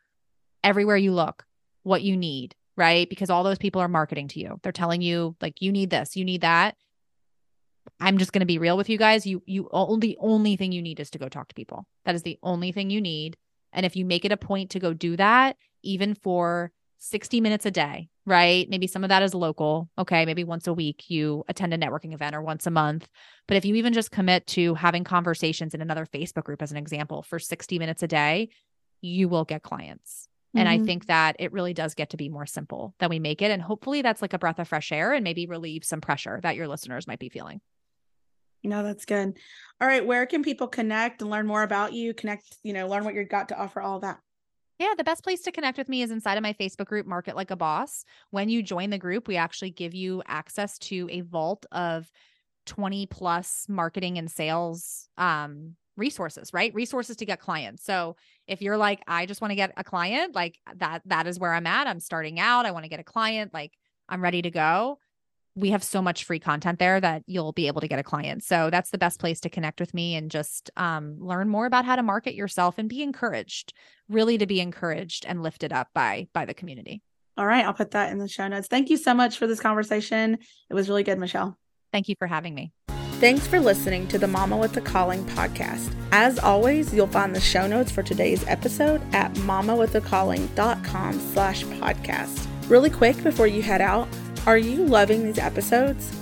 everywhere 0.65 0.97
you 0.97 1.13
look 1.13 1.45
what 1.83 2.03
you 2.03 2.17
need, 2.17 2.55
right? 2.77 3.09
Because 3.11 3.29
all 3.29 3.45
those 3.45 3.59
people 3.59 3.83
are 3.83 3.89
marketing 3.89 4.29
to 4.29 4.41
you. 4.41 4.59
They're 4.63 4.73
telling 4.73 5.03
you, 5.03 5.37
like, 5.43 5.61
you 5.61 5.73
need 5.73 5.91
this, 5.91 6.17
you 6.17 6.25
need 6.25 6.41
that. 6.41 6.77
I'm 8.01 8.19
just 8.19 8.33
going 8.33 8.41
to 8.41 8.47
be 8.47 8.59
real 8.59 8.77
with 8.77 8.89
you 8.89 8.99
guys. 8.99 9.27
You 9.27 9.43
you 9.47 9.69
only 9.73 10.17
only 10.19 10.57
thing 10.57 10.73
you 10.73 10.83
need 10.83 11.01
is 11.01 11.11
to 11.11 11.19
go 11.19 11.29
talk 11.29 11.49
to 11.49 11.55
people. 11.55 11.85
That 12.05 12.15
is 12.15 12.23
the 12.23 12.39
only 12.43 12.73
thing 12.73 12.91
you 12.91 13.01
need. 13.01 13.37
And 13.73 13.87
if 13.87 13.97
you 13.97 14.05
make 14.05 14.25
it 14.25 14.33
a 14.33 14.37
point 14.37 14.71
to 14.71 14.79
go 14.79 14.93
do 14.93 15.17
that, 15.17 15.57
even 15.83 16.15
for 16.15 16.73
60 16.99 17.41
minutes 17.41 17.67
a 17.67 17.71
day, 17.71 18.09
right? 18.27 18.69
Maybe 18.69 18.87
some 18.87 19.03
of 19.03 19.09
that 19.09 19.23
is 19.23 19.35
local. 19.35 19.89
Okay, 19.99 20.25
maybe 20.25 20.45
once 20.45 20.67
a 20.67 20.73
week 20.73 21.11
you 21.11 21.45
attend 21.49 21.75
a 21.75 21.79
networking 21.79 22.15
event 22.15 22.37
or 22.37 22.43
once 22.43 22.67
a 22.67 22.71
month. 22.71 23.09
But 23.49 23.57
if 23.57 23.65
you 23.65 23.75
even 23.75 23.93
just 23.93 24.13
commit 24.13 24.47
to 24.49 24.75
having 24.75 25.03
conversations 25.03 25.75
in 25.75 25.81
another 25.81 26.07
Facebook 26.07 26.45
group 26.45 26.63
as 26.63 26.71
an 26.71 26.77
example 26.77 27.23
for 27.23 27.39
60 27.39 27.79
minutes 27.79 28.03
a 28.03 28.09
day, 28.09 28.51
you 29.01 29.29
will 29.29 29.45
get 29.45 29.63
clients. 29.63 30.29
And 30.55 30.69
mm-hmm. 30.69 30.83
I 30.83 30.87
think 30.87 31.07
that 31.07 31.37
it 31.39 31.53
really 31.53 31.73
does 31.73 31.95
get 31.95 32.11
to 32.11 32.17
be 32.17 32.29
more 32.29 32.47
simple 32.47 32.95
than 32.99 33.09
we 33.09 33.19
make 33.19 33.41
it. 33.41 33.51
And 33.51 33.63
hopefully 33.63 34.03
that's 34.03 34.21
like 34.21 34.35
a 34.35 34.39
breath 34.39 34.59
of 34.59 34.69
fresh 34.69 34.93
air 34.93 35.13
and 35.13 35.25
maybe 35.25 35.47
relieve 35.47 35.85
some 35.85 36.01
pressure 36.01 36.41
that 36.43 36.57
your 36.57 36.69
listeners 36.69 37.07
might 37.07 37.19
be 37.19 37.29
feeling. 37.29 37.61
No, 38.63 38.83
that's 38.83 39.05
good. 39.05 39.39
All 39.81 39.89
right. 39.89 40.07
Where 40.07 40.27
can 40.27 40.43
people 40.43 40.69
connect 40.69 41.23
and 41.23 41.31
learn 41.31 41.47
more 41.47 41.63
about 41.63 41.93
you? 41.93 42.15
Connect, 42.15 42.45
you 42.63 42.73
know, 42.73 42.87
learn 42.87 43.05
what 43.05 43.15
you've 43.15 43.29
got 43.29 43.49
to 43.49 43.59
offer, 43.59 43.81
all 43.81 43.97
of 43.97 44.03
that. 44.03 44.21
Yeah, 44.79 44.95
the 44.97 45.05
best 45.05 45.23
place 45.23 45.43
to 45.43 45.53
connect 45.53 45.79
with 45.79 45.89
me 45.89 46.03
is 46.03 46.11
inside 46.11 46.39
of 46.39 46.43
my 46.43 46.53
Facebook 46.55 46.87
group, 46.87 47.07
Market 47.07 47.37
Like 47.37 47.51
a 47.51 47.57
Boss. 47.57 48.05
When 48.31 48.49
you 48.49 48.63
join 48.63 48.91
the 48.91 48.99
group, 48.99 49.29
we 49.29 49.37
actually 49.37 49.71
give 49.71 49.95
you 49.95 50.23
access 50.27 50.79
to 50.79 51.09
a 51.11 51.21
vault 51.21 51.67
of 51.73 52.11
20 52.67 53.07
plus 53.07 53.67
marketing 53.69 54.19
and 54.19 54.31
sales 54.31 55.09
um, 55.17 55.77
resources, 55.97 56.51
right? 56.53 56.75
Resources 56.75 57.17
to 57.17 57.27
get 57.27 57.41
clients. 57.41 57.85
So 57.85 58.17
if 58.47 58.63
you're 58.63 58.77
like, 58.77 59.03
I 59.07 59.27
just 59.27 59.41
want 59.41 59.51
to 59.51 59.57
get 59.57 59.73
a 59.77 59.85
client, 59.85 60.35
like 60.35 60.59
that, 60.77 61.03
that 61.07 61.27
is 61.27 61.39
where 61.39 61.53
I'm 61.53 61.67
at. 61.67 61.87
I'm 61.87 62.01
starting 62.01 62.41
out. 62.41 62.67
I 62.67 62.71
want 62.71 62.85
to 62.85 62.89
get 62.89 63.01
a 63.01 63.05
client, 63.05 63.53
like 63.53 63.73
I'm 64.09 64.23
ready 64.23 64.43
to 64.43 64.51
go. 64.51 64.99
We 65.55 65.71
have 65.71 65.85
so 65.85 66.01
much 66.01 66.25
free 66.25 66.39
content 66.39 66.79
there 66.79 66.99
that 66.99 67.25
you'll 67.27 67.53
be 67.53 67.67
able 67.67 67.83
to 67.83 67.89
get 67.89 67.99
a 67.99 68.03
client. 68.03 68.43
So 68.43 68.71
that's 68.71 68.91
the 68.91 68.97
best 68.97 69.21
place 69.21 69.39
to 69.41 69.51
connect 69.51 69.81
with 69.81 69.93
me 69.93 70.15
and 70.15 70.31
just 70.31 70.71
um, 70.79 71.17
learn 71.19 71.51
more 71.51 71.67
about 71.67 71.85
how 71.85 71.97
to 71.97 72.03
market 72.03 72.35
yourself 72.35 72.79
and 72.79 72.89
be 72.89 73.03
encouraged, 73.03 73.75
really 74.09 74.39
to 74.39 74.47
be 74.47 74.61
encouraged 74.61 75.27
and 75.27 75.43
lifted 75.43 75.73
up 75.73 75.89
by 75.95 76.29
by 76.33 76.47
the 76.47 76.55
community. 76.55 77.03
All 77.37 77.47
right, 77.47 77.65
I'll 77.65 77.75
put 77.75 77.93
that 77.93 78.13
in 78.13 78.19
the 78.19 78.29
show 78.29 78.49
notes. 78.49 78.69
Thank 78.69 78.89
you 78.91 78.97
so 78.97 79.13
much 79.15 79.39
for 79.39 79.47
this 79.47 79.61
conversation. 79.61 80.39
It 80.71 80.75
was 80.75 80.89
really 80.89 81.03
good, 81.03 81.19
Michelle. 81.19 81.59
Thank 81.93 82.09
you 82.09 82.15
for 82.19 82.27
having 82.27 82.55
me. 82.55 82.73
Thanks 83.23 83.47
for 83.47 83.61
listening 83.61 84.09
to 84.09 84.19
the 84.19 84.27
Mama 84.27 84.57
with 84.57 84.77
a 84.77 84.81
Calling 84.81 85.25
podcast. 85.27 85.95
As 86.11 86.41
always, 86.41 86.93
you'll 86.93 87.07
find 87.07 87.37
the 87.37 87.41
show 87.41 87.69
notes 87.69 87.93
for 87.93 88.03
today's 88.03 88.45
episode 88.49 89.01
at 89.15 89.33
mamawithacalling.com 89.35 91.21
slash 91.33 91.63
podcast. 91.63 92.49
Really 92.69 92.91
quick 92.91 93.23
before 93.23 93.47
you 93.47 93.63
head 93.63 93.81
out, 93.81 94.09
are 94.45 94.59
you 94.59 94.85
loving 94.85 95.23
these 95.23 95.39
episodes? 95.39 96.22